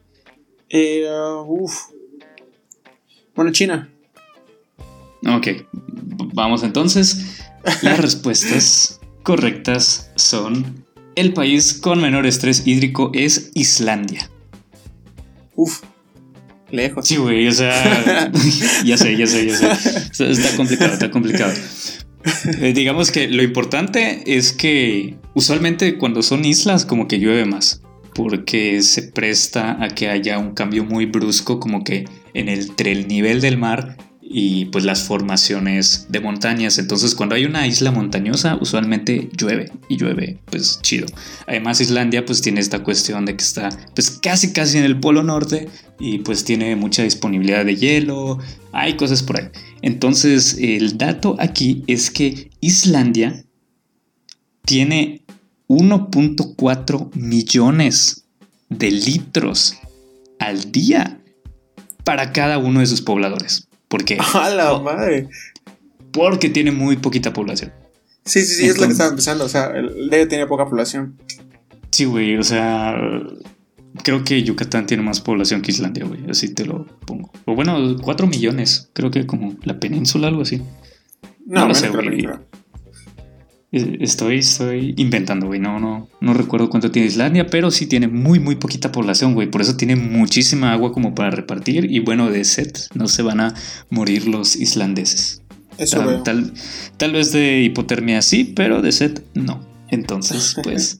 Eh, 0.69 1.05
uh, 1.45 1.69
Bueno, 3.35 3.51
China. 3.51 3.89
Ok, 5.27 5.47
vamos 6.33 6.63
entonces. 6.63 7.41
Las 7.81 7.99
respuestas 8.01 8.99
correctas 9.23 10.11
son 10.15 10.85
el 11.15 11.33
país 11.33 11.73
con 11.73 12.01
menor 12.01 12.25
estrés 12.25 12.65
hídrico 12.65 13.11
es 13.13 13.51
Islandia. 13.53 14.29
Uf, 15.55 15.81
lejos. 16.71 17.07
Sí, 17.07 17.17
güey, 17.17 17.47
o 17.47 17.51
sea, 17.51 18.31
ya 18.85 18.97
sé, 18.97 19.17
ya 19.17 19.27
sé, 19.27 19.47
ya 19.47 19.75
sé. 19.75 20.31
Está 20.31 20.55
complicado, 20.55 20.93
está 20.93 21.11
complicado. 21.11 21.53
Eh, 22.61 22.73
digamos 22.73 23.11
que 23.11 23.27
lo 23.27 23.43
importante 23.43 24.23
es 24.25 24.53
que 24.53 25.15
usualmente 25.33 25.97
cuando 25.97 26.21
son 26.21 26.45
islas 26.45 26.85
como 26.85 27.07
que 27.07 27.19
llueve 27.19 27.45
más, 27.45 27.81
porque 28.13 28.81
se 28.81 29.03
presta 29.03 29.83
a 29.83 29.89
que 29.89 30.09
haya 30.09 30.37
un 30.37 30.53
cambio 30.53 30.83
muy 30.83 31.05
brusco 31.05 31.59
como 31.59 31.83
que 31.83 32.05
entre 32.33 32.91
el 32.91 33.07
nivel 33.07 33.41
del 33.41 33.57
mar 33.57 33.97
y 34.33 34.65
pues 34.65 34.85
las 34.85 35.03
formaciones 35.03 36.07
de 36.09 36.19
montañas. 36.19 36.77
Entonces 36.77 37.15
cuando 37.15 37.35
hay 37.35 37.45
una 37.45 37.67
isla 37.67 37.91
montañosa 37.91 38.57
usualmente 38.61 39.29
llueve 39.37 39.71
y 39.89 39.97
llueve 39.97 40.39
pues 40.45 40.79
chido. 40.81 41.07
Además 41.47 41.81
Islandia 41.81 42.25
pues 42.25 42.41
tiene 42.41 42.61
esta 42.61 42.83
cuestión 42.83 43.25
de 43.25 43.35
que 43.35 43.43
está 43.43 43.69
pues 43.93 44.11
casi 44.11 44.53
casi 44.53 44.77
en 44.77 44.85
el 44.85 44.99
polo 44.99 45.23
norte 45.23 45.67
y 45.99 46.19
pues 46.19 46.43
tiene 46.45 46.75
mucha 46.75 47.03
disponibilidad 47.03 47.65
de 47.65 47.75
hielo, 47.75 48.39
hay 48.71 48.95
cosas 48.95 49.21
por 49.21 49.39
ahí. 49.39 49.49
Entonces 49.81 50.57
el 50.59 50.97
dato 50.97 51.35
aquí 51.39 51.83
es 51.87 52.09
que 52.09 52.49
Islandia 52.61 53.45
tiene 54.63 55.23
1.4 55.67 57.15
millones 57.15 58.25
de 58.69 58.91
litros 58.91 59.75
al 60.39 60.71
día 60.71 61.19
para 62.03 62.31
cada 62.31 62.57
uno 62.57 62.79
de 62.79 62.87
sus 62.87 63.01
pobladores. 63.01 63.67
Porque. 63.91 64.17
¡A 64.33 64.49
la 64.49 64.79
madre! 64.79 65.27
Porque 66.11 66.49
tiene 66.49 66.71
muy 66.71 66.95
poquita 66.95 67.33
población. 67.33 67.71
Sí, 68.25 68.41
sí, 68.41 68.55
sí, 68.55 68.65
es 68.67 68.79
lo 68.79 68.85
que 68.85 68.93
estaba 68.93 69.09
empezando. 69.09 69.45
O 69.45 69.49
sea, 69.49 69.69
debe 69.69 70.25
tener 70.25 70.47
poca 70.47 70.65
población. 70.65 71.17
Sí, 71.91 72.05
güey, 72.05 72.37
o 72.37 72.43
sea. 72.43 72.95
Creo 74.03 74.23
que 74.23 74.41
Yucatán 74.41 74.85
tiene 74.85 75.03
más 75.03 75.19
población 75.19 75.61
que 75.61 75.71
Islandia, 75.71 76.05
güey. 76.05 76.21
Así 76.29 76.53
te 76.53 76.65
lo 76.65 76.85
pongo. 77.05 77.29
O 77.45 77.55
bueno, 77.55 77.97
4 78.01 78.25
millones. 78.25 78.89
Creo 78.93 79.11
que 79.11 79.27
como 79.27 79.55
la 79.63 79.79
península, 79.81 80.29
algo 80.29 80.43
así. 80.43 80.61
No, 81.45 81.67
no 81.67 81.75
sé, 81.75 81.89
güey. 81.89 82.25
Eh, 83.71 83.97
estoy, 84.01 84.39
estoy 84.39 84.93
inventando, 84.97 85.47
güey. 85.47 85.59
No, 85.59 85.79
no, 85.79 86.09
no 86.19 86.33
recuerdo 86.33 86.69
cuánto 86.69 86.91
tiene 86.91 87.07
Islandia, 87.07 87.47
pero 87.47 87.71
sí 87.71 87.87
tiene 87.87 88.07
muy, 88.07 88.39
muy 88.39 88.55
poquita 88.55 88.91
población, 88.91 89.33
güey. 89.33 89.49
Por 89.49 89.61
eso 89.61 89.77
tiene 89.77 89.95
muchísima 89.95 90.73
agua 90.73 90.91
como 90.91 91.15
para 91.15 91.31
repartir. 91.31 91.91
Y 91.91 91.99
bueno, 91.99 92.29
de 92.29 92.43
sed 92.43 92.71
no 92.93 93.07
se 93.07 93.21
van 93.21 93.39
a 93.39 93.55
morir 93.89 94.27
los 94.27 94.55
islandeses. 94.55 95.41
Eso 95.77 96.21
tal, 96.23 96.53
tal, 96.97 97.13
vez 97.13 97.31
de 97.31 97.61
hipotermia 97.61 98.21
sí, 98.21 98.43
pero 98.43 98.81
de 98.81 98.91
sed 98.91 99.23
no. 99.33 99.65
Entonces, 99.89 100.55
pues, 100.63 100.97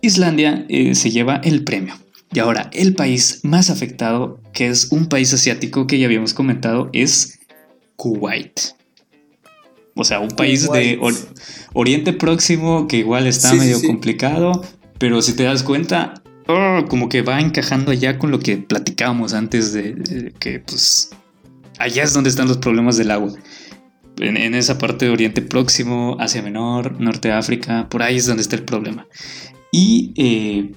Islandia 0.00 0.64
eh, 0.68 0.94
se 0.94 1.10
lleva 1.10 1.36
el 1.36 1.62
premio. 1.62 1.94
Y 2.32 2.40
ahora, 2.40 2.70
el 2.72 2.94
país 2.94 3.40
más 3.42 3.70
afectado, 3.70 4.40
que 4.52 4.68
es 4.68 4.92
un 4.92 5.06
país 5.06 5.32
asiático 5.32 5.86
que 5.86 5.98
ya 5.98 6.06
habíamos 6.06 6.34
comentado, 6.34 6.90
es 6.92 7.38
Kuwait. 7.96 8.77
O 10.00 10.04
sea, 10.04 10.20
un 10.20 10.30
país 10.30 10.70
de 10.70 10.96
Oriente 11.72 12.12
Próximo 12.12 12.86
que 12.86 12.98
igual 12.98 13.26
está 13.26 13.52
medio 13.52 13.82
complicado, 13.82 14.64
pero 14.96 15.20
si 15.22 15.32
te 15.34 15.42
das 15.42 15.64
cuenta, 15.64 16.22
oh, 16.46 16.84
como 16.88 17.08
que 17.08 17.22
va 17.22 17.40
encajando 17.40 17.90
allá 17.90 18.16
con 18.16 18.30
lo 18.30 18.38
que 18.38 18.58
platicábamos 18.58 19.34
antes 19.34 19.72
de, 19.72 20.32
que 20.38 20.60
pues 20.60 21.10
allá 21.80 22.04
es 22.04 22.12
donde 22.12 22.30
están 22.30 22.46
los 22.46 22.58
problemas 22.58 22.96
del 22.96 23.10
agua. 23.10 23.32
En, 24.18 24.54
esa 24.54 24.78
parte 24.78 25.06
de 25.06 25.10
Oriente 25.10 25.42
Próximo, 25.42 26.16
Asia 26.20 26.42
Menor, 26.42 27.00
Norte 27.00 27.26
de 27.26 27.34
África, 27.34 27.88
por 27.88 28.04
ahí 28.04 28.18
es 28.18 28.26
donde 28.26 28.42
está 28.42 28.54
el 28.54 28.62
problema. 28.64 29.08
Y 29.72 30.12
eh, 30.16 30.74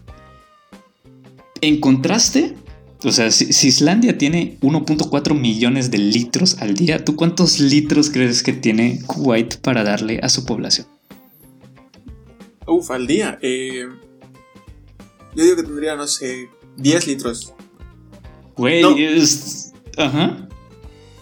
en 1.62 1.80
contraste, 1.80 2.56
o 3.04 3.12
sea, 3.12 3.32
si, 3.32 3.68
Islandia 3.68 4.18
tiene 4.18 4.58
1.4 4.62 5.40
millones 5.40 5.90
de 5.90 5.98
litros 5.98 6.58
al 6.60 6.76
día, 6.76 7.04
¿tú 7.04 7.16
cuántos 7.16 7.60
litros 7.60 8.10
crees 8.10 8.44
que 8.44 8.54
tiene 8.54 9.02
Kuwait 9.08 9.58
para 9.58 9.84
darle 9.84 10.20
a 10.22 10.30
su 10.30 10.46
población? 10.46 10.88
Uf, 12.68 12.92
al 12.92 13.08
día. 13.08 13.40
Eh, 13.42 13.88
yo 15.36 15.44
digo 15.44 15.56
que 15.56 15.64
tendría, 15.64 15.96
no 15.96 16.08
sé, 16.08 16.50
10 16.78 17.08
litros. 17.08 17.54
Güey, 18.56 19.04
es... 19.04 19.74
Ajá. 19.98 20.48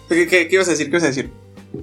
¿Qué, 0.08 0.26
qué, 0.26 0.48
ibas 0.50 0.68
a 0.68 0.72
decir? 0.72 0.86
¿Qué 0.86 0.90
ibas 0.90 1.04
a 1.04 1.08
decir? 1.08 1.30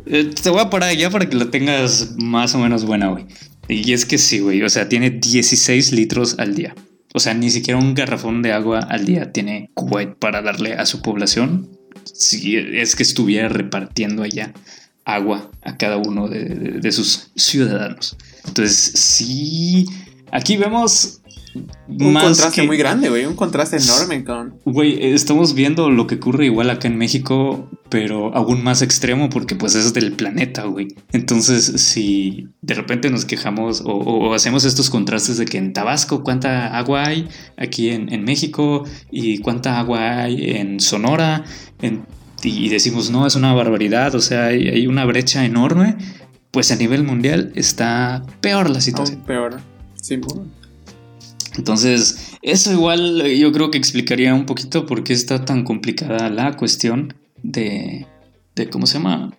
Eh, 0.06 0.32
te 0.42 0.50
voy 0.50 0.60
a 0.60 0.70
parar 0.70 0.96
ya 0.96 1.10
para 1.10 1.28
que 1.28 1.36
lo 1.36 1.50
tengas 1.50 2.16
más 2.18 2.54
o 2.54 2.60
menos 2.60 2.86
buena, 2.86 3.08
güey. 3.10 3.26
Y 3.68 3.94
es 3.94 4.06
que 4.06 4.18
sí, 4.18 4.40
güey. 4.40 4.62
O 4.64 4.70
sea, 4.70 4.88
tiene 4.90 5.10
16 5.10 5.92
litros 5.94 6.36
al 6.38 6.56
día. 6.56 6.76
O 7.18 7.20
sea, 7.20 7.34
ni 7.34 7.50
siquiera 7.50 7.80
un 7.80 7.96
garrafón 7.96 8.44
de 8.44 8.54
agua 8.54 8.78
al 8.78 9.08
día 9.08 9.32
tiene 9.32 9.72
Kuwait 9.74 10.20
para 10.20 10.44
darle 10.44 10.76
a 10.76 10.86
su 10.86 11.02
población. 11.02 11.68
Si 12.04 12.56
es 12.56 12.96
que 12.96 13.02
estuviera 13.02 13.50
repartiendo 13.50 14.22
allá 14.22 14.54
agua 15.04 15.50
a 15.64 15.78
cada 15.78 15.98
uno 15.98 16.28
de 16.28 16.92
sus 16.92 17.32
ciudadanos. 17.36 18.18
Entonces, 18.46 18.92
sí. 18.94 19.88
Aquí 20.32 20.58
vemos 20.58 21.22
un 21.88 22.14
contraste 22.14 22.64
muy 22.64 22.78
grande, 22.78 23.10
güey. 23.10 23.26
Un 23.26 23.36
contraste 23.36 23.78
enorme 23.78 24.24
con. 24.24 24.60
Güey, 24.66 25.14
estamos 25.14 25.54
viendo 25.54 25.90
lo 25.90 26.08
que 26.08 26.16
ocurre 26.16 26.46
igual 26.46 26.70
acá 26.70 26.88
en 26.88 26.98
México, 26.98 27.70
pero 27.90 28.36
aún 28.36 28.64
más 28.64 28.82
extremo 28.82 29.30
porque 29.30 29.56
pues 29.56 29.76
es 29.76 29.94
del 29.94 30.14
planeta, 30.14 30.64
güey. 30.64 30.88
Entonces, 31.12 31.66
si 31.82 32.48
de 32.62 32.74
repente 32.74 33.10
nos 33.10 33.26
quejamos 33.26 33.82
o, 33.86 34.34
hacemos 34.34 34.66
estos 34.66 34.90
contrastes 34.90 35.38
de 35.38 35.46
que 35.46 35.58
en 35.58 35.74
Tabasco 35.74 36.24
cuánta 36.24 36.78
agua 36.78 37.06
hay, 37.06 37.28
aquí 37.58 37.90
en, 37.90 38.24
México 38.24 38.84
y 39.12 39.40
cuánta 39.40 39.80
agua 39.80 40.24
hay 40.24 40.52
en 40.52 40.80
Sonora, 40.80 41.46
y 42.44 42.70
decimos, 42.70 43.10
no, 43.10 43.26
es 43.26 43.36
una 43.36 43.54
barbaridad, 43.54 44.14
o 44.16 44.20
sea, 44.20 44.48
hay, 44.48 44.88
una 44.88 45.06
brecha 45.06 45.46
enorme, 45.46 45.96
pues 46.52 46.72
a 46.72 46.76
nivel 46.76 47.04
mundial 47.04 47.52
está 47.56 48.24
peor 48.42 48.70
la 48.70 48.82
situación. 48.82 49.22
peor, 49.26 49.60
sí. 49.96 50.20
Entonces, 51.58 52.34
eso 52.42 52.72
igual 52.72 53.22
eh, 53.22 53.38
yo 53.38 53.52
creo 53.52 53.72
que 53.72 53.78
explicaría 53.78 54.34
un 54.34 54.46
poquito 54.46 54.86
por 54.86 55.04
qué 55.04 55.14
está 55.14 55.44
tan 55.44 55.64
complicada 55.64 56.30
la 56.30 56.56
cuestión 56.56 57.16
de, 57.44 58.06
de 58.56 58.70
¿cómo 58.70 58.86
se 58.86 58.96
llama? 58.96 59.34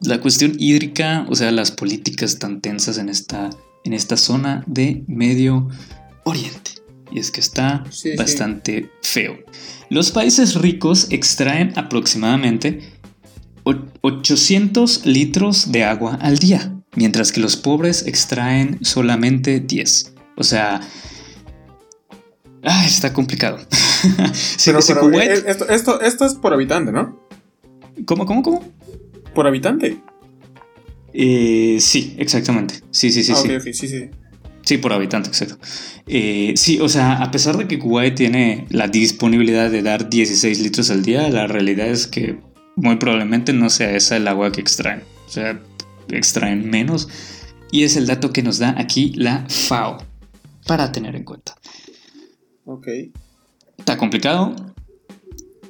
La 0.00 0.20
cuestión 0.20 0.54
hídrica, 0.58 1.26
o 1.28 1.34
sea, 1.34 1.50
las 1.50 1.70
políticas 1.70 2.38
tan 2.38 2.60
tensas 2.60 2.98
en 2.98 3.08
esta, 3.08 3.50
en 3.84 3.92
esta 3.92 4.16
zona 4.16 4.64
de 4.66 5.02
Medio 5.06 5.68
Oriente. 6.24 6.72
Y 7.10 7.18
es 7.18 7.30
que 7.30 7.40
está 7.40 7.84
bastante 8.16 8.90
feo. 9.02 9.38
Los 9.88 10.10
países 10.10 10.54
ricos 10.54 11.08
extraen 11.10 11.72
aproximadamente 11.76 12.80
800 14.02 15.06
litros 15.06 15.72
de 15.72 15.84
agua 15.84 16.18
al 16.20 16.38
día, 16.38 16.74
mientras 16.94 17.32
que 17.32 17.40
los 17.40 17.56
pobres 17.56 18.06
extraen 18.06 18.78
solamente 18.82 19.60
10. 19.60 20.14
O 20.36 20.44
sea, 20.44 20.80
Ah, 22.62 22.84
está 22.86 23.12
complicado. 23.12 23.58
pero, 24.64 24.78
eh, 25.20 25.44
esto, 25.68 26.00
esto, 26.00 26.26
es 26.26 26.34
por 26.34 26.52
habitante, 26.52 26.92
¿no? 26.92 27.20
¿Cómo, 28.04 28.26
cómo, 28.26 28.42
cómo? 28.42 28.64
¿Por 29.34 29.46
habitante? 29.46 30.00
Eh, 31.12 31.78
sí, 31.80 32.14
exactamente. 32.18 32.82
Sí, 32.90 33.10
sí, 33.10 33.22
sí, 33.22 33.32
ah, 33.34 33.60
sí. 33.60 33.72
sí, 33.72 33.88
sí. 33.88 34.10
Sí, 34.62 34.76
por 34.78 34.92
habitante, 34.92 35.28
exacto. 35.28 35.58
Eh, 36.06 36.52
sí, 36.56 36.78
o 36.80 36.88
sea, 36.88 37.22
a 37.22 37.30
pesar 37.30 37.56
de 37.56 37.66
que 37.66 37.78
Kuwait 37.78 38.14
tiene 38.14 38.66
la 38.70 38.86
disponibilidad 38.86 39.70
de 39.70 39.82
dar 39.82 40.10
16 40.10 40.60
litros 40.60 40.90
al 40.90 41.02
día, 41.02 41.28
la 41.30 41.46
realidad 41.46 41.88
es 41.88 42.06
que 42.06 42.38
muy 42.76 42.96
probablemente 42.96 43.52
no 43.52 43.70
sea 43.70 43.96
esa 43.96 44.16
el 44.16 44.28
agua 44.28 44.52
que 44.52 44.60
extraen. 44.60 45.02
O 45.26 45.30
sea, 45.30 45.60
extraen 46.10 46.68
menos. 46.68 47.08
Y 47.70 47.84
es 47.84 47.96
el 47.96 48.06
dato 48.06 48.32
que 48.32 48.42
nos 48.42 48.58
da 48.58 48.74
aquí 48.78 49.12
la 49.14 49.46
FAO 49.48 49.98
para 50.66 50.92
tener 50.92 51.16
en 51.16 51.24
cuenta. 51.24 51.56
Ok. 52.68 52.86
Está 53.78 53.96
complicado. 53.96 54.54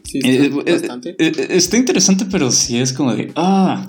Sí, 0.03 0.19
está, 0.19 0.31
eh, 0.31 0.63
eh, 0.67 0.73
bastante. 0.73 1.17
Eh, 1.19 1.47
está 1.51 1.77
interesante, 1.77 2.27
pero 2.29 2.51
sí 2.51 2.79
es 2.79 2.93
como 2.93 3.15
de. 3.15 3.31
Ah. 3.37 3.87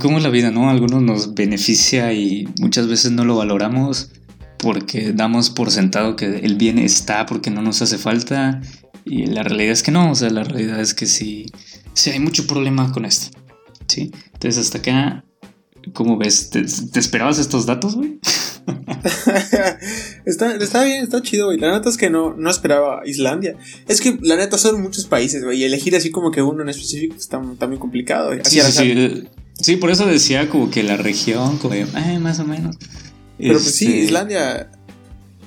¿Cómo 0.00 0.16
es 0.16 0.22
la 0.22 0.30
vida, 0.30 0.50
no? 0.50 0.70
algunos 0.70 1.02
nos 1.02 1.34
beneficia 1.34 2.14
y 2.14 2.48
muchas 2.60 2.88
veces 2.88 3.12
no 3.12 3.26
lo 3.26 3.36
valoramos 3.36 4.10
porque 4.58 5.12
damos 5.12 5.50
por 5.50 5.70
sentado 5.70 6.16
que 6.16 6.38
el 6.38 6.54
bien 6.56 6.78
está 6.78 7.26
porque 7.26 7.50
no 7.50 7.60
nos 7.60 7.82
hace 7.82 7.98
falta. 7.98 8.62
Y 9.04 9.26
la 9.26 9.42
realidad 9.42 9.72
es 9.72 9.82
que 9.82 9.92
no. 9.92 10.10
O 10.10 10.14
sea, 10.14 10.30
la 10.30 10.44
realidad 10.44 10.80
es 10.80 10.94
que 10.94 11.04
sí. 11.04 11.44
Sí, 11.92 12.10
hay 12.10 12.20
mucho 12.20 12.46
problema 12.46 12.90
con 12.90 13.04
esto. 13.04 13.36
¿Sí? 13.86 14.12
Entonces, 14.32 14.64
hasta 14.64 14.78
acá. 14.78 15.24
¿Cómo 15.92 16.16
ves? 16.16 16.48
¿Te, 16.48 16.62
te 16.62 16.98
esperabas 16.98 17.38
estos 17.38 17.66
datos, 17.66 17.96
güey? 17.96 18.18
está, 20.24 20.84
bien, 20.84 21.04
está 21.04 21.22
chido, 21.22 21.46
güey. 21.46 21.58
La 21.58 21.72
neta 21.72 21.88
es 21.88 21.96
que 21.96 22.10
no, 22.10 22.34
no 22.34 22.50
esperaba 22.50 23.02
Islandia. 23.06 23.56
Es 23.88 24.00
que 24.00 24.18
la 24.22 24.36
neta 24.36 24.58
son 24.58 24.82
muchos 24.82 25.06
países, 25.06 25.44
güey. 25.44 25.60
Y 25.60 25.64
elegir 25.64 25.94
así 25.94 26.10
como 26.10 26.30
que 26.30 26.42
uno 26.42 26.62
en 26.62 26.68
específico 26.68 27.16
está 27.16 27.40
también 27.58 27.80
complicado. 27.80 28.32
Sí, 28.44 28.60
sí, 28.60 29.24
sí, 29.60 29.76
por 29.76 29.90
eso 29.90 30.06
decía 30.06 30.48
como 30.48 30.70
que 30.70 30.82
la 30.82 30.96
región, 30.96 31.58
como 31.58 31.74
más 32.20 32.40
o 32.40 32.44
menos. 32.44 32.76
Pero 33.38 33.54
pues 33.54 33.74
sí, 33.74 33.86
este, 33.86 33.98
Islandia. 33.98 34.70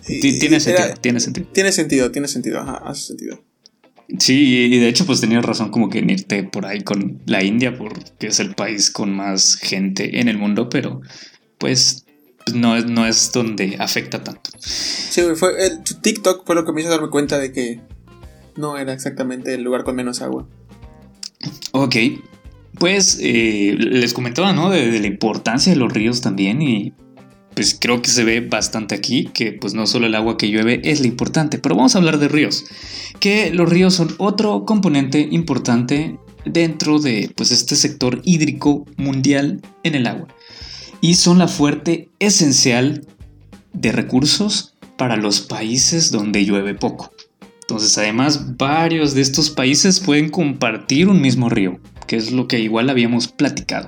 Tiene 0.05 0.59
sentido, 0.59 0.93
tiene 1.01 1.19
sentido. 1.19 1.47
Tiene 1.51 1.71
sentido, 1.71 2.11
tiene 2.11 2.27
sentido, 2.27 2.59
ajá, 2.59 2.81
hace 2.85 3.07
sentido. 3.07 3.43
Sí, 4.17 4.65
y 4.65 4.79
de 4.79 4.87
hecho 4.87 5.05
pues 5.05 5.21
tenías 5.21 5.45
razón 5.45 5.69
como 5.69 5.89
que 5.89 5.99
en 5.99 6.09
irte 6.09 6.43
por 6.43 6.65
ahí 6.65 6.81
con 6.81 7.21
la 7.27 7.43
India 7.43 7.77
porque 7.77 8.01
es 8.21 8.39
el 8.39 8.55
país 8.55 8.89
con 8.89 9.13
más 9.15 9.55
gente 9.55 10.19
en 10.19 10.27
el 10.27 10.37
mundo, 10.39 10.67
pero 10.67 11.01
pues 11.59 12.05
pues, 12.51 12.61
no, 12.61 12.75
es, 12.75 12.85
no 12.85 13.05
es 13.05 13.31
donde 13.31 13.75
afecta 13.79 14.23
tanto. 14.23 14.49
Sí, 14.59 15.21
fue 15.35 15.65
el, 15.65 15.83
TikTok 15.83 16.45
fue 16.45 16.55
lo 16.55 16.65
que 16.65 16.73
me 16.73 16.81
hizo 16.81 16.89
darme 16.89 17.09
cuenta 17.09 17.37
de 17.37 17.51
que 17.51 17.79
no 18.55 18.77
era 18.77 18.93
exactamente 18.93 19.53
el 19.53 19.61
lugar 19.61 19.83
con 19.83 19.95
menos 19.95 20.21
agua. 20.21 20.47
Ok, 21.71 21.95
pues 22.77 23.19
eh, 23.21 23.75
les 23.77 24.13
comentaba, 24.13 24.53
¿no? 24.53 24.69
De, 24.69 24.99
la 24.99 25.07
importancia 25.07 25.71
de 25.71 25.79
los 25.79 25.93
ríos 25.93 26.21
también 26.21 26.61
y 26.61 26.93
pues 27.53 27.77
creo 27.79 28.01
que 28.01 28.09
se 28.09 28.23
ve 28.23 28.41
bastante 28.41 28.95
aquí 28.95 29.29
que 29.33 29.51
pues 29.51 29.73
no 29.73 29.85
solo 29.85 30.07
el 30.07 30.15
agua 30.15 30.37
que 30.37 30.49
llueve 30.49 30.81
es 30.83 31.01
lo 31.01 31.07
importante, 31.07 31.59
pero 31.59 31.75
vamos 31.75 31.95
a 31.95 31.99
hablar 31.99 32.19
de 32.19 32.29
ríos, 32.29 32.65
que 33.19 33.51
los 33.51 33.69
ríos 33.69 33.93
son 33.93 34.15
otro 34.17 34.65
componente 34.65 35.27
importante 35.31 36.17
dentro 36.45 36.99
de 36.99 37.31
pues 37.35 37.51
este 37.51 37.75
sector 37.75 38.21
hídrico 38.23 38.85
mundial 38.97 39.61
en 39.83 39.95
el 39.95 40.07
agua 40.07 40.27
y 41.01 41.15
son 41.15 41.39
la 41.39 41.47
fuerte 41.47 42.09
esencial 42.19 43.05
de 43.73 43.91
recursos 43.91 44.75
para 44.97 45.15
los 45.15 45.41
países 45.41 46.11
donde 46.11 46.45
llueve 46.45 46.73
poco. 46.73 47.13
Entonces, 47.61 47.97
además, 47.97 48.57
varios 48.57 49.13
de 49.13 49.21
estos 49.21 49.49
países 49.49 49.99
pueden 49.99 50.29
compartir 50.29 51.07
un 51.07 51.21
mismo 51.21 51.49
río, 51.49 51.79
que 52.07 52.15
es 52.15 52.31
lo 52.31 52.47
que 52.47 52.59
igual 52.59 52.89
habíamos 52.89 53.27
platicado. 53.27 53.87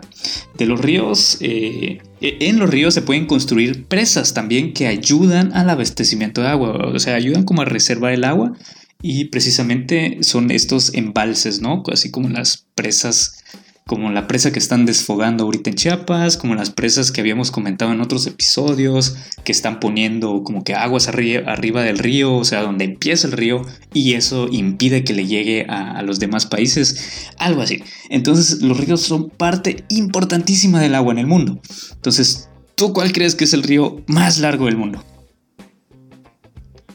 De 0.55 0.67
los 0.67 0.79
ríos, 0.79 1.37
eh, 1.41 1.97
en 2.21 2.59
los 2.59 2.69
ríos 2.69 2.93
se 2.93 3.01
pueden 3.01 3.25
construir 3.25 3.85
presas 3.85 4.35
también 4.35 4.73
que 4.73 4.85
ayudan 4.85 5.51
al 5.53 5.69
abastecimiento 5.69 6.41
de 6.41 6.47
agua, 6.49 6.91
o 6.93 6.99
sea, 6.99 7.15
ayudan 7.15 7.43
como 7.43 7.63
a 7.63 7.65
reservar 7.65 8.13
el 8.13 8.23
agua 8.23 8.53
y 9.01 9.25
precisamente 9.25 10.19
son 10.21 10.51
estos 10.51 10.93
embalses, 10.93 11.59
¿no? 11.61 11.81
Así 11.91 12.11
como 12.11 12.29
las 12.29 12.67
presas 12.75 13.43
como 13.87 14.09
la 14.11 14.27
presa 14.27 14.51
que 14.51 14.59
están 14.59 14.85
desfogando 14.85 15.43
ahorita 15.43 15.69
en 15.69 15.75
Chiapas, 15.75 16.37
como 16.37 16.55
las 16.55 16.69
presas 16.69 17.11
que 17.11 17.19
habíamos 17.19 17.51
comentado 17.51 17.91
en 17.91 18.01
otros 18.01 18.25
episodios, 18.27 19.17
que 19.43 19.51
están 19.51 19.79
poniendo 19.79 20.43
como 20.43 20.63
que 20.63 20.75
aguas 20.75 21.07
arriba 21.07 21.83
del 21.83 21.97
río, 21.97 22.35
o 22.35 22.45
sea, 22.45 22.61
donde 22.61 22.85
empieza 22.85 23.27
el 23.27 23.33
río, 23.33 23.65
y 23.93 24.13
eso 24.13 24.47
impide 24.49 25.03
que 25.03 25.13
le 25.13 25.25
llegue 25.25 25.65
a, 25.67 26.01
los 26.03 26.19
demás 26.19 26.45
países, 26.45 27.27
algo 27.37 27.61
así. 27.61 27.83
Entonces 28.09 28.61
los 28.61 28.77
ríos 28.77 29.01
son 29.01 29.29
parte 29.29 29.83
importantísima 29.89 30.79
del 30.79 30.95
agua 30.95 31.13
en 31.13 31.19
el 31.19 31.27
mundo. 31.27 31.59
Entonces, 31.93 32.49
¿tú 32.75 32.93
cuál 32.93 33.11
crees 33.11 33.35
que 33.35 33.43
es 33.43 33.53
el 33.53 33.63
río 33.63 34.03
más 34.07 34.39
largo 34.39 34.65
del 34.65 34.77
mundo? 34.77 35.03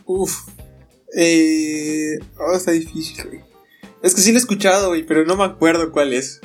Uf. 0.06 0.48
Eh... 1.14 2.18
Oh, 2.38 2.56
está 2.56 2.70
difícil, 2.72 3.24
güey. 3.24 3.40
Es 4.02 4.14
que 4.14 4.20
sí 4.20 4.30
lo 4.30 4.38
he 4.38 4.40
escuchado, 4.40 4.88
güey, 4.88 5.04
pero 5.04 5.24
no 5.24 5.36
me 5.36 5.44
acuerdo 5.44 5.90
cuál 5.90 6.12
es. 6.12 6.40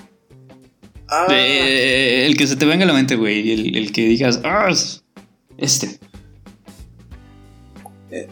Ah. 1.11 1.27
el 1.29 2.37
que 2.37 2.47
se 2.47 2.55
te 2.55 2.65
venga 2.65 2.85
a 2.85 2.87
la 2.87 2.93
mente, 2.93 3.17
güey. 3.17 3.75
El, 3.77 3.91
que 3.91 4.07
digas, 4.07 4.39
ah, 4.45 4.69
este. 5.57 5.99
Eh, 8.09 8.29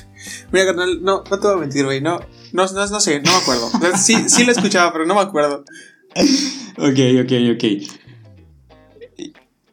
mira, 0.52 0.66
carnal, 0.66 1.02
no, 1.02 1.24
no 1.30 1.38
te 1.38 1.46
voy 1.46 1.56
a 1.56 1.60
mentir, 1.60 1.84
güey. 1.84 2.00
No, 2.00 2.20
no, 2.52 2.66
no, 2.66 3.00
sé, 3.00 3.20
no 3.20 3.30
me 3.30 3.36
acuerdo. 3.36 3.70
Sí, 3.98 4.16
sí 4.28 4.44
lo 4.44 4.52
escuchaba, 4.52 4.92
pero 4.92 5.04
no 5.04 5.14
me 5.14 5.20
acuerdo. 5.20 5.64
ok, 6.78 6.98
ok, 7.22 7.32
ok. 7.54 7.64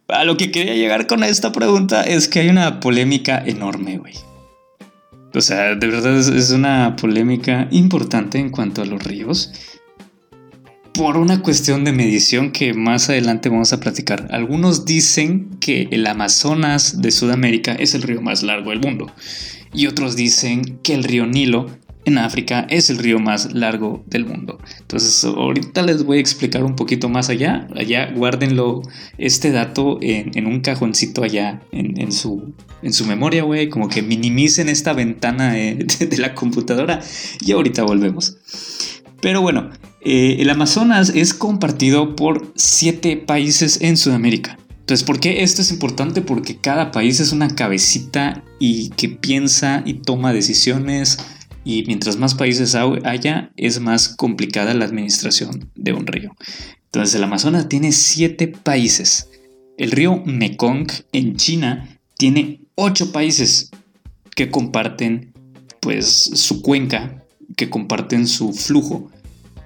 a 0.10 0.24
lo 0.26 0.38
que 0.38 0.52
quería 0.52 0.76
llegar 0.76 1.08
con 1.08 1.24
esta 1.24 1.52
pregunta 1.52 2.04
es 2.04 2.28
que 2.28 2.40
hay 2.40 2.50
una 2.50 2.80
polémica 2.82 3.42
enorme, 3.46 3.98
güey. 3.98 4.16
O 5.34 5.42
sea, 5.42 5.76
de 5.76 5.88
verdad 5.88 6.18
es, 6.18 6.52
una 6.52 6.96
polémica 6.96 7.68
importante 7.72 8.40
en 8.40 8.50
cuanto 8.50 8.82
a 8.82 8.86
los 8.86 9.04
ríos. 9.04 9.52
Por 10.94 11.18
una 11.18 11.42
cuestión 11.42 11.84
de 11.86 11.94
medición 11.94 12.52
que 12.52 12.74
más 12.74 13.10
adelante 13.10 13.50
vamos 13.50 13.74
a 13.74 13.80
platicar. 13.80 14.28
Algunos 14.32 14.86
dicen 14.86 15.50
que 15.60 15.88
el 15.92 16.06
Amazonas 16.08 17.02
de 17.02 17.12
Sudamérica 17.12 17.74
es 17.74 17.96
el 17.96 18.02
río 18.02 18.22
más 18.22 18.44
largo 18.44 18.72
del 18.72 18.82
mundo. 18.82 19.12
Y 19.74 19.88
otros 19.88 20.16
dicen 20.16 20.80
que 20.84 20.94
el 20.94 21.04
río 21.04 21.26
Nilo 21.26 21.68
en 22.06 22.18
África 22.18 22.66
es 22.70 22.90
el 22.90 22.98
río 22.98 23.20
más 23.20 23.54
largo 23.54 24.04
del 24.08 24.26
mundo. 24.26 24.60
Entonces 24.80 25.24
ahorita 25.24 25.82
les 25.84 26.04
voy 26.04 26.18
a 26.18 26.22
explicar 26.22 26.64
un 26.64 26.76
poquito 26.76 27.10
más 27.10 27.30
allá. 27.30 27.68
Allá 27.76 28.12
guárdenlo 28.14 28.82
este 29.18 29.52
dato 29.52 30.00
en, 30.02 30.46
un 30.46 30.62
cajoncito 30.62 31.24
allá 31.24 31.62
en, 31.72 32.12
su, 32.12 32.54
en 32.82 32.94
su 32.94 33.06
memoria, 33.06 33.44
güey. 33.44 33.70
Como 33.70 33.90
que 33.90 34.02
minimicen 34.02 34.70
esta 34.70 34.94
ventana 34.94 35.54
de, 35.54 35.86
la 36.18 36.34
computadora 36.36 37.00
y 37.46 37.52
ahorita 37.52 37.84
volvemos. 37.84 38.38
Pero 39.22 39.42
bueno, 39.42 39.70
eh, 40.02 40.38
el 40.40 40.50
Amazonas 40.50 41.10
es 41.10 41.34
compartido 41.34 42.16
por 42.16 42.52
siete 42.56 43.18
países 43.18 43.82
en 43.82 43.98
Sudamérica. 43.98 44.58
Entonces, 44.80 45.06
¿por 45.06 45.20
qué 45.20 45.44
esto 45.44 45.62
es 45.62 45.72
importante? 45.72 46.22
Porque 46.22 46.58
cada 46.58 46.92
país 46.92 47.20
es 47.20 47.32
una 47.32 47.50
cabecita 47.56 48.44
y 48.60 48.90
que 48.90 49.10
piensa 49.10 49.84
y 49.86 49.96
toma 49.96 50.34
decisiones 50.34 51.20
y 51.64 51.84
mientras 51.86 52.18
más 52.18 52.34
países 52.34 52.74
haya, 52.74 53.52
es 53.56 53.80
más 53.80 54.10
complicada 54.10 54.74
la 54.74 54.86
administración 54.86 55.70
de 55.76 55.94
un 55.94 56.08
río. 56.08 56.36
Entonces 56.86 57.14
el 57.14 57.24
Amazonas 57.24 57.70
tiene 57.70 57.92
siete 57.92 58.48
países. 58.48 59.30
El 59.78 59.92
río 59.92 60.24
Mekong 60.26 60.88
en 61.12 61.36
China 61.36 62.00
tiene 62.18 62.62
ocho 62.74 63.12
países 63.12 63.70
que 64.36 64.50
comparten 64.50 65.34
pues 65.80 66.08
su 66.08 66.64
cuenca, 66.64 67.24
que 67.56 67.70
comparten 67.70 68.26
su 68.26 68.54
flujo. 68.54 69.12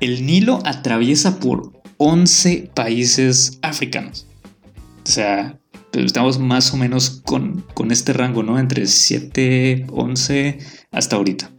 El 0.04 0.26
Nilo 0.26 0.60
atraviesa 0.66 1.40
por 1.40 1.82
11 1.96 2.72
países 2.74 3.58
africanos. 3.62 4.28
O 4.76 5.10
sea, 5.10 5.58
pues, 5.94 6.08
estamos 6.08 6.40
más 6.40 6.74
o 6.74 6.78
menos 6.78 7.22
con, 7.24 7.64
con 7.74 7.90
este 7.90 8.12
rango, 8.12 8.44
¿no? 8.44 8.60
Entre 8.60 8.86
7, 8.86 9.86
11 9.90 10.60
hasta 10.92 11.16
ahorita. 11.16 11.52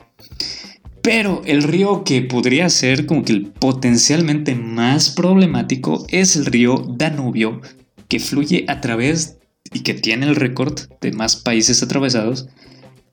Pero 1.01 1.41
el 1.47 1.63
río 1.63 2.05
que 2.05 2.21
podría 2.21 2.69
ser 2.69 3.07
como 3.07 3.25
que 3.25 3.33
el 3.33 3.47
potencialmente 3.47 4.55
más 4.55 5.09
problemático 5.09 6.05
es 6.11 6.37
el 6.37 6.45
río 6.45 6.85
Danubio, 6.87 7.63
que 8.09 8.21
fluye 8.21 8.67
a 8.69 8.83
través 8.83 9.39
y 9.73 9.81
que 9.81 9.95
tiene 9.95 10.27
el 10.27 10.37
récord 10.37 10.79
de 11.01 11.13
más 11.13 11.37
países 11.37 11.83
atravesados, 11.83 12.47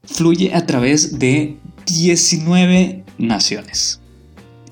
fluye 0.03 0.53
a 0.53 0.65
través 0.65 1.19
de 1.19 1.55
19 1.85 3.05
naciones. 3.17 4.00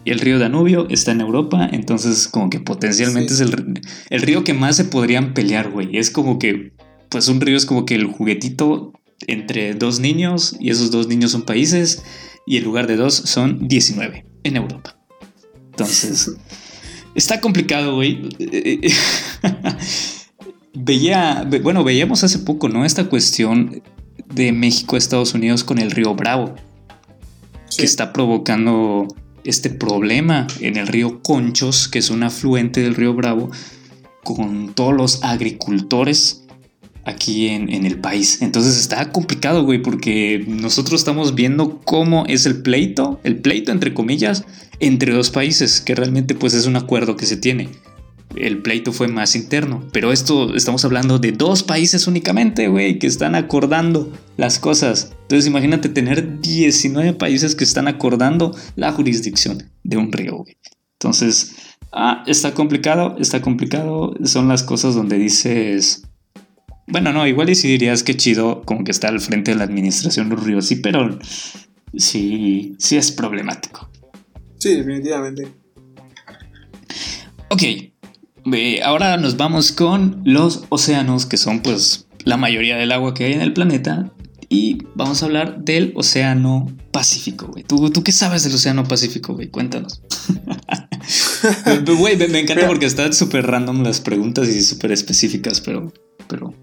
Y 0.05 0.11
el 0.11 0.19
río 0.19 0.39
Danubio 0.39 0.87
está 0.89 1.11
en 1.11 1.21
Europa, 1.21 1.67
entonces 1.71 2.27
como 2.27 2.49
que 2.49 2.59
potencialmente 2.59 3.33
es 3.33 3.41
el, 3.41 3.81
el, 4.09 4.21
río 4.21 4.43
que 4.43 4.53
más 4.53 4.77
se 4.77 4.85
podrían 4.85 5.33
pelear, 5.33 5.69
güey. 5.69 5.97
Es 5.97 6.09
como 6.09 6.39
que, 6.39 6.73
pues 7.09 7.27
un 7.27 7.41
río 7.41 7.57
es 7.57 7.65
como 7.65 7.85
que 7.85 7.95
el 7.95 8.05
juguetito 8.05 8.93
entre 9.27 9.73
dos 9.73 9.99
niños 9.99 10.55
y 10.59 10.69
esos 10.69 10.91
dos 10.91 11.07
niños 11.07 11.31
son 11.31 11.43
países 11.43 12.03
y 12.45 12.57
en 12.57 12.63
lugar 12.63 12.87
de 12.87 12.95
dos 12.95 13.13
son 13.13 13.67
19 13.67 14.25
en 14.43 14.55
Europa. 14.55 14.97
Entonces, 15.71 16.31
está 17.15 17.41
complicado, 17.41 17.95
güey. 17.95 18.29
Veía, 20.73 21.47
bueno, 21.61 21.83
veíamos 21.83 22.23
hace 22.23 22.39
poco, 22.39 22.69
¿no? 22.69 22.85
Esta 22.85 23.09
cuestión 23.09 23.81
de 24.33 24.51
México 24.51 24.97
Estados 24.97 25.33
Unidos 25.33 25.63
con 25.63 25.79
el 25.79 25.91
río 25.91 26.13
Bravo, 26.15 26.55
que 27.75 27.83
está 27.83 28.13
provocando 28.13 29.07
este 29.43 29.69
problema 29.69 30.47
en 30.59 30.77
el 30.77 30.87
río 30.87 31.21
Conchos, 31.21 31.87
que 31.87 31.99
es 31.99 32.09
un 32.09 32.23
afluente 32.23 32.81
del 32.81 32.95
río 32.95 33.13
Bravo, 33.13 33.51
con 34.23 34.73
todos 34.73 34.93
los 34.93 35.23
agricultores 35.23 36.43
aquí 37.05 37.47
en, 37.47 37.85
el 37.85 37.99
país. 37.99 38.41
Entonces 38.41 38.77
está 38.77 39.11
complicado, 39.11 39.63
güey, 39.63 39.81
porque 39.81 40.45
nosotros 40.47 41.01
estamos 41.01 41.35
viendo 41.35 41.79
cómo 41.83 42.25
es 42.27 42.45
el 42.45 42.61
pleito, 42.61 43.19
el 43.23 43.37
pleito 43.37 43.71
entre 43.71 43.93
comillas, 43.93 44.45
entre 44.79 45.13
dos 45.13 45.31
países, 45.31 45.81
que 45.81 45.95
realmente 45.95 46.35
pues 46.35 46.53
es 46.53 46.65
un 46.65 46.75
acuerdo 46.75 47.15
que 47.15 47.25
se 47.25 47.37
tiene. 47.37 47.69
El 48.35 48.61
pleito 48.61 48.93
fue 48.93 49.07
más 49.07 49.35
interno, 49.35 49.83
pero 49.91 50.11
esto 50.11 50.55
estamos 50.55 50.85
hablando 50.85 51.17
de 51.17 51.31
dos 51.31 51.63
países 51.63 52.07
únicamente, 52.07 52.67
güey, 52.67 52.99
que 52.99 53.07
están 53.07 53.35
acordando 53.35 54.11
las 54.37 54.59
cosas. 54.59 55.11
Entonces 55.23 55.47
imagínate 55.47 55.89
tener 55.89 56.39
19 56.39 57.13
países 57.13 57.55
que 57.55 57.63
están 57.63 57.87
acordando 57.87 58.55
la 58.75 58.91
jurisdicción 58.91 59.71
de 59.83 59.97
un 59.97 60.11
río, 60.11 60.37
güey. 60.37 60.57
Entonces, 60.93 61.55
ah, 61.91 62.23
está 62.27 62.53
complicado, 62.53 63.15
está 63.19 63.41
complicado. 63.41 64.13
Son 64.23 64.47
las 64.47 64.63
cosas 64.63 64.93
donde 64.93 65.17
dices, 65.17 66.03
bueno, 66.87 67.13
no, 67.13 67.25
igual 67.27 67.49
y 67.49 67.55
si 67.55 67.67
dirías 67.67 68.03
que 68.03 68.17
chido 68.17 68.61
como 68.63 68.83
que 68.83 68.91
está 68.91 69.09
al 69.09 69.19
frente 69.19 69.51
de 69.51 69.57
la 69.57 69.63
administración 69.63 70.29
los 70.29 70.43
ríos, 70.43 70.65
sí, 70.65 70.77
pero 70.77 71.19
sí, 71.95 72.75
sí 72.77 72.97
es 72.97 73.11
problemático. 73.11 73.89
Sí, 74.57 74.75
definitivamente. 74.75 75.47
Ok, 77.49 77.61
ahora 78.83 79.17
nos 79.17 79.37
vamos 79.37 79.71
con 79.71 80.21
los 80.25 80.65
océanos, 80.69 81.25
que 81.25 81.37
son 81.37 81.61
pues 81.61 82.07
la 82.25 82.37
mayoría 82.37 82.77
del 82.77 82.91
agua 82.91 83.13
que 83.13 83.25
hay 83.25 83.33
en 83.33 83.41
el 83.41 83.53
planeta. 83.53 84.11
Y 84.51 84.79
vamos 84.95 85.21
a 85.21 85.27
hablar 85.27 85.63
del 85.63 85.93
Océano 85.95 86.75
Pacífico, 86.89 87.47
güey. 87.47 87.63
¿Tú, 87.63 87.91
¿Tú 87.91 88.03
qué 88.03 88.11
sabes 88.11 88.43
del 88.43 88.55
Océano 88.55 88.83
Pacífico, 88.83 89.35
güey? 89.35 89.49
Cuéntanos. 89.49 90.01
Güey, 91.85 92.17
me, 92.17 92.27
me, 92.27 92.39
encanta 92.39 92.67
porque 92.67 92.85
están 92.85 93.13
súper 93.13 93.47
random 93.47 93.83
las 93.83 94.01
preguntas 94.01 94.47
y 94.49 94.61
súper 94.61 94.91
específicas, 94.91 95.61
pero, 95.61 95.91
pero 96.27 96.53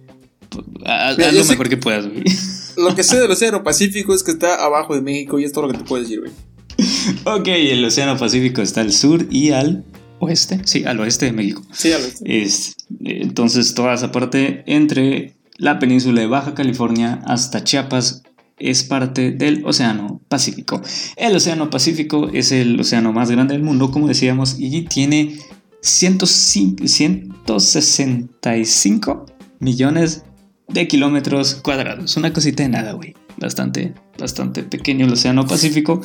Haz, 0.85 1.19
lo 1.19 1.45
mejor 1.45 1.69
que 1.69 1.77
puedas, 1.77 2.07
güey. 2.07 2.25
Lo 2.77 2.95
que 2.95 3.03
sé 3.03 3.19
del 3.19 3.31
Océano 3.31 3.63
Pacífico 3.65 4.15
es 4.15 4.23
que 4.23 4.31
está 4.31 4.63
abajo 4.63 4.95
de 4.95 5.01
México 5.01 5.41
y 5.41 5.45
es 5.45 5.53
todo 5.53 5.67
lo 5.67 5.73
que 5.73 5.79
te 5.79 5.85
puedo 5.85 6.03
decir, 6.03 6.21
güey. 6.21 6.33
Ok, 7.25 7.49
el 7.49 7.83
Océano 7.83 8.19
Pacífico 8.19 8.61
está 8.61 8.83
al 8.83 8.93
sur 8.93 9.27
y 9.31 9.53
al 9.53 9.85
oeste. 10.19 10.61
Sí, 10.65 10.85
al 10.85 11.01
oeste 11.01 11.27
de 11.27 11.33
México. 11.33 11.63
Sí, 11.73 11.93
al 11.93 12.03
oeste. 12.03 12.43
Es, 12.43 12.77
entonces, 13.05 13.75
toda 13.75 13.95
esa 13.95 14.13
parte 14.13 14.65
entre 14.67 15.35
la 15.59 15.79
península 15.79 16.21
de 16.21 16.27
Baja 16.27 16.55
California 16.55 17.23
hasta 17.27 17.65
Chiapas 17.65 18.23
es 18.59 18.85
parte 18.85 19.33
del 19.33 19.65
Océano 19.67 20.21
Pacífico. 20.29 20.81
El 21.17 21.37
Océano 21.37 21.69
Pacífico 21.71 22.29
es 22.33 22.53
el 22.53 22.81
océano 22.81 23.13
más 23.13 23.31
grande 23.31 23.53
del 23.55 23.63
mundo, 23.63 23.91
como 23.91 24.09
decíamos, 24.09 24.57
y 24.59 24.83
tiene 24.83 25.39
105, 25.83 26.87
165 26.87 29.27
millones 29.61 30.25
de 30.69 30.89
kilómetros 30.89 31.57
cuadrados. 31.57 32.17
Una 32.17 32.33
cosita 32.33 32.63
de 32.63 32.71
nada, 32.71 32.93
güey. 32.93 33.15
Bastante, 33.37 33.93
bastante 34.19 34.63
pequeño 34.63 35.05
el 35.07 35.13
Océano 35.13 35.47
Pacífico. 35.47 36.01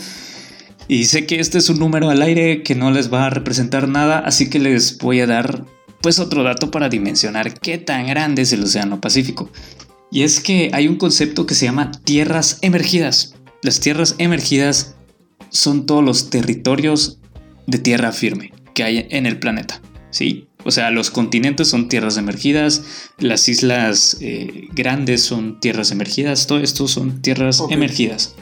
Y 0.88 1.05
sé 1.05 1.25
que 1.25 1.39
este 1.39 1.57
es 1.57 1.69
un 1.69 1.79
número 1.79 2.09
al 2.09 2.21
aire 2.21 2.63
que 2.63 2.75
no 2.75 2.91
les 2.91 3.11
va 3.11 3.27
a 3.27 3.29
representar 3.29 3.88
nada, 3.88 4.19
así 4.19 4.49
que 4.49 4.59
les 4.59 4.97
voy 4.97 5.21
a 5.21 5.27
dar 5.27 5.65
pues 6.01 6.19
otro 6.19 6.43
dato 6.43 6.71
para 6.71 6.89
dimensionar 6.89 7.59
qué 7.59 7.77
tan 7.77 8.07
grande 8.07 8.41
es 8.41 8.53
el 8.53 8.63
Océano 8.63 8.99
Pacífico. 8.99 9.49
Y 10.11 10.23
es 10.23 10.39
que 10.39 10.71
hay 10.73 10.88
un 10.88 10.97
concepto 10.97 11.45
que 11.45 11.55
se 11.55 11.65
llama 11.65 11.91
tierras 12.03 12.57
emergidas. 12.61 13.36
Las 13.61 13.79
tierras 13.79 14.15
emergidas 14.17 14.95
son 15.49 15.86
todos 15.86 16.03
los 16.03 16.29
territorios 16.29 17.19
de 17.67 17.77
tierra 17.77 18.11
firme 18.11 18.51
que 18.73 18.84
hay 18.84 19.07
en 19.09 19.25
el 19.25 19.39
planeta. 19.39 19.82
¿sí? 20.09 20.47
O 20.63 20.71
sea, 20.71 20.91
los 20.91 21.09
continentes 21.09 21.67
son 21.67 21.88
tierras 21.89 22.17
emergidas, 22.17 22.84
las 23.17 23.47
islas 23.49 24.17
eh, 24.21 24.67
grandes 24.73 25.23
son 25.23 25.59
tierras 25.59 25.91
emergidas, 25.91 26.45
todo 26.45 26.59
esto 26.59 26.88
son 26.88 27.21
tierras 27.21 27.63
emergidas. 27.69 28.36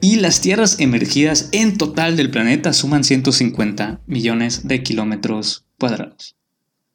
Y 0.00 0.16
las 0.16 0.40
tierras 0.40 0.78
emergidas 0.78 1.48
en 1.52 1.76
total 1.76 2.16
del 2.16 2.30
planeta 2.30 2.72
suman 2.72 3.04
150 3.04 4.00
millones 4.06 4.66
de 4.68 4.82
kilómetros 4.82 5.64
cuadrados. 5.78 6.36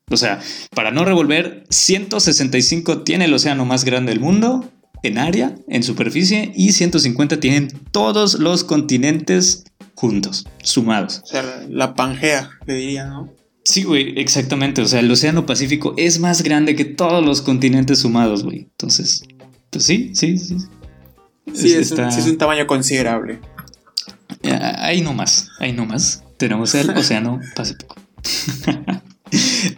O 0.10 0.18
sea, 0.18 0.40
para 0.76 0.92
no 0.92 1.06
revolver, 1.06 1.66
165 1.70 3.04
tiene 3.04 3.26
el 3.26 3.34
océano 3.34 3.66
más 3.66 3.84
grande 3.84 4.12
del 4.12 4.22
mundo 4.22 4.70
en 5.02 5.18
área, 5.18 5.56
en 5.68 5.84
superficie, 5.84 6.52
y 6.56 6.72
150 6.72 7.40
tienen 7.40 7.68
todos 7.92 8.36
los 8.36 8.64
continentes 8.64 9.66
juntos, 9.96 10.46
sumados. 10.62 11.22
O 11.24 11.28
sea, 11.28 11.66
la 11.70 11.94
Pangea, 11.94 12.52
le 12.66 12.76
diría, 12.76 13.06
¿no? 13.06 13.34
Sí, 13.66 13.84
güey, 13.84 14.20
exactamente. 14.20 14.82
O 14.82 14.86
sea, 14.86 15.00
el 15.00 15.12
Océano 15.12 15.46
Pacífico 15.46 15.94
es 15.98 16.20
más 16.20 16.44
grande 16.44 16.76
que 16.76 16.86
todos 16.86 17.24
los 17.26 17.42
continentes 17.42 18.00
sumados, 18.00 18.44
güey. 18.44 18.68
Entonces, 18.72 19.24
pues 19.70 19.86
sí, 19.86 20.12
sí, 20.14 20.38
sí. 20.38 20.58
Sí, 21.54 21.74
es, 21.74 21.92
un, 21.92 22.38
tamaño 22.38 22.68
considerable. 22.68 23.40
Ahí 24.78 25.02
no 25.02 25.14
más, 25.14 25.50
ahí 25.60 25.74
no 25.74 25.86
más. 25.86 26.24
Tenemos 26.38 26.74
el 26.76 26.90
Océano 26.98 27.40
Pacífico. 27.56 27.96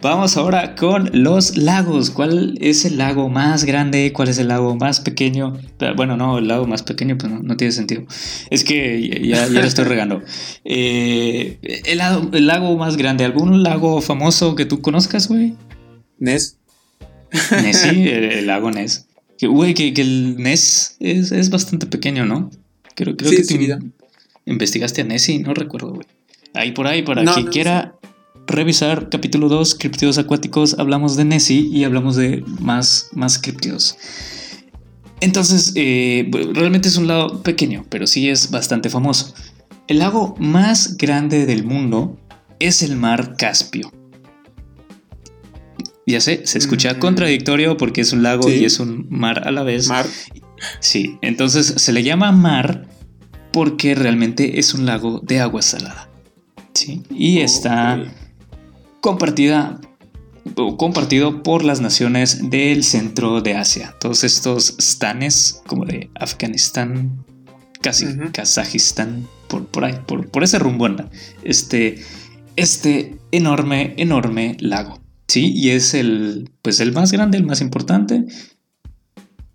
Vamos 0.02 0.36
ahora 0.36 0.74
con 0.74 1.10
los 1.12 1.56
lagos. 1.56 2.10
¿Cuál 2.10 2.58
es 2.60 2.84
el 2.84 2.98
lago 2.98 3.28
más 3.28 3.64
grande? 3.64 4.12
¿Cuál 4.12 4.28
es 4.28 4.38
el 4.38 4.48
lago 4.48 4.76
más 4.76 5.00
pequeño? 5.00 5.56
Bueno, 5.96 6.16
no, 6.16 6.38
el 6.38 6.48
lago 6.48 6.66
más 6.66 6.82
pequeño 6.82 7.16
pues 7.16 7.32
no, 7.32 7.56
tiene 7.56 7.72
sentido. 7.72 8.04
Es 8.50 8.64
que 8.64 9.20
ya, 9.26 9.46
ya 9.46 9.60
lo 9.60 9.66
estoy 9.66 9.84
regando. 9.84 10.22
Eh, 10.68 11.58
el, 11.84 11.98
lago, 12.46 12.76
más 12.76 12.96
grande, 12.96 13.24
¿algún 13.24 13.62
lago 13.62 14.00
famoso 14.00 14.56
que 14.56 14.66
tú 14.66 14.80
conozcas, 14.80 15.28
güey? 15.28 15.54
Ness. 16.18 16.58
Ness, 17.62 17.82
sí, 17.82 18.08
el, 18.08 18.46
lago 18.48 18.72
Ness. 18.72 19.05
Que, 19.38 19.46
güey, 19.46 19.74
que, 19.74 19.92
el 20.00 20.36
Ness 20.38 20.96
es, 21.00 21.50
bastante 21.50 21.86
pequeño, 21.86 22.24
¿no? 22.24 22.50
Creo, 22.94 23.16
creo 23.16 23.30
que 23.30 23.44
tú 23.44 23.92
investigaste 24.46 25.02
a 25.02 25.04
Nessie, 25.04 25.38
no 25.40 25.52
recuerdo, 25.52 25.92
güey. 25.92 26.06
Ahí 26.54 26.72
por 26.72 26.86
ahí, 26.86 27.02
para 27.02 27.24
quien 27.34 27.46
quiera 27.48 27.96
revisar 28.46 29.10
capítulo 29.10 29.48
2, 29.48 29.74
criptidos 29.74 30.18
acuáticos, 30.18 30.78
hablamos 30.78 31.16
de 31.16 31.24
Nessie 31.24 31.68
y 31.70 31.84
hablamos 31.84 32.16
de 32.16 32.42
más, 32.60 33.08
más 33.12 33.38
criptidos. 33.38 33.98
Entonces, 35.20 35.72
eh, 35.74 36.30
realmente 36.52 36.88
es 36.88 36.96
un 36.96 37.08
lago 37.08 37.42
pequeño, 37.42 37.84
pero 37.88 38.06
sí 38.06 38.28
es 38.28 38.50
bastante 38.50 38.88
famoso. 38.90 39.34
El 39.88 39.98
lago 39.98 40.34
más 40.38 40.96
grande 40.96 41.46
del 41.46 41.64
mundo 41.64 42.18
es 42.58 42.82
el 42.82 42.96
mar 42.96 43.36
Caspio. 43.36 43.92
Ya 46.06 46.20
sé, 46.20 46.46
se 46.46 46.58
escucha 46.58 46.94
mm. 46.94 46.98
contradictorio 46.98 47.76
porque 47.76 48.00
es 48.00 48.12
un 48.12 48.22
lago 48.22 48.48
y 48.48 48.64
es 48.64 48.78
un 48.78 49.06
mar 49.10 49.46
a 49.46 49.50
la 49.50 49.64
vez. 49.64 49.88
Mar. 49.88 50.06
Sí, 50.80 51.18
entonces 51.20 51.74
se 51.76 51.92
le 51.92 52.02
llama 52.02 52.32
mar 52.32 52.88
porque 53.52 53.94
realmente 53.94 54.58
es 54.58 54.72
un 54.72 54.86
lago 54.86 55.20
de 55.24 55.40
agua 55.40 55.62
salada. 55.62 56.08
Sí, 56.74 57.02
y 57.10 57.40
está 57.40 58.04
compartida 59.00 59.80
compartido 60.54 61.42
por 61.42 61.64
las 61.64 61.80
naciones 61.80 62.50
del 62.50 62.84
centro 62.84 63.40
de 63.40 63.54
Asia. 63.54 63.94
Todos 63.98 64.24
estos 64.24 64.76
stanes, 64.80 65.62
como 65.66 65.84
de 65.84 66.10
Afganistán, 66.14 67.24
casi 67.80 68.06
Kazajistán, 68.32 69.26
por, 69.48 69.66
por 69.66 69.84
ahí, 69.84 69.98
por, 70.06 70.28
por 70.28 70.44
ese 70.44 70.58
rumbo 70.58 70.86
anda. 70.86 71.10
Este, 71.42 72.02
este 72.56 73.16
enorme, 73.32 73.94
enorme 73.96 74.56
lago. 74.60 75.00
Sí, 75.36 75.52
y 75.54 75.72
es 75.72 75.92
el, 75.92 76.48
pues 76.62 76.80
el 76.80 76.92
más 76.92 77.12
grande, 77.12 77.36
el 77.36 77.44
más 77.44 77.60
importante. 77.60 78.24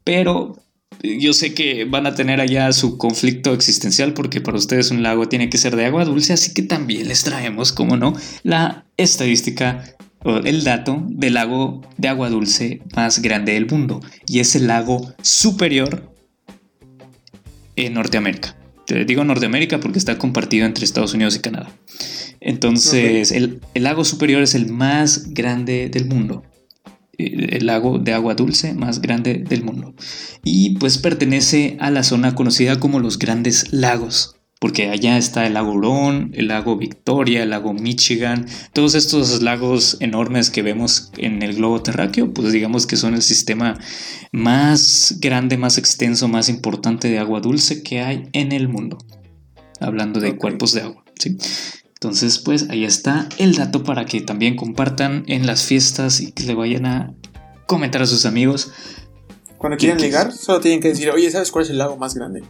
Pero 0.03 0.59
yo 1.01 1.33
sé 1.33 1.55
que 1.55 1.85
van 1.85 2.05
a 2.05 2.13
tener 2.13 2.39
allá 2.39 2.71
su 2.71 2.99
conflicto 2.99 3.51
existencial 3.51 4.13
porque 4.13 4.41
para 4.41 4.59
ustedes 4.59 4.91
un 4.91 5.01
lago 5.01 5.27
tiene 5.27 5.49
que 5.49 5.57
ser 5.57 5.75
de 5.75 5.87
agua 5.87 6.05
dulce, 6.05 6.33
así 6.33 6.53
que 6.53 6.61
también 6.61 7.07
les 7.07 7.23
traemos, 7.23 7.73
como 7.73 7.97
no, 7.97 8.13
la 8.43 8.85
estadística 8.95 9.83
o 10.23 10.37
el 10.37 10.63
dato 10.63 11.03
del 11.07 11.33
lago 11.33 11.81
de 11.97 12.09
agua 12.09 12.29
dulce 12.29 12.83
más 12.95 13.19
grande 13.23 13.53
del 13.53 13.65
mundo 13.65 14.01
y 14.27 14.37
es 14.37 14.55
el 14.55 14.67
lago 14.67 15.15
superior 15.23 16.13
en 17.75 17.95
Norteamérica. 17.95 18.60
Te 18.91 19.05
digo 19.05 19.23
Norteamérica 19.23 19.79
porque 19.79 19.99
está 19.99 20.17
compartido 20.17 20.65
entre 20.65 20.83
Estados 20.83 21.13
Unidos 21.13 21.37
y 21.37 21.39
Canadá. 21.39 21.71
Entonces, 22.41 23.31
el, 23.31 23.61
el 23.73 23.83
lago 23.83 24.03
superior 24.03 24.41
es 24.41 24.53
el 24.53 24.67
más 24.67 25.33
grande 25.33 25.89
del 25.89 26.07
mundo 26.07 26.43
el 27.17 27.67
lago 27.67 27.99
de 27.99 28.13
agua 28.13 28.33
dulce 28.33 28.73
más 28.73 28.99
grande 28.99 29.35
del 29.35 29.63
mundo. 29.63 29.93
Y 30.43 30.71
pues 30.77 30.97
pertenece 30.97 31.77
a 31.79 31.91
la 31.91 32.01
zona 32.03 32.33
conocida 32.35 32.79
como 32.79 32.99
los 32.99 33.19
Grandes 33.19 33.71
Lagos, 33.71 34.40
porque 34.61 34.91
allá 34.91 35.17
está 35.17 35.47
el 35.47 35.55
lago 35.55 35.71
Hurón, 35.71 36.29
el 36.35 36.49
lago 36.49 36.77
Victoria, 36.77 37.41
el 37.41 37.49
lago 37.49 37.73
Michigan, 37.73 38.45
todos 38.73 38.93
estos 38.93 39.41
lagos 39.41 39.97
enormes 40.01 40.51
que 40.51 40.61
vemos 40.61 41.11
en 41.17 41.41
el 41.41 41.55
globo 41.55 41.81
terráqueo, 41.81 42.31
pues 42.31 42.53
digamos 42.53 42.85
que 42.85 42.95
son 42.95 43.15
el 43.15 43.23
sistema 43.23 43.79
más 44.31 45.15
grande, 45.19 45.57
más 45.57 45.79
extenso, 45.79 46.27
más 46.27 46.47
importante 46.47 47.07
de 47.07 47.17
agua 47.17 47.39
dulce 47.41 47.81
que 47.81 48.01
hay 48.01 48.29
en 48.33 48.51
el 48.51 48.69
mundo. 48.69 48.99
Hablando 49.79 50.19
de 50.19 50.37
cuerpos 50.37 50.73
de 50.73 50.81
agua, 50.81 51.03
¿sí? 51.17 51.39
Entonces, 51.95 52.37
pues 52.37 52.69
ahí 52.69 52.85
está 52.85 53.27
el 53.39 53.55
dato 53.55 53.83
para 53.83 54.05
que 54.05 54.21
también 54.21 54.55
compartan 54.55 55.23
en 55.25 55.47
las 55.47 55.65
fiestas 55.65 56.21
y 56.21 56.33
que 56.33 56.43
le 56.43 56.53
vayan 56.53 56.85
a 56.85 57.15
comentar 57.65 58.03
a 58.03 58.05
sus 58.05 58.27
amigos. 58.27 58.71
Cuando 59.57 59.79
quieran 59.79 59.99
ligar, 59.99 60.31
solo 60.31 60.59
tienen 60.59 60.81
que 60.81 60.89
decir, 60.89 61.09
oye, 61.09 61.31
¿sabes 61.31 61.49
cuál 61.49 61.65
es 61.65 61.71
el 61.71 61.79
lago 61.79 61.97
más 61.97 62.13
grande? 62.13 62.43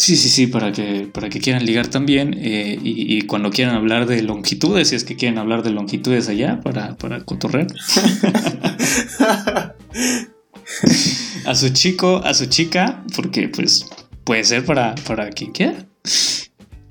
Sí, 0.00 0.16
sí, 0.16 0.28
sí, 0.30 0.46
para 0.46 0.72
que, 0.72 1.10
para 1.12 1.28
que 1.28 1.40
quieran 1.40 1.66
ligar 1.66 1.88
también. 1.88 2.34
Eh, 2.38 2.78
y, 2.82 3.20
cuando 3.22 3.50
quieran 3.50 3.74
hablar 3.74 4.06
de 4.06 4.22
longitudes, 4.22 4.88
si 4.88 4.96
es 4.96 5.04
que 5.04 5.14
quieren 5.14 5.36
hablar 5.36 5.62
de 5.62 5.72
longitudes 5.72 6.30
allá 6.30 6.62
para, 6.62 6.96
para 6.96 7.20
cotorrear. 7.20 7.66
a 11.44 11.54
su 11.54 11.68
chico, 11.68 12.22
a 12.24 12.32
su 12.32 12.46
chica, 12.46 13.04
porque 13.14 13.50
pues 13.50 13.84
puede 14.24 14.44
ser 14.44 14.64
para, 14.64 14.94
para 14.94 15.28
quien 15.28 15.52
quiera. 15.52 15.86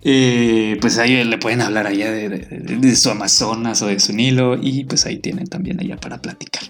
Eh, 0.03 0.77
pues 0.79 0.99
ahí 0.99 1.23
le 1.23 1.39
pueden 1.39 1.61
hablar 1.61 1.87
allá 1.87 2.11
de, 2.11 2.95
su 2.95 3.09
Amazonas 3.09 3.81
o 3.81 3.87
de 3.87 3.99
su 3.99 4.13
Nilo 4.13 4.55
y 4.61 4.83
pues 4.83 5.07
ahí 5.07 5.17
tienen 5.17 5.47
también 5.47 5.79
allá 5.79 5.97
para 5.97 6.21
platicar. 6.21 6.61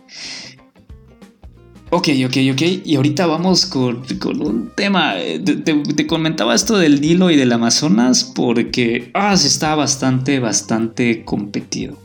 Ok, 1.91 2.09
ok, 2.25 2.37
ok. 2.53 2.61
Y 2.85 2.95
ahorita 2.97 3.25
vamos 3.25 3.65
con, 3.65 4.03
un 4.41 4.71
tema. 4.75 5.15
Te, 5.15 6.05
comentaba 6.05 6.53
esto 6.53 6.77
del 6.77 7.01
Nilo 7.01 7.31
y 7.31 7.35
del 7.35 7.51
Amazonas 7.51 8.23
porque 8.23 9.09
ah, 9.15 9.35
se 9.35 9.47
está 9.47 9.73
bastante, 9.73 10.39
bastante 10.39 11.25
competido. 11.25 11.97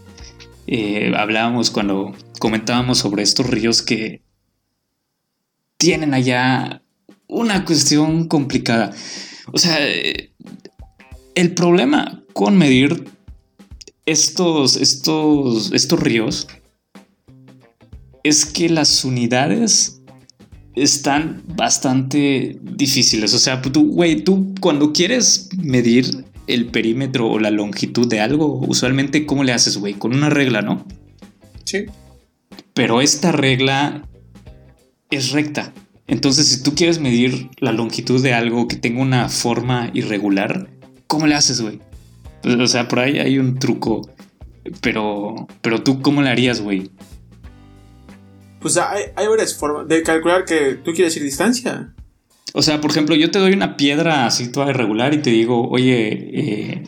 Eh, 0.66 1.12
hablábamos 1.14 1.70
cuando 1.70 2.14
comentábamos 2.38 2.98
sobre 2.98 3.22
estos 3.22 3.46
ríos 3.46 3.82
que 3.82 4.22
tienen 5.76 6.14
allá 6.14 6.80
una 7.26 7.66
cuestión 7.66 8.26
complicada. 8.26 8.90
O 9.52 9.58
sea, 9.58 9.76
el 11.34 11.54
problema 11.54 12.22
con 12.32 12.56
medir 12.56 13.04
estos, 14.06 14.76
estos, 14.76 15.72
estos 15.72 16.00
ríos 16.00 16.48
es 18.24 18.46
que 18.46 18.68
las 18.68 19.04
unidades 19.04 20.00
están 20.74 21.42
bastante 21.46 22.58
difíciles. 22.60 23.32
O 23.34 23.38
sea, 23.38 23.62
tú, 23.62 23.92
güey, 23.92 24.24
tú 24.24 24.54
cuando 24.60 24.92
quieres 24.92 25.50
medir 25.56 26.24
el 26.46 26.66
perímetro 26.66 27.28
o 27.30 27.38
la 27.38 27.50
longitud 27.50 28.08
de 28.08 28.20
algo, 28.20 28.58
usualmente, 28.66 29.26
¿cómo 29.26 29.44
le 29.44 29.52
haces, 29.52 29.76
güey? 29.76 29.94
Con 29.94 30.14
una 30.14 30.30
regla, 30.30 30.62
¿no? 30.62 30.84
Sí. 31.64 31.84
Pero 32.72 33.00
esta 33.00 33.30
regla 33.30 34.08
es 35.10 35.30
recta. 35.30 35.72
Entonces, 36.06 36.48
si 36.48 36.62
tú 36.62 36.74
quieres 36.74 36.98
medir 36.98 37.50
la 37.58 37.72
longitud 37.72 38.22
de 38.22 38.34
algo 38.34 38.68
que 38.68 38.76
tenga 38.76 39.00
una 39.00 39.28
forma 39.28 39.90
irregular, 39.94 40.70
¿cómo 41.06 41.26
le 41.26 41.34
haces, 41.34 41.60
güey? 41.60 41.78
Pues, 42.42 42.56
o 42.56 42.66
sea, 42.66 42.88
por 42.88 43.00
ahí 43.00 43.18
hay 43.18 43.38
un 43.38 43.58
truco. 43.58 44.10
Pero, 44.80 45.46
pero 45.60 45.82
tú, 45.82 46.00
¿cómo 46.00 46.22
le 46.22 46.30
harías, 46.30 46.60
güey? 46.60 46.90
Pues 48.64 48.78
hay, 48.78 49.12
varias 49.28 49.54
formas 49.54 49.86
de 49.86 50.02
calcular 50.02 50.46
que 50.46 50.74
tú 50.82 50.94
quieres 50.94 51.14
ir 51.16 51.22
distancia. 51.22 51.94
O 52.54 52.62
sea, 52.62 52.80
por 52.80 52.90
ejemplo, 52.90 53.14
yo 53.14 53.30
te 53.30 53.38
doy 53.38 53.52
una 53.52 53.76
piedra 53.76 54.24
así 54.24 54.50
toda 54.50 54.70
irregular 54.70 55.12
y 55.12 55.18
te 55.18 55.28
digo, 55.28 55.68
oye, 55.68 56.30
eh, 56.32 56.82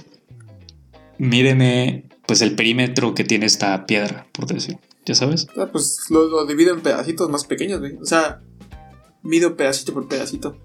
míreme 1.18 2.04
pues 2.26 2.40
el 2.40 2.54
perímetro 2.54 3.14
que 3.14 3.24
tiene 3.24 3.44
esta 3.44 3.84
piedra, 3.84 4.26
por 4.32 4.46
decir. 4.46 4.78
¿Ya 5.04 5.14
sabes? 5.14 5.48
Ah, 5.54 5.68
pues 5.70 6.06
lo, 6.08 6.26
lo 6.26 6.46
divido 6.46 6.72
en 6.72 6.80
pedacitos 6.80 7.28
más 7.28 7.44
pequeños, 7.44 7.80
güey. 7.80 7.96
O 7.96 8.06
sea, 8.06 8.40
mido 9.22 9.54
pedacito 9.54 9.92
por 9.92 10.08
pedacito. 10.08 10.56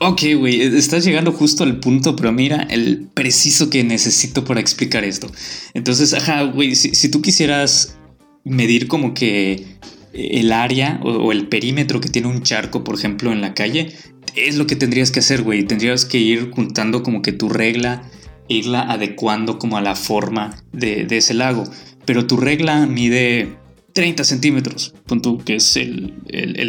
Ok, 0.00 0.22
güey, 0.38 0.60
estás 0.60 1.04
llegando 1.04 1.32
justo 1.32 1.64
al 1.64 1.80
punto, 1.80 2.14
pero 2.14 2.30
mira 2.30 2.62
el 2.62 3.08
preciso 3.12 3.70
que 3.70 3.82
necesito 3.82 4.44
para 4.44 4.60
explicar 4.60 5.02
esto. 5.02 5.28
Entonces, 5.74 6.14
ajá, 6.14 6.44
güey, 6.44 6.76
si, 6.76 7.10
tú 7.10 7.22
quisieras 7.22 7.96
medir 8.44 8.88
como 8.88 9.14
que 9.14 9.66
el 10.14 10.52
área 10.52 11.00
o, 11.02 11.32
el 11.32 11.48
perímetro 11.48 12.00
que 12.00 12.08
tiene 12.08 12.28
un 12.28 12.42
charco, 12.42 12.84
por 12.84 12.94
ejemplo, 12.94 13.32
en 13.32 13.40
la 13.40 13.54
calle, 13.54 13.92
es 14.36 14.56
lo 14.56 14.66
que 14.66 14.76
tendrías 14.76 15.10
que 15.10 15.20
hacer, 15.20 15.42
güey. 15.42 15.64
Tendrías 15.64 16.04
que 16.04 16.18
ir 16.18 16.50
juntando 16.50 17.02
como 17.02 17.22
que 17.22 17.32
tu 17.32 17.48
regla, 17.48 18.02
irla 18.48 18.82
adecuando 18.82 19.58
como 19.58 19.76
a 19.76 19.80
la 19.80 19.94
forma 19.94 20.56
de, 20.72 21.06
ese 21.10 21.34
lago. 21.34 21.64
Pero 22.04 22.26
tu 22.26 22.36
regla 22.36 22.86
mide 22.86 23.56
30 23.92 24.24
centímetros, 24.24 24.94
punto, 25.06 25.38
que 25.38 25.56
es 25.56 25.76
el, 25.76 26.14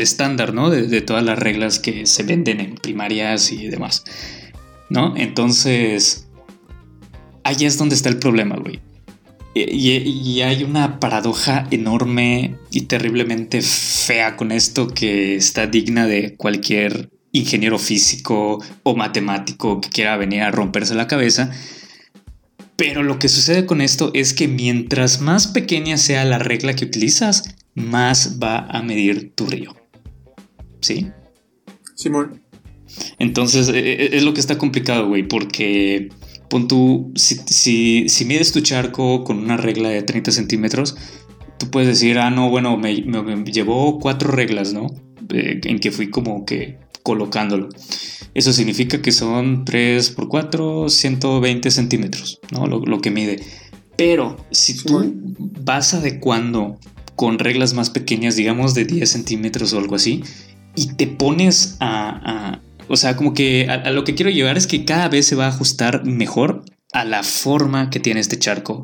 estándar, 0.02 0.54
¿no? 0.54 0.70
De, 0.70 1.02
todas 1.02 1.24
las 1.24 1.38
reglas 1.38 1.80
que 1.80 2.06
se 2.06 2.24
venden 2.24 2.60
en 2.60 2.76
primarias 2.76 3.52
y 3.52 3.68
demás, 3.68 4.04
¿no? 4.90 5.16
Entonces, 5.18 6.28
ahí 7.44 7.66
es 7.66 7.78
donde 7.78 7.96
está 7.96 8.10
el 8.10 8.18
problema, 8.18 8.56
güey. 8.56 8.80
Y, 9.58 10.42
hay 10.42 10.66
una 10.66 11.00
paradoja 11.00 11.66
enorme 11.72 12.58
y 12.72 12.82
terriblemente 12.82 13.62
fea 13.62 14.36
con 14.36 14.52
esto 14.52 14.90
que 14.90 15.38
está 15.38 15.66
digna 15.66 16.08
de 16.08 16.36
cualquier 16.36 17.10
ingeniero 17.32 17.80
físico 17.80 18.62
o 18.84 18.96
matemático 18.98 19.80
que 19.80 19.88
quiera 19.88 20.18
venir 20.18 20.42
a 20.42 20.52
romperse 20.52 20.94
la 20.94 21.08
cabeza. 21.08 21.52
Pero 22.76 23.02
lo 23.02 23.18
que 23.18 23.30
sucede 23.30 23.66
con 23.66 23.80
esto 23.80 24.12
es 24.14 24.34
que 24.34 24.50
mientras 24.50 25.22
más 25.22 25.48
pequeña 25.48 25.98
sea 25.98 26.26
la 26.26 26.38
regla 26.38 26.76
que 26.76 26.84
utilizas, 26.84 27.56
más 27.76 28.38
va 28.44 28.58
a 28.58 28.82
medir 28.82 29.32
tu 29.36 29.46
río. 29.46 29.74
¿Sí? 30.82 31.12
Simón. 31.96 32.42
Entonces, 33.20 33.70
e, 33.70 33.80
e, 33.80 34.18
es 34.18 34.24
lo 34.24 34.34
que 34.34 34.42
está 34.42 34.58
complicado, 34.58 35.08
güey, 35.08 35.24
porque 35.24 36.10
pon 36.50 36.68
tú, 36.68 37.12
si, 37.16 38.08
si, 38.08 38.26
mides 38.26 38.52
tu 38.52 38.62
charco 38.62 39.24
con 39.24 39.40
una 39.40 39.58
regla 39.58 39.90
de 39.90 40.04
30 40.04 40.32
centímetros, 40.32 40.96
tú 41.58 41.70
puedes 41.70 41.90
decir, 41.90 42.20
ah, 42.20 42.30
no, 42.30 42.50
bueno, 42.50 42.78
me, 42.78 42.96
llevó 42.96 44.00
cuatro 44.00 44.32
reglas, 44.32 44.74
¿no? 44.74 44.88
en 45.30 45.80
que 45.80 45.92
fui 45.92 46.10
como 46.10 46.46
que 46.46 46.78
colocándolo. 47.02 47.70
Eso 48.34 48.52
significa 48.52 49.02
que 49.02 49.12
son 49.12 49.64
3 49.64 50.10
por 50.12 50.28
4, 50.28 50.90
120 50.90 51.72
centímetros, 51.72 52.40
¿no? 52.52 52.68
Lo, 52.68 53.00
que 53.00 53.12
mide. 53.12 53.42
Pero 53.96 54.38
si 54.52 54.76
tú 54.76 55.14
vas 55.64 55.94
adecuando 55.94 56.78
con 57.16 57.40
reglas 57.40 57.74
más 57.74 57.90
pequeñas, 57.90 58.36
digamos 58.36 58.74
de 58.74 58.86
10 58.86 59.10
centímetros 59.10 59.72
o 59.74 59.78
algo 59.78 59.96
así, 59.96 60.24
y 60.76 60.88
te 60.96 61.08
pones 61.08 61.78
a, 61.80 62.60
o 62.88 62.98
sea, 62.98 63.16
como 63.16 63.34
que 63.34 63.68
a, 63.70 63.90
lo 63.92 64.04
que 64.04 64.16
quiero 64.16 64.32
llevar 64.32 64.58
es 64.58 64.68
que 64.68 64.86
cada 64.86 65.10
vez 65.10 65.28
se 65.28 65.36
va 65.36 65.46
a 65.46 65.50
ajustar 65.50 66.06
mejor 66.06 66.64
a 66.94 67.06
la 67.06 67.24
forma 67.24 67.90
que 67.90 68.00
tiene 68.00 68.20
este 68.20 68.40
charco 68.40 68.84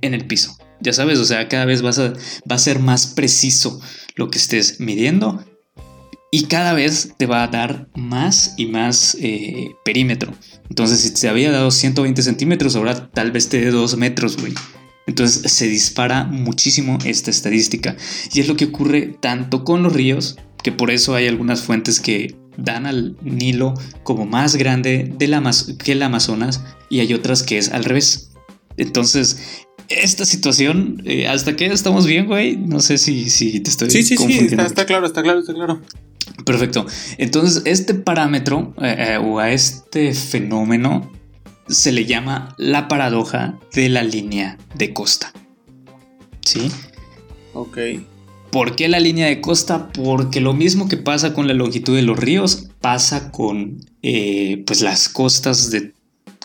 en 0.00 0.14
el 0.14 0.26
piso. 0.26 0.56
Ya 0.80 0.92
sabes, 0.92 1.18
o 1.18 1.24
sea, 1.24 1.48
cada 1.48 1.66
vez 1.66 1.82
vas 1.82 1.98
a, 1.98 2.12
va 2.50 2.56
a 2.56 2.58
ser 2.58 2.78
más 2.78 3.08
preciso 3.08 3.80
lo 4.16 4.30
que 4.30 4.38
estés 4.38 4.80
midiendo 4.80 5.44
y 6.30 6.44
cada 6.44 6.72
vez 6.72 7.14
te 7.16 7.26
va 7.26 7.42
a 7.42 7.48
dar 7.48 7.88
más 7.94 8.54
y 8.56 8.66
más 8.66 9.16
eh, 9.20 9.74
perímetro. 9.84 10.32
Entonces, 10.68 11.00
si 11.00 11.12
te 11.12 11.28
había 11.28 11.50
dado 11.50 11.70
120 11.70 12.22
centímetros, 12.22 12.76
ahora 12.76 13.10
tal 13.10 13.32
vez 13.32 13.48
te 13.48 13.60
dé 13.60 13.70
2 13.70 13.96
metros, 13.96 14.36
güey. 14.36 14.54
Entonces 15.06 15.50
se 15.52 15.66
dispara 15.66 16.24
muchísimo 16.24 16.98
esta 17.04 17.30
estadística. 17.30 17.96
Y 18.32 18.40
es 18.40 18.46
lo 18.46 18.56
que 18.56 18.66
ocurre 18.66 19.16
tanto 19.20 19.64
con 19.64 19.82
los 19.82 19.92
ríos, 19.92 20.36
que 20.62 20.70
por 20.70 20.92
eso 20.92 21.16
hay 21.16 21.26
algunas 21.26 21.62
fuentes 21.62 21.98
que 21.98 22.36
dan 22.56 22.86
al 22.86 23.16
Nilo 23.22 23.74
como 24.02 24.26
más 24.26 24.56
grande 24.56 25.14
que 25.18 25.92
el 25.92 26.02
Amazonas 26.02 26.62
y 26.88 27.00
hay 27.00 27.14
otras 27.14 27.42
que 27.42 27.58
es 27.58 27.70
al 27.70 27.84
revés. 27.84 28.32
Entonces, 28.76 29.66
esta 29.88 30.24
situación, 30.24 31.02
eh, 31.04 31.26
¿hasta 31.26 31.56
qué 31.56 31.66
estamos 31.66 32.06
bien, 32.06 32.26
güey? 32.26 32.56
No 32.56 32.80
sé 32.80 32.98
si, 32.98 33.28
si 33.28 33.60
te 33.60 33.70
estoy 33.70 33.90
Sí, 33.90 34.02
sí, 34.02 34.16
sí, 34.16 34.48
está, 34.50 34.86
claro, 34.86 35.06
está 35.06 35.22
claro, 35.22 35.40
está 35.40 35.52
claro. 35.52 35.80
Perfecto. 36.44 36.86
Entonces, 37.18 37.62
este 37.66 37.94
parámetro 37.94 38.74
eh, 38.80 38.94
eh, 38.98 39.16
o 39.18 39.38
a 39.38 39.50
este 39.50 40.14
fenómeno 40.14 41.10
se 41.68 41.92
le 41.92 42.06
llama 42.06 42.54
la 42.56 42.88
paradoja 42.88 43.58
de 43.74 43.88
la 43.88 44.02
línea 44.02 44.58
de 44.74 44.92
costa. 44.92 45.32
¿Sí? 46.44 46.70
Ok. 47.52 47.78
¿Por 48.50 48.76
qué 48.76 48.88
la 48.88 49.00
línea 49.00 49.26
de 49.26 49.40
costa? 49.40 49.90
Porque 49.92 50.40
lo 50.40 50.52
mismo 50.52 50.88
que 50.88 50.96
pasa 50.96 51.34
con 51.34 51.46
la 51.46 51.54
longitud 51.54 51.94
de 51.94 52.02
los 52.02 52.18
ríos 52.18 52.68
pasa 52.80 53.30
con 53.30 53.78
eh, 54.02 54.62
pues 54.66 54.80
las 54.80 55.08
costas 55.08 55.70
de 55.70 55.92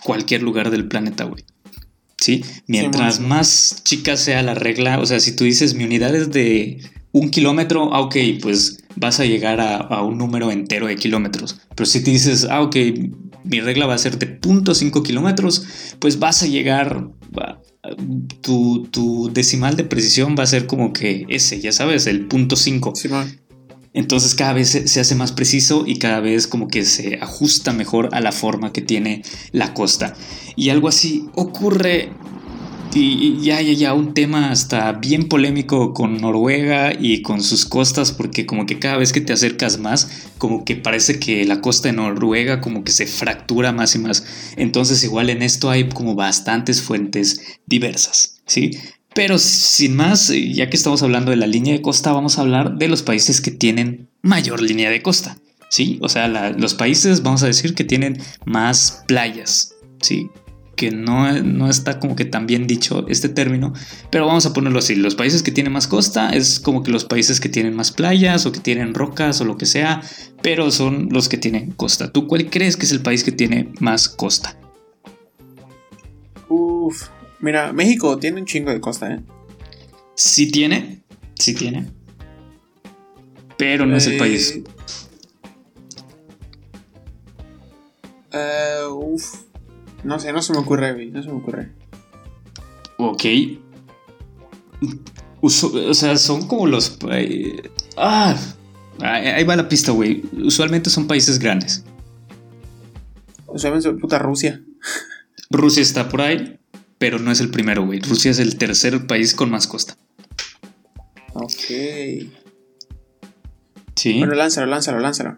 cualquier 0.04 0.44
lugar 0.44 0.70
del 0.70 0.88
planeta, 0.88 1.24
güey. 1.24 1.44
¿Sí? 2.18 2.44
Mientras 2.68 3.20
más 3.20 3.82
chica 3.84 4.18
sea 4.18 4.42
la 4.42 4.54
regla, 4.56 5.00
o 5.00 5.06
sea, 5.06 5.20
si 5.20 5.36
tú 5.36 5.44
dices 5.44 5.74
mi 5.74 5.84
unidad 5.84 6.16
es 6.16 6.32
de 6.32 6.82
un 7.12 7.30
kilómetro, 7.30 7.94
ah, 7.94 8.02
ok, 8.02 8.16
pues 8.42 8.84
vas 8.96 9.20
a 9.20 9.26
llegar 9.26 9.60
a, 9.62 10.02
un 10.02 10.18
número 10.18 10.52
entero 10.52 10.88
de 10.88 10.96
kilómetros. 10.96 11.58
Pero 11.76 11.86
si 11.86 12.04
te 12.04 12.12
dices, 12.12 12.48
ah, 12.50 12.62
ok, 12.62 12.76
mi 13.44 13.62
regla 13.62 13.86
va 13.86 13.94
a 13.94 13.98
ser 13.98 14.18
de 14.18 14.40
0.5 14.40 15.04
kilómetros, 15.04 15.66
pues 16.00 16.20
vas 16.20 16.44
a 16.44 16.48
llegar 16.48 17.10
tu, 18.42 19.32
decimal 19.34 19.76
de 19.76 19.84
precisión 19.84 20.36
va 20.38 20.44
a 20.44 20.48
ser 20.48 20.68
como 20.68 20.94
que 20.94 21.26
ese, 21.30 21.60
ya 21.60 21.72
sabes, 21.72 22.08
el 22.08 22.26
punto 22.28 22.56
5. 22.56 22.94
Entonces 23.94 24.36
cada 24.36 24.54
vez 24.54 24.70
se, 24.70 25.00
hace 25.00 25.16
más 25.16 25.32
preciso 25.32 25.86
y 25.88 25.98
cada 26.00 26.20
vez 26.20 26.48
como 26.48 26.68
que 26.68 26.84
se 26.84 27.16
ajusta 27.22 27.72
mejor 27.72 28.10
a 28.12 28.20
la 28.20 28.32
forma 28.32 28.74
que 28.74 28.82
tiene 28.82 29.24
la 29.52 29.74
costa. 29.74 30.14
Y 30.56 30.70
algo 30.70 30.90
así 30.90 31.30
ocurre 31.36 32.12
y 32.98 33.42
ya, 33.42 33.62
ya, 33.62 33.74
ya, 33.74 33.94
un 33.94 34.14
tema 34.14 34.52
hasta 34.52 34.94
bien 34.94 35.28
polémico 35.28 35.94
con 35.94 36.22
Noruega 36.22 36.94
y 36.98 37.22
con 37.22 37.44
sus 37.44 37.66
costas, 37.66 38.14
porque 38.14 38.46
como 38.46 38.66
que 38.66 38.80
cada 38.80 38.96
vez 38.96 39.12
que 39.12 39.20
te 39.20 39.34
acercas 39.34 39.80
más, 39.80 40.30
como 40.38 40.64
que 40.64 40.78
parece 40.78 41.20
que 41.20 41.44
la 41.44 41.60
costa 41.60 41.90
de 41.90 41.94
Noruega 41.96 42.62
como 42.62 42.86
que 42.86 42.94
se 42.94 43.06
fractura 43.06 43.74
más 43.74 43.96
y 43.96 44.00
más. 44.00 44.26
Entonces 44.56 45.04
igual 45.04 45.30
en 45.30 45.42
esto 45.42 45.70
hay 45.70 45.90
como 45.90 46.16
bastantes 46.16 46.82
fuentes 46.82 47.60
diversas, 47.66 48.42
¿sí? 48.46 48.72
Pero 49.14 49.40
sin 49.40 49.96
más, 49.96 50.30
ya 50.30 50.70
que 50.70 50.78
estamos 50.78 51.04
hablando 51.04 51.32
de 51.32 51.38
la 51.38 51.48
línea 51.48 51.74
de 51.74 51.82
costa, 51.82 52.14
vamos 52.14 52.38
a 52.38 52.42
hablar 52.42 52.78
de 52.78 52.88
los 52.88 53.04
países 53.04 53.42
que 53.42 53.52
tienen 53.52 54.10
mayor 54.22 54.62
línea 54.62 54.90
de 54.90 55.02
costa, 55.02 55.38
¿sí? 55.70 55.98
O 56.02 56.08
sea, 56.08 56.28
los 56.28 56.74
países, 56.76 57.24
vamos 57.24 57.44
a 57.44 57.48
decir 57.48 57.76
que 57.76 57.84
tienen 57.84 58.22
más 58.46 59.04
playas, 59.06 59.76
¿sí? 60.02 60.30
Que 60.76 60.92
no, 60.92 61.70
está 61.70 62.00
como 62.00 62.16
que 62.16 62.26
tan 62.26 62.48
bien 62.48 62.68
dicho 62.68 63.06
este 63.08 63.30
término, 63.30 63.74
pero 64.12 64.28
vamos 64.28 64.46
a 64.46 64.54
ponerlo 64.54 64.80
así, 64.80 64.96
los 64.96 65.16
países 65.16 65.44
que 65.44 65.52
tienen 65.52 65.74
más 65.74 65.88
costa 65.88 66.30
es 66.30 66.60
como 66.60 66.84
que 66.84 66.92
los 66.92 67.06
países 67.06 67.40
que 67.40 67.50
tienen 67.50 67.76
más 67.76 67.92
playas 67.92 68.46
o 68.46 68.52
que 68.52 68.60
tienen 68.60 68.94
rocas 68.94 69.40
o 69.42 69.46
lo 69.46 69.58
que 69.58 69.66
sea, 69.66 70.02
pero 70.42 70.72
son 70.72 71.10
los 71.12 71.30
que 71.30 71.38
tienen 71.38 71.72
costa. 71.72 72.12
¿Tú 72.12 72.28
cuál 72.28 72.50
crees 72.50 72.78
que 72.78 72.86
es 72.86 72.92
el 72.92 73.02
país 73.02 73.24
que 73.24 73.32
tiene 73.32 73.74
más 73.80 74.10
costa? 74.10 74.58
Uf, 76.50 77.10
mira, 77.40 77.74
México 77.74 78.18
tiene 78.18 78.40
un 78.42 78.46
chingo 78.46 78.72
de 78.72 78.80
costa, 78.82 79.14
¿eh? 79.14 79.22
Sí 80.16 80.52
tiene, 80.52 81.02
sí 81.38 81.54
tiene, 81.54 81.88
pero 83.58 83.86
no 83.86 83.96
es 83.96 84.08
el 84.08 84.18
país. 84.18 84.60
Uh, 88.34 88.94
uf. 88.94 89.45
No 90.06 90.20
sé, 90.20 90.32
no 90.32 90.42
se 90.44 90.54
me 90.54 90.60
ocurre, 90.60 90.94
güey. 90.94 91.10
No 91.10 91.24
se 91.24 91.30
me 91.30 91.36
ocurre. 91.36 91.72
Ok. 92.98 93.26
o 95.42 95.50
sea, 95.50 96.16
son 96.18 96.48
como 96.48 96.68
los. 96.68 97.00
Eh, 97.12 97.72
ah. 97.98 98.38
Ahí 99.02 99.44
va 99.44 99.56
la 99.56 99.68
pista, 99.68 99.92
güey. 99.92 100.22
Usualmente 100.44 100.92
son 100.92 101.08
países 101.08 101.40
grandes. 101.40 101.84
Usualmente 103.48 103.92
puta 103.94 104.20
Rusia. 104.20 104.62
Rusia 105.50 105.82
está 105.82 106.08
por 106.08 106.22
ahí, 106.22 106.60
pero 107.00 107.18
no 107.18 107.32
es 107.32 107.40
el 107.40 107.50
primero, 107.50 107.84
güey. 107.84 108.00
Rusia 108.00 108.30
es 108.30 108.38
el 108.38 108.58
tercer 108.58 109.08
país 109.08 109.34
con 109.34 109.50
más 109.50 109.66
costa. 109.66 109.98
Ok. 111.34 112.30
Sí. 113.96 114.20
Bueno, 114.20 114.36
lánzalo, 114.36 114.68
lánzalo, 114.68 115.00
lánzalo. 115.00 115.34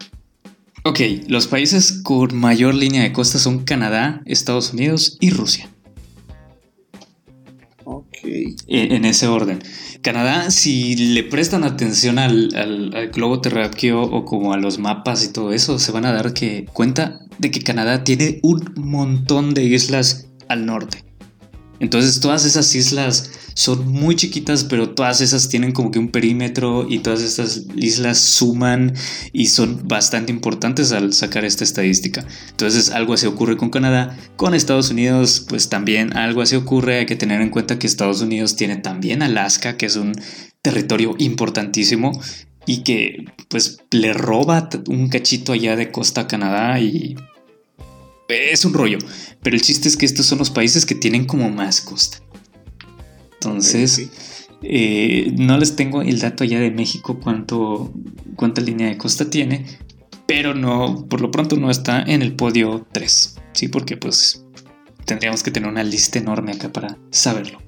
Ok, 0.84 1.00
los 1.26 1.46
países 1.46 2.00
con 2.02 2.36
mayor 2.36 2.74
línea 2.74 3.02
de 3.02 3.12
costa 3.12 3.38
son 3.38 3.64
Canadá, 3.64 4.22
Estados 4.26 4.72
Unidos 4.72 5.16
y 5.20 5.30
Rusia. 5.30 5.68
Ok. 7.84 8.18
En, 8.66 9.04
ese 9.04 9.26
orden. 9.26 9.60
Canadá, 10.02 10.50
si 10.50 10.94
le 10.94 11.24
prestan 11.24 11.64
atención 11.64 12.18
al, 12.18 13.10
globo 13.12 13.40
terráqueo 13.40 14.02
o 14.02 14.24
como 14.24 14.52
a 14.52 14.58
los 14.58 14.78
mapas 14.78 15.24
y 15.24 15.32
todo 15.32 15.52
eso, 15.52 15.78
se 15.78 15.90
van 15.90 16.04
a 16.04 16.12
dar 16.12 16.32
que, 16.32 16.66
cuenta 16.72 17.20
de 17.38 17.50
que 17.50 17.62
Canadá 17.62 18.04
tiene 18.04 18.40
un 18.42 18.72
montón 18.76 19.54
de 19.54 19.64
islas 19.64 20.28
al 20.48 20.66
norte. 20.66 21.04
Entonces 21.80 22.20
todas 22.20 22.44
esas 22.44 22.74
islas 22.74 23.47
son 23.58 23.88
muy 23.88 24.14
chiquitas, 24.14 24.62
pero 24.62 24.90
todas 24.90 25.20
esas 25.20 25.48
tienen 25.48 25.72
como 25.72 25.90
que 25.90 25.98
un 25.98 26.12
perímetro 26.12 26.86
y 26.88 27.00
todas 27.00 27.22
estas 27.22 27.64
islas 27.74 28.18
suman 28.20 28.94
y 29.32 29.46
son 29.46 29.88
bastante 29.88 30.30
importantes 30.30 30.92
al 30.92 31.12
sacar 31.12 31.44
esta 31.44 31.64
estadística. 31.64 32.24
Entonces 32.50 32.90
algo 32.90 33.14
así 33.14 33.26
ocurre 33.26 33.56
con 33.56 33.70
Canadá. 33.70 34.16
Con 34.36 34.54
Estados 34.54 34.90
Unidos 34.90 35.44
pues 35.48 35.68
también 35.68 36.16
algo 36.16 36.40
así 36.40 36.54
ocurre. 36.54 37.00
Hay 37.00 37.06
que 37.06 37.16
tener 37.16 37.40
en 37.40 37.50
cuenta 37.50 37.80
que 37.80 37.88
Estados 37.88 38.20
Unidos 38.20 38.54
tiene 38.54 38.76
también 38.76 39.22
Alaska, 39.22 39.76
que 39.76 39.86
es 39.86 39.96
un 39.96 40.12
territorio 40.62 41.16
importantísimo 41.18 42.12
y 42.64 42.84
que 42.84 43.24
pues 43.48 43.78
le 43.90 44.12
roba 44.12 44.68
un 44.86 45.08
cachito 45.08 45.52
allá 45.52 45.74
de 45.74 45.90
costa 45.90 46.20
a 46.20 46.28
Canadá 46.28 46.78
y 46.78 47.16
es 48.28 48.64
un 48.64 48.72
rollo. 48.72 48.98
Pero 49.42 49.56
el 49.56 49.62
chiste 49.62 49.88
es 49.88 49.96
que 49.96 50.06
estos 50.06 50.26
son 50.26 50.38
los 50.38 50.50
países 50.50 50.86
que 50.86 50.94
tienen 50.94 51.24
como 51.24 51.50
más 51.50 51.80
costa. 51.80 52.18
Entonces, 53.48 54.10
eh, 54.62 55.32
no 55.36 55.56
les 55.58 55.76
tengo 55.76 56.02
el 56.02 56.18
dato 56.18 56.44
allá 56.44 56.60
de 56.60 56.70
México 56.70 57.20
cuánto, 57.22 57.92
cuánta 58.36 58.60
línea 58.60 58.88
de 58.88 58.98
costa 58.98 59.30
tiene, 59.30 59.66
pero 60.26 60.54
no, 60.54 61.06
por 61.08 61.20
lo 61.20 61.30
pronto 61.30 61.56
no 61.56 61.70
está 61.70 62.02
en 62.02 62.22
el 62.22 62.34
podio 62.34 62.86
3, 62.92 63.36
¿sí? 63.52 63.68
Porque 63.68 63.96
pues 63.96 64.44
tendríamos 65.04 65.42
que 65.42 65.50
tener 65.50 65.68
una 65.68 65.82
lista 65.82 66.18
enorme 66.18 66.52
acá 66.52 66.72
para 66.72 66.98
saberlo. 67.10 67.58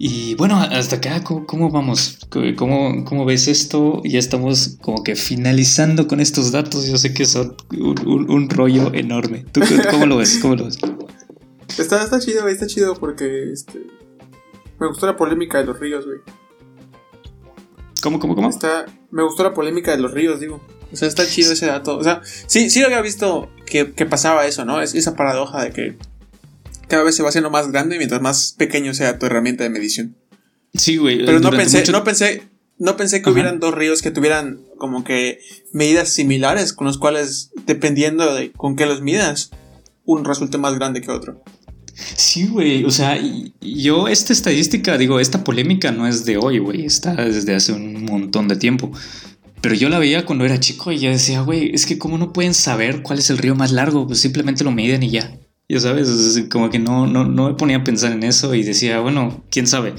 Y 0.00 0.36
bueno, 0.36 0.60
hasta 0.60 0.96
acá, 0.96 1.24
¿cómo, 1.24 1.70
vamos? 1.70 2.18
¿Cómo, 2.56 3.24
ves 3.24 3.48
esto? 3.48 4.00
Ya 4.04 4.20
estamos 4.20 4.76
como 4.80 5.02
que 5.02 5.16
finalizando 5.16 6.06
con 6.06 6.20
estos 6.20 6.52
datos. 6.52 6.86
Yo 6.86 6.96
sé 6.98 7.12
que 7.12 7.26
son 7.26 7.56
un, 7.76 8.48
rollo 8.48 8.94
enorme. 8.94 9.44
¿Tú, 9.50 9.60
cómo 9.90 10.06
lo 10.06 10.18
ves? 10.18 10.38
¿Cómo 10.40 10.54
lo 10.54 10.66
ves? 10.66 10.78
Está, 11.76 12.04
está 12.04 12.20
chido, 12.20 12.46
está 12.46 12.68
chido 12.68 12.94
porque 12.94 13.52
este, 13.52 13.80
me 14.78 14.86
gustó 14.86 15.06
la 15.06 15.16
polémica 15.16 15.58
de 15.58 15.64
los 15.64 15.78
ríos, 15.78 16.06
güey. 16.06 16.18
¿Cómo, 18.02 18.20
cómo, 18.20 18.34
cómo? 18.34 18.48
Está, 18.48 18.86
me 19.10 19.22
gustó 19.22 19.42
la 19.42 19.54
polémica 19.54 19.90
de 19.90 19.98
los 19.98 20.12
ríos, 20.12 20.40
digo. 20.40 20.60
O 20.92 20.96
sea, 20.96 21.08
está 21.08 21.26
chido 21.26 21.52
ese 21.52 21.66
dato. 21.66 21.96
O 21.96 22.04
sea, 22.04 22.22
sí, 22.24 22.70
sí 22.70 22.82
había 22.82 23.00
visto 23.02 23.50
que, 23.66 23.92
que 23.92 24.06
pasaba 24.06 24.46
eso, 24.46 24.64
¿no? 24.64 24.80
Es 24.80 24.94
esa 24.94 25.16
paradoja 25.16 25.62
de 25.62 25.72
que 25.72 25.98
cada 26.88 27.02
vez 27.02 27.14
se 27.14 27.22
va 27.22 27.28
haciendo 27.28 27.50
más 27.50 27.70
grande 27.70 27.98
mientras 27.98 28.22
más 28.22 28.54
pequeño 28.56 28.94
sea 28.94 29.18
tu 29.18 29.26
herramienta 29.26 29.64
de 29.64 29.70
medición. 29.70 30.16
Sí, 30.74 30.96
güey. 30.96 31.24
Pero 31.24 31.40
no 31.40 31.50
pensé, 31.50 31.84
no 31.90 32.04
pensé, 32.04 32.48
no 32.78 32.96
pensé 32.96 33.20
que 33.20 33.30
hubieran 33.30 33.60
dos 33.60 33.74
ríos 33.74 34.02
que 34.02 34.10
tuvieran 34.10 34.60
como 34.78 35.04
que 35.04 35.40
medidas 35.72 36.10
similares 36.10 36.72
con 36.72 36.86
los 36.86 36.98
cuales, 36.98 37.50
dependiendo 37.66 38.34
de 38.34 38.52
con 38.52 38.76
qué 38.76 38.86
los 38.86 39.02
midas, 39.02 39.50
un 40.04 40.24
resulte 40.24 40.56
más 40.56 40.74
grande 40.74 41.00
que 41.00 41.10
otro. 41.10 41.42
Sí, 42.16 42.46
güey, 42.46 42.84
o 42.84 42.90
sea, 42.90 43.18
yo 43.60 44.08
esta 44.08 44.32
estadística, 44.32 44.96
digo, 44.98 45.18
esta 45.20 45.42
polémica 45.44 45.90
no 45.90 46.06
es 46.06 46.24
de 46.24 46.36
hoy, 46.36 46.58
güey, 46.58 46.84
está 46.86 47.14
desde 47.14 47.54
hace 47.54 47.72
un 47.72 48.04
montón 48.04 48.46
de 48.48 48.56
tiempo. 48.56 48.92
Pero 49.60 49.74
yo 49.74 49.88
la 49.88 49.98
veía 49.98 50.24
cuando 50.24 50.44
era 50.44 50.60
chico 50.60 50.92
y 50.92 50.98
yo 51.00 51.10
decía, 51.10 51.40
güey, 51.40 51.74
es 51.74 51.84
que 51.86 51.98
cómo 51.98 52.16
no 52.16 52.32
pueden 52.32 52.54
saber 52.54 53.02
cuál 53.02 53.18
es 53.18 53.28
el 53.30 53.38
río 53.38 53.56
más 53.56 53.72
largo, 53.72 54.06
pues 54.06 54.20
simplemente 54.20 54.62
lo 54.62 54.70
miden 54.70 55.02
y 55.02 55.10
ya. 55.10 55.36
Ya 55.68 55.80
sabes, 55.80 56.08
como 56.48 56.70
que 56.70 56.78
no, 56.78 57.06
no, 57.06 57.24
no 57.24 57.48
me 57.48 57.54
ponía 57.54 57.78
a 57.78 57.84
pensar 57.84 58.12
en 58.12 58.22
eso 58.22 58.54
y 58.54 58.62
decía, 58.62 59.00
bueno, 59.00 59.44
quién 59.50 59.66
sabe, 59.66 59.94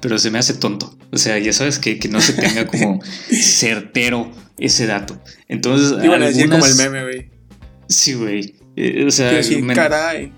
pero 0.00 0.18
se 0.18 0.30
me 0.30 0.38
hace 0.40 0.54
tonto. 0.54 0.98
O 1.12 1.16
sea, 1.16 1.38
ya 1.38 1.52
sabes 1.52 1.78
que, 1.78 1.98
que 2.00 2.08
no 2.08 2.20
se 2.20 2.32
tenga 2.32 2.66
como 2.66 3.00
certero 3.30 4.30
ese 4.58 4.86
dato. 4.86 5.18
Entonces, 5.48 6.04
Iban 6.04 6.22
a 6.22 6.26
decir 6.26 6.50
como 6.50 6.66
el 6.66 6.74
meme, 6.74 7.02
güey. 7.04 7.30
Sí, 7.88 8.14
güey. 8.14 8.54
Eh, 8.76 9.04
o 9.06 9.10
sea, 9.10 9.30
decir, 9.30 9.62
men- 9.62 9.76
caray. 9.76 10.32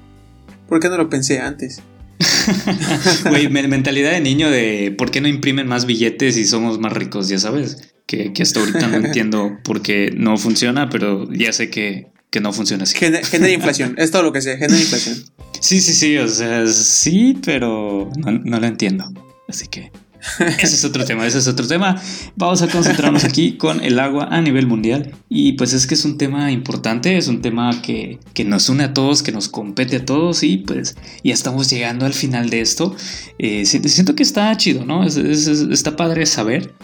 ¿Por 0.69 0.81
qué 0.81 0.89
no 0.89 0.97
lo 0.97 1.09
pensé 1.09 1.39
antes? 1.41 1.81
Güey, 3.29 3.49
me- 3.49 3.67
mentalidad 3.69 4.13
de 4.13 4.21
niño 4.21 4.51
de 4.51 4.95
por 4.97 5.11
qué 5.11 5.21
no 5.21 5.29
imprimen 5.29 5.67
más 5.67 5.87
billetes 5.87 6.37
y 6.37 6.45
somos 6.45 6.79
más 6.79 6.93
ricos, 6.93 7.29
ya 7.29 7.39
sabes. 7.39 7.93
Que, 8.07 8.33
que 8.33 8.43
hasta 8.43 8.61
ahorita 8.61 8.87
no 8.87 8.97
entiendo 9.07 9.59
por 9.65 9.83
qué 9.83 10.13
no 10.17 10.37
funciona, 10.39 10.89
pero 10.89 11.31
ya 11.33 11.53
sé 11.53 11.71
que, 11.71 12.07
que 12.31 12.41
no 12.41 12.53
funciona 12.53 12.85
así. 12.85 12.97
Gener- 12.97 13.25
genera 13.31 13.53
inflación. 13.53 13.95
es 13.99 14.11
todo 14.11 14.23
lo 14.23 14.33
que 14.33 14.41
sé, 14.43 14.57
genera 14.59 14.79
inflación. 14.81 15.17
Sí, 15.61 15.81
sí, 15.81 15.93
sí, 15.93 16.17
o 16.19 16.29
sea, 16.29 16.67
sí, 16.67 17.39
pero 17.45 18.11
no, 18.17 18.31
no 18.33 18.61
lo 18.61 18.67
entiendo. 18.67 19.05
Así 19.49 19.67
que 19.69 19.91
ese 20.39 20.75
es 20.75 20.85
otro 20.85 21.05
tema, 21.05 21.27
ese 21.27 21.39
es 21.39 21.49
otro 21.49 21.67
tema. 21.67 22.01
Vamos 22.37 22.63
a 22.63 22.69
concentrarnos 22.69 23.25
aquí 23.25 23.57
con 23.57 23.83
el 23.83 23.99
agua 23.99 24.29
a 24.31 24.41
nivel 24.41 24.67
mundial. 24.67 25.13
Y 25.29 25.53
pues 25.53 25.73
es 25.73 25.87
que 25.87 25.95
es 25.95 26.05
un 26.05 26.19
tema 26.19 26.51
importante, 26.51 27.17
es 27.17 27.29
un 27.29 27.43
tema 27.43 27.83
que, 27.83 28.19
que 28.35 28.45
nos 28.45 28.69
une 28.69 28.85
a 28.85 28.95
todos, 28.95 29.23
que 29.23 29.33
nos 29.33 29.49
compete 29.49 29.97
a 29.97 30.05
todos 30.05 30.43
y 30.43 30.59
pues 30.59 30.97
ya 31.25 31.35
estamos 31.35 31.71
llegando 31.71 32.07
al 32.07 32.15
final 32.15 32.51
de 32.51 32.61
esto. 32.61 32.95
Eh, 33.39 33.65
si- 33.67 33.81
siento 33.89 34.15
que 34.15 34.23
está 34.23 34.57
chido, 34.57 34.85
¿no? 34.85 35.05
Es- 35.05 35.17
es- 35.17 35.47
está 35.47 35.97
padre 35.97 36.27
saber 36.27 36.75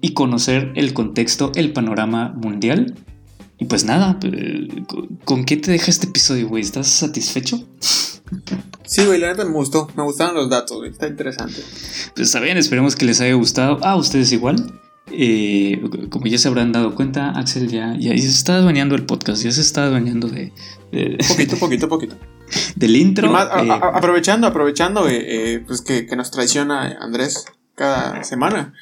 y 0.00 0.10
conocer 0.12 0.72
el 0.76 0.92
contexto, 0.92 1.52
el 1.54 1.72
panorama 1.72 2.32
mundial. 2.36 2.94
Y 3.58 3.64
pues 3.66 3.84
nada, 3.84 4.18
¿con- 4.86 5.18
¿con 5.24 5.44
qué 5.44 5.56
te 5.56 5.70
deja 5.70 5.90
este 5.90 6.06
episodio, 6.06 6.48
güey? 6.48 6.62
¿Estás 6.62 6.88
satisfecho? 6.88 7.66
Sí, 8.84 9.04
güey, 9.06 9.18
la 9.18 9.28
neta 9.28 9.44
me 9.44 9.52
gustó. 9.52 9.88
Me 9.96 10.02
gustaron 10.02 10.34
los 10.34 10.50
datos, 10.50 10.76
güey. 10.78 10.90
Está 10.90 11.06
interesante. 11.06 11.62
Pues 12.14 12.28
está 12.28 12.40
bien, 12.40 12.56
esperemos 12.58 12.96
que 12.96 13.06
les 13.06 13.20
haya 13.20 13.34
gustado. 13.34 13.78
Ah, 13.82 13.96
ustedes 13.96 14.32
igual. 14.32 14.80
Eh, 15.10 15.80
como 16.10 16.26
ya 16.26 16.36
se 16.36 16.48
habrán 16.48 16.72
dado 16.72 16.94
cuenta, 16.94 17.30
Axel 17.30 17.68
ya, 17.68 17.96
ya 17.98 18.10
se 18.10 18.26
está 18.26 18.56
adueñando 18.56 18.94
el 18.96 19.06
podcast, 19.06 19.42
ya 19.42 19.52
se 19.52 19.60
está 19.60 19.84
adueñando 19.84 20.28
de, 20.28 20.52
de- 20.90 21.16
Poquito, 21.28 21.56
poquito, 21.56 21.88
poquito. 21.88 22.16
del 22.76 22.96
intro. 22.96 23.28
Y 23.28 23.30
más, 23.30 23.48
a- 23.50 23.62
Eh, 23.64 23.70
a- 23.70 23.76
aprovechando, 23.96 24.46
aprovechando 24.48 25.08
eh, 25.08 25.62
pues 25.66 25.80
que, 25.80 26.06
que 26.06 26.16
nos 26.16 26.30
traiciona 26.32 26.98
Andrés 27.00 27.44
cada 27.76 28.22
semana. 28.24 28.74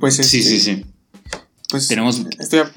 Pues 0.00 0.16
sí, 0.16 0.22
este, 0.22 0.42
sí, 0.42 0.60
sí. 0.60 0.84
Pues 1.70 1.86
Tenemos, 1.88 2.22
estoy 2.40 2.60
a, 2.60 2.72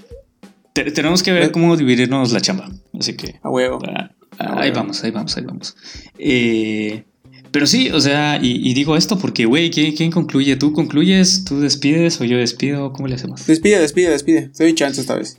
te- 0.74 0.92
tenemos 0.92 1.24
que 1.24 1.32
ver 1.32 1.52
cómo 1.52 1.76
dividirnos 1.78 2.32
la 2.32 2.42
chamba. 2.42 2.70
Así 3.00 3.16
que 3.16 3.40
a 3.44 3.50
huevo. 3.50 3.80
ah, 3.88 4.12
Ah, 4.40 4.56
ahí 4.62 4.72
vamos, 4.72 5.04
ahí 5.04 5.12
vamos, 5.12 5.36
ahí 5.38 5.44
vamos. 5.44 5.76
Eh, 6.18 7.04
pero 7.52 7.68
sí, 7.68 7.90
o 7.92 8.00
sea, 8.00 8.40
y, 8.42 8.68
y 8.70 8.74
digo 8.74 8.96
esto 8.96 9.20
porque, 9.20 9.46
güey, 9.46 9.70
¿quién, 9.70 9.94
¿quién 9.94 10.10
concluye? 10.10 10.56
¿Tú 10.56 10.72
concluyes? 10.74 11.44
¿Tú 11.44 11.60
despides 11.60 12.20
o 12.22 12.24
yo 12.24 12.38
despido? 12.38 12.94
¿Cómo 12.94 13.08
le 13.08 13.16
hacemos? 13.16 13.46
Despide, 13.46 13.80
despide, 13.80 14.10
despide. 14.10 14.50
Te 14.56 14.64
doy 14.64 14.74
chance 14.74 15.02
esta 15.02 15.16
vez. 15.16 15.38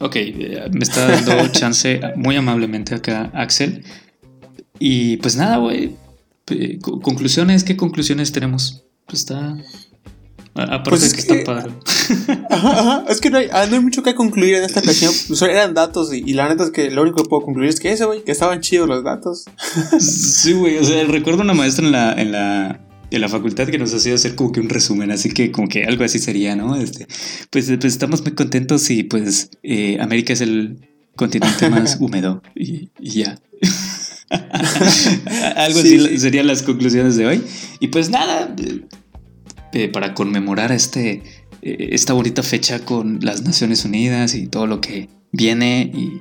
Ok, 0.00 0.16
eh, 0.16 0.62
me 0.72 0.80
está 0.82 1.06
dando 1.08 1.46
chance 1.52 2.00
muy 2.16 2.34
amablemente 2.36 2.94
acá 2.94 3.30
Axel. 3.34 3.84
Y 4.78 5.18
pues 5.18 5.36
nada, 5.36 5.58
güey. 5.58 5.92
Co- 6.80 7.00
Conclusiones, 7.00 7.62
¿qué 7.64 7.76
conclusiones 7.76 8.32
tenemos? 8.32 8.84
Pues 9.06 9.20
está. 9.20 9.56
A- 10.54 10.62
Aparte 10.62 10.90
Pues 10.90 11.00
de 11.02 11.06
es 11.08 11.14
que, 11.14 11.22
que- 11.26 11.38
está 11.40 11.54
padre. 11.54 11.72
Ajá, 12.50 12.70
ajá. 12.80 13.04
Es 13.08 13.20
que 13.20 13.30
no 13.30 13.38
hay, 13.38 13.46
ah, 13.52 13.66
no 13.70 13.76
hay 13.76 13.82
mucho 13.82 14.02
que 14.02 14.14
concluir 14.14 14.54
en 14.54 14.64
esta 14.64 14.80
ocasión. 14.80 15.12
Pues 15.28 15.40
eran 15.42 15.72
datos 15.74 16.12
y, 16.12 16.22
y 16.26 16.34
la 16.34 16.48
neta 16.48 16.64
es 16.64 16.70
que 16.70 16.90
lo 16.90 17.02
único 17.02 17.22
que 17.22 17.28
puedo 17.28 17.42
concluir 17.42 17.68
es 17.70 17.80
que 17.80 17.90
eso, 17.92 18.06
güey, 18.08 18.22
que 18.24 18.32
estaban 18.32 18.60
chidos 18.60 18.88
los 18.88 19.02
datos. 19.04 19.44
Sí, 20.00 20.52
güey. 20.52 20.78
O 20.78 20.84
sea, 20.84 21.04
recuerdo 21.04 21.42
una 21.42 21.54
maestra 21.54 21.86
en 21.86 21.92
la, 21.92 22.12
en 22.14 22.32
la, 22.32 22.80
en 23.10 23.20
la 23.20 23.28
facultad 23.28 23.66
que 23.68 23.78
nos 23.78 23.94
hacía 23.94 24.14
hacer 24.14 24.34
como 24.34 24.52
que 24.52 24.60
un 24.60 24.68
resumen, 24.68 25.10
así 25.10 25.30
que 25.30 25.52
como 25.52 25.68
que 25.68 25.84
algo 25.84 26.04
así 26.04 26.18
sería, 26.18 26.56
¿no? 26.56 26.76
Este, 26.76 27.06
pues, 27.50 27.66
pues 27.66 27.84
estamos 27.84 28.22
muy 28.22 28.32
contentos 28.32 28.90
y 28.90 29.04
pues 29.04 29.50
eh, 29.62 29.98
América 30.00 30.32
es 30.32 30.40
el 30.40 30.78
continente 31.16 31.68
más 31.70 31.96
húmedo 32.00 32.42
y, 32.54 32.90
y 33.00 33.10
ya. 33.22 33.38
algo 35.56 35.80
Sí, 35.82 35.96
así 35.96 36.08
sí. 36.08 36.18
serían 36.18 36.46
las 36.46 36.62
conclusiones 36.62 37.16
de 37.16 37.26
hoy. 37.26 37.42
Y 37.80 37.88
pues 37.88 38.08
nada, 38.10 38.54
eh, 39.72 39.88
para 39.88 40.14
conmemorar 40.14 40.72
este, 40.72 41.22
eh, 41.62 41.88
esta 41.92 42.12
bonita 42.12 42.42
fecha 42.42 42.84
con 42.84 43.20
las 43.22 43.42
Naciones 43.42 43.84
Unidas 43.84 44.34
y 44.34 44.46
todo 44.46 44.66
lo 44.66 44.80
que 44.80 45.08
viene 45.32 45.90
y 45.94 46.20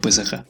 pues 0.00 0.18
ajá. 0.18 0.46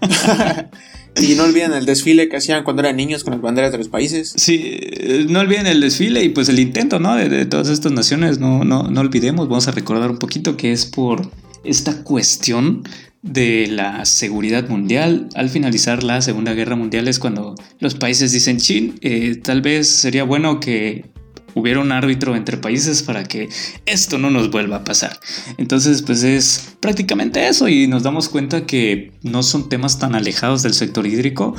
Y 1.16 1.34
no 1.36 1.44
olviden 1.44 1.72
el 1.72 1.86
desfile 1.86 2.28
que 2.28 2.36
hacían 2.36 2.64
cuando 2.64 2.82
eran 2.82 2.96
niños 2.96 3.22
con 3.22 3.32
las 3.32 3.40
banderas 3.40 3.70
de 3.70 3.78
los 3.78 3.88
países. 3.88 4.34
Sí, 4.36 4.62
eh, 4.64 5.26
no 5.28 5.40
olviden 5.40 5.66
el 5.66 5.80
desfile 5.80 6.24
y 6.24 6.30
pues 6.30 6.48
el 6.48 6.58
intento, 6.58 6.98
¿no? 6.98 7.14
De, 7.14 7.28
de 7.28 7.46
todas 7.46 7.68
estas 7.68 7.92
naciones, 7.92 8.40
no, 8.40 8.64
no, 8.64 8.90
no 8.90 9.00
olvidemos, 9.00 9.48
vamos 9.48 9.68
a 9.68 9.70
recordar 9.70 10.10
un 10.10 10.18
poquito 10.18 10.56
que 10.56 10.72
es 10.72 10.86
por 10.86 11.30
esta 11.62 12.02
cuestión 12.02 12.82
de 13.24 13.66
la 13.68 14.04
seguridad 14.04 14.68
mundial. 14.68 15.30
Al 15.34 15.48
finalizar 15.48 16.02
la 16.02 16.20
Segunda 16.20 16.52
Guerra 16.52 16.76
Mundial 16.76 17.08
es 17.08 17.18
cuando 17.18 17.54
los 17.80 17.94
países 17.94 18.32
dicen, 18.32 18.58
chin, 18.58 18.98
eh, 19.00 19.40
tal 19.42 19.62
vez 19.62 19.88
sería 19.88 20.24
bueno 20.24 20.60
que 20.60 21.06
hubiera 21.54 21.80
un 21.80 21.90
árbitro 21.90 22.36
entre 22.36 22.58
países 22.58 23.02
para 23.02 23.24
que 23.24 23.48
esto 23.86 24.18
no 24.18 24.28
nos 24.28 24.50
vuelva 24.50 24.76
a 24.76 24.84
pasar. 24.84 25.18
Entonces, 25.56 26.02
pues 26.02 26.22
es 26.22 26.76
prácticamente 26.80 27.48
eso 27.48 27.66
y 27.68 27.86
nos 27.86 28.02
damos 28.02 28.28
cuenta 28.28 28.66
que 28.66 29.12
no 29.22 29.42
son 29.42 29.70
temas 29.70 29.98
tan 29.98 30.14
alejados 30.14 30.62
del 30.62 30.74
sector 30.74 31.06
hídrico 31.06 31.54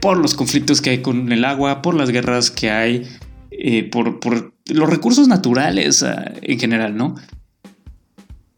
por 0.00 0.18
los 0.18 0.34
conflictos 0.34 0.80
que 0.80 0.90
hay 0.90 1.02
con 1.02 1.32
el 1.32 1.44
agua, 1.44 1.82
por 1.82 1.94
las 1.94 2.10
guerras 2.10 2.52
que 2.52 2.70
hay, 2.70 3.08
eh, 3.50 3.90
por, 3.90 4.20
por 4.20 4.54
los 4.66 4.88
recursos 4.88 5.26
naturales 5.26 6.04
ah, 6.04 6.32
en 6.42 6.60
general, 6.60 6.96
¿no? 6.96 7.16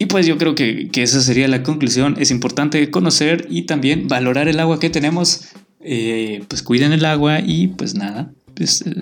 Y 0.03 0.07
pues 0.07 0.27
yo 0.27 0.37
creo 0.37 0.57
que, 0.57 0.89
que 0.89 1.05
esa 1.05 1.21
sería 1.21 1.47
la 1.47 1.63
conclusión. 1.63 2.17
Es 2.19 2.33
importante 2.33 2.91
conocer 2.91 3.47
y 3.49 3.67
también 3.67 4.09
valorar 4.09 4.49
el 4.49 4.59
agua 4.59 4.81
que 4.81 4.91
tenemos. 4.91 5.53
Eh, 5.81 6.43
pues 6.49 6.65
cuiden 6.65 6.91
el 6.91 7.05
agua 7.05 7.39
y 7.39 7.69
pues 7.69 7.95
nada. 7.95 8.33
Pues, 8.57 8.83
eh, 8.83 8.93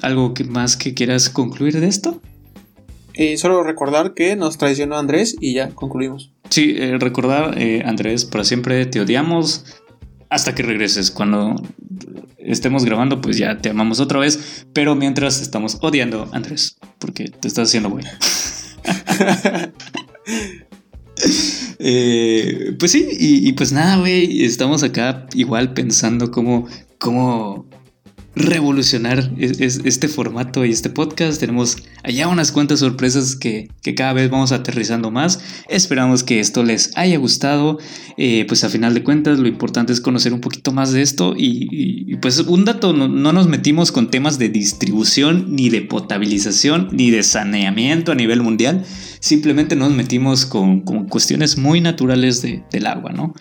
¿Algo 0.00 0.32
que 0.32 0.44
más 0.44 0.76
que 0.76 0.94
quieras 0.94 1.28
concluir 1.28 1.80
de 1.80 1.88
esto? 1.88 2.22
Eh, 3.14 3.36
solo 3.36 3.64
recordar 3.64 4.14
que 4.14 4.36
nos 4.36 4.56
traicionó 4.56 4.96
Andrés 4.96 5.34
y 5.40 5.54
ya 5.54 5.70
concluimos. 5.70 6.30
Sí, 6.50 6.76
eh, 6.78 6.98
recordar, 7.00 7.60
eh, 7.60 7.82
Andrés, 7.84 8.24
para 8.24 8.44
siempre 8.44 8.86
te 8.86 9.00
odiamos 9.00 9.64
hasta 10.30 10.54
que 10.54 10.62
regreses. 10.62 11.10
Cuando 11.10 11.56
estemos 12.38 12.84
grabando, 12.84 13.20
pues 13.20 13.38
ya 13.38 13.58
te 13.58 13.70
amamos 13.70 13.98
otra 13.98 14.20
vez. 14.20 14.66
Pero 14.72 14.94
mientras 14.94 15.40
estamos 15.40 15.78
odiando, 15.80 16.28
Andrés, 16.30 16.76
porque 17.00 17.24
te 17.24 17.48
estás 17.48 17.70
haciendo 17.70 17.90
güey. 17.90 18.04
Eh, 21.78 22.74
pues 22.78 22.92
sí, 22.92 23.06
y, 23.10 23.52
pues 23.52 23.72
nada, 23.72 23.98
güey, 23.98 24.44
estamos 24.44 24.82
acá 24.82 25.26
igual 25.34 25.74
pensando 25.74 26.30
cómo, 26.30 26.66
cómo 26.98 27.66
revolucionar 28.36 29.30
es- 29.38 29.60
es- 29.60 29.80
este 29.84 30.08
formato 30.08 30.64
y 30.64 30.70
este 30.70 30.90
podcast. 30.90 31.38
Tenemos 31.40 31.76
allá 32.02 32.28
unas 32.28 32.52
cuantas 32.52 32.80
sorpresas 32.80 33.36
que, 33.36 33.68
que 33.82 33.94
cada 33.94 34.12
vez 34.12 34.30
vamos 34.30 34.52
aterrizando 34.52 35.10
más. 35.10 35.40
Esperamos 35.68 36.22
que 36.24 36.40
esto 36.40 36.62
les 36.64 36.90
haya 36.96 37.16
gustado. 37.18 37.78
Eh, 38.16 38.44
pues 38.48 38.64
a 38.64 38.68
final 38.68 38.94
de 38.94 39.02
cuentas 39.02 39.38
lo 39.38 39.48
importante 39.48 39.92
es 39.92 40.00
conocer 40.00 40.32
un 40.32 40.40
poquito 40.40 40.72
más 40.72 40.92
de 40.92 41.02
esto 41.02 41.34
y, 41.36 41.68
y- 41.70 42.12
y, 42.12 42.16
pues 42.16 42.38
un 42.40 42.64
dato, 42.64 42.92
no, 42.92 43.08
no 43.08 43.32
nos 43.32 43.48
metimos 43.48 43.92
con 43.92 44.10
temas 44.10 44.38
de 44.38 44.48
distribución, 44.48 45.46
ni 45.54 45.68
de 45.70 45.82
potabilización, 45.82 46.88
ni 46.92 47.10
de 47.10 47.22
saneamiento 47.22 48.12
a 48.12 48.14
nivel 48.14 48.42
mundial. 48.42 48.84
Simplemente 49.20 49.76
nos 49.76 49.92
metimos 49.92 50.44
con, 50.46 50.82
con 50.82 51.06
cuestiones 51.08 51.56
muy 51.56 51.80
naturales 51.80 52.42
de- 52.42 52.62
del 52.70 52.86
agua, 52.86 53.12
¿no? 53.12 53.34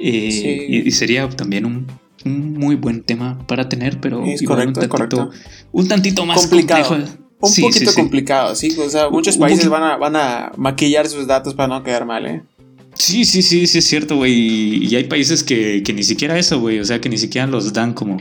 Eh, 0.00 0.30
Sí. 0.30 0.74
y, 0.76 0.88
y 0.88 0.90
sería 0.92 1.28
también 1.28 1.64
un, 1.64 1.86
un 2.28 2.52
muy 2.54 2.76
buen 2.76 3.02
tema 3.02 3.38
para 3.46 3.68
tener, 3.68 4.00
pero 4.00 4.24
Es 4.24 4.42
igual 4.42 4.58
correcto, 4.58 4.80
un, 4.80 4.88
tantito, 4.88 5.16
correcto. 5.16 5.30
un 5.72 5.88
tantito 5.88 6.26
más 6.26 6.38
Complicado. 6.40 6.88
complejo. 6.88 7.18
Un 7.40 7.50
Sí, 7.50 7.62
poquito 7.62 7.78
sí, 7.84 7.86
sí. 7.86 7.94
complicado, 7.94 8.54
sí. 8.56 8.76
O 8.84 8.90
sea, 8.90 9.10
muchos 9.10 9.36
Un 9.36 9.42
países 9.42 9.68
van 9.68 9.82
a, 9.84 9.96
van 9.96 10.16
a 10.16 10.50
maquillar 10.56 11.06
sus 11.08 11.26
datos 11.28 11.54
para 11.54 11.68
no 11.68 11.82
quedar 11.84 12.04
mal, 12.04 12.26
¿eh? 12.26 12.42
Sí, 12.94 13.24
sí, 13.24 13.42
sí, 13.42 13.68
sí, 13.68 13.78
es 13.78 13.84
cierto, 13.86 14.16
güey. 14.16 14.32
Y 14.32 14.86
y 14.88 14.96
hay 14.96 15.04
países 15.04 15.44
que, 15.44 15.82
que 15.84 15.92
ni 15.92 16.02
siquiera 16.02 16.36
eso, 16.36 16.58
güey. 16.58 16.80
O 16.80 16.84
sea, 16.84 17.00
que 17.00 17.08
ni 17.08 17.16
siquiera 17.16 17.46
los 17.46 17.72
dan 17.72 17.92
como, 17.94 18.16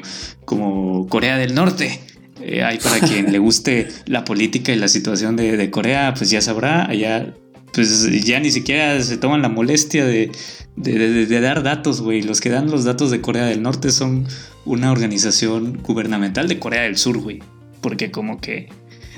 como 0.46 1.08
Corea 1.08 1.38
del 1.38 1.56
Norte. 1.56 2.00
Eh, 2.44 2.64
hay 2.64 2.78
para 2.78 3.00
quien 3.00 3.32
le 3.32 3.40
guste 3.40 3.88
la 4.06 4.24
política 4.24 4.72
y 4.72 4.76
la 4.76 4.88
situación 4.88 5.36
de, 5.36 5.58
de 5.58 5.72
Corea, 5.72 6.14
pues 6.16 6.30
ya 6.30 6.40
sabrá. 6.42 6.86
Allá, 6.88 7.34
pues 7.74 8.26
ya 8.26 8.40
ni 8.40 8.52
siquiera 8.52 9.02
se 9.04 9.18
toman 9.18 9.42
la 9.42 9.50
molestia 9.50 10.06
de, 10.06 10.32
de, 10.76 10.98
de- 10.98 11.26
de 11.26 11.42
dar 11.42 11.64
datos, 11.64 12.02
güey. 12.02 12.22
Los 12.22 12.42
que 12.42 12.50
dan 12.50 12.72
los 12.72 12.84
datos 12.84 13.12
de 13.12 13.22
Corea 13.22 13.46
del 13.46 13.62
Norte 13.62 13.92
son 13.92 14.28
una 14.66 14.92
organización 14.92 15.78
gubernamental 15.84 16.48
de 16.48 16.60
Corea 16.60 16.84
del 16.84 16.98
Sur, 16.98 17.18
güey. 17.20 17.40
Porque 17.82 18.12
como 18.12 18.40
que... 18.42 18.70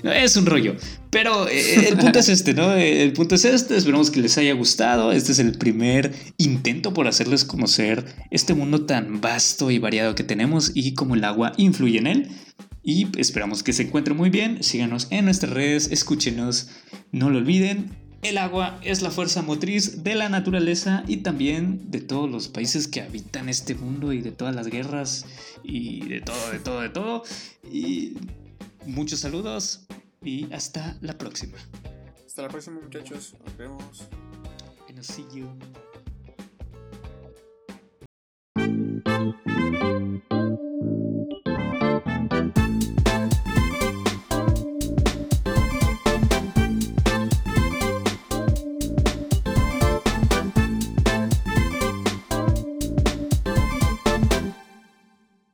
Es 0.03 0.37
un 0.37 0.45
rollo. 0.45 0.75
Pero 1.09 1.49
eh, 1.49 1.87
el 1.89 1.97
punto 1.97 2.19
es 2.19 2.29
este, 2.29 2.53
¿no? 2.53 2.71
El 2.73 3.11
punto 3.11 3.35
es 3.35 3.43
este. 3.43 3.75
Esperamos 3.75 4.11
que 4.11 4.21
les 4.21 4.37
haya 4.37 4.53
gustado. 4.53 5.11
Este 5.11 5.33
es 5.33 5.39
el 5.39 5.57
primer 5.57 6.13
intento 6.37 6.93
por 6.93 7.07
hacerles 7.07 7.43
conocer 7.43 8.05
este 8.31 8.53
mundo 8.53 8.85
tan 8.85 9.19
vasto 9.19 9.71
y 9.71 9.77
variado 9.79 10.15
que 10.15 10.23
tenemos 10.23 10.71
y 10.73 10.93
cómo 10.93 11.15
el 11.15 11.23
agua 11.25 11.51
influye 11.57 11.97
en 11.97 12.07
él. 12.07 12.27
Y 12.81 13.07
esperamos 13.19 13.61
que 13.61 13.73
se 13.73 13.83
encuentren 13.83 14.15
muy 14.15 14.29
bien. 14.29 14.63
Síganos 14.63 15.07
en 15.09 15.25
nuestras 15.25 15.51
redes, 15.51 15.89
escúchenos. 15.91 16.69
No 17.11 17.29
lo 17.29 17.39
olviden. 17.39 17.89
El 18.21 18.37
agua 18.37 18.79
es 18.83 19.01
la 19.01 19.11
fuerza 19.11 19.41
motriz 19.41 20.03
de 20.03 20.15
la 20.15 20.29
naturaleza 20.29 21.03
y 21.07 21.17
también 21.17 21.89
de 21.89 22.01
todos 22.01 22.29
los 22.29 22.47
países 22.47 22.87
que 22.87 23.01
habitan 23.01 23.49
este 23.49 23.75
mundo 23.75 24.13
y 24.13 24.21
de 24.21 24.31
todas 24.31 24.55
las 24.55 24.67
guerras 24.67 25.25
y 25.63 26.07
de 26.07 26.21
todo, 26.21 26.51
de 26.51 26.59
todo, 26.59 26.81
de 26.81 26.89
todo. 26.89 27.23
Y 27.71 28.17
muchos 28.85 29.19
saludos 29.19 29.85
y 30.23 30.51
hasta 30.53 30.97
la 31.01 31.17
próxima. 31.17 31.57
Hasta 32.25 32.41
la 32.41 32.49
próxima, 32.49 32.79
muchachos. 32.81 33.35
Nos 33.45 33.57
vemos. 33.57 34.09
See 35.01 35.25
you. 35.33 35.47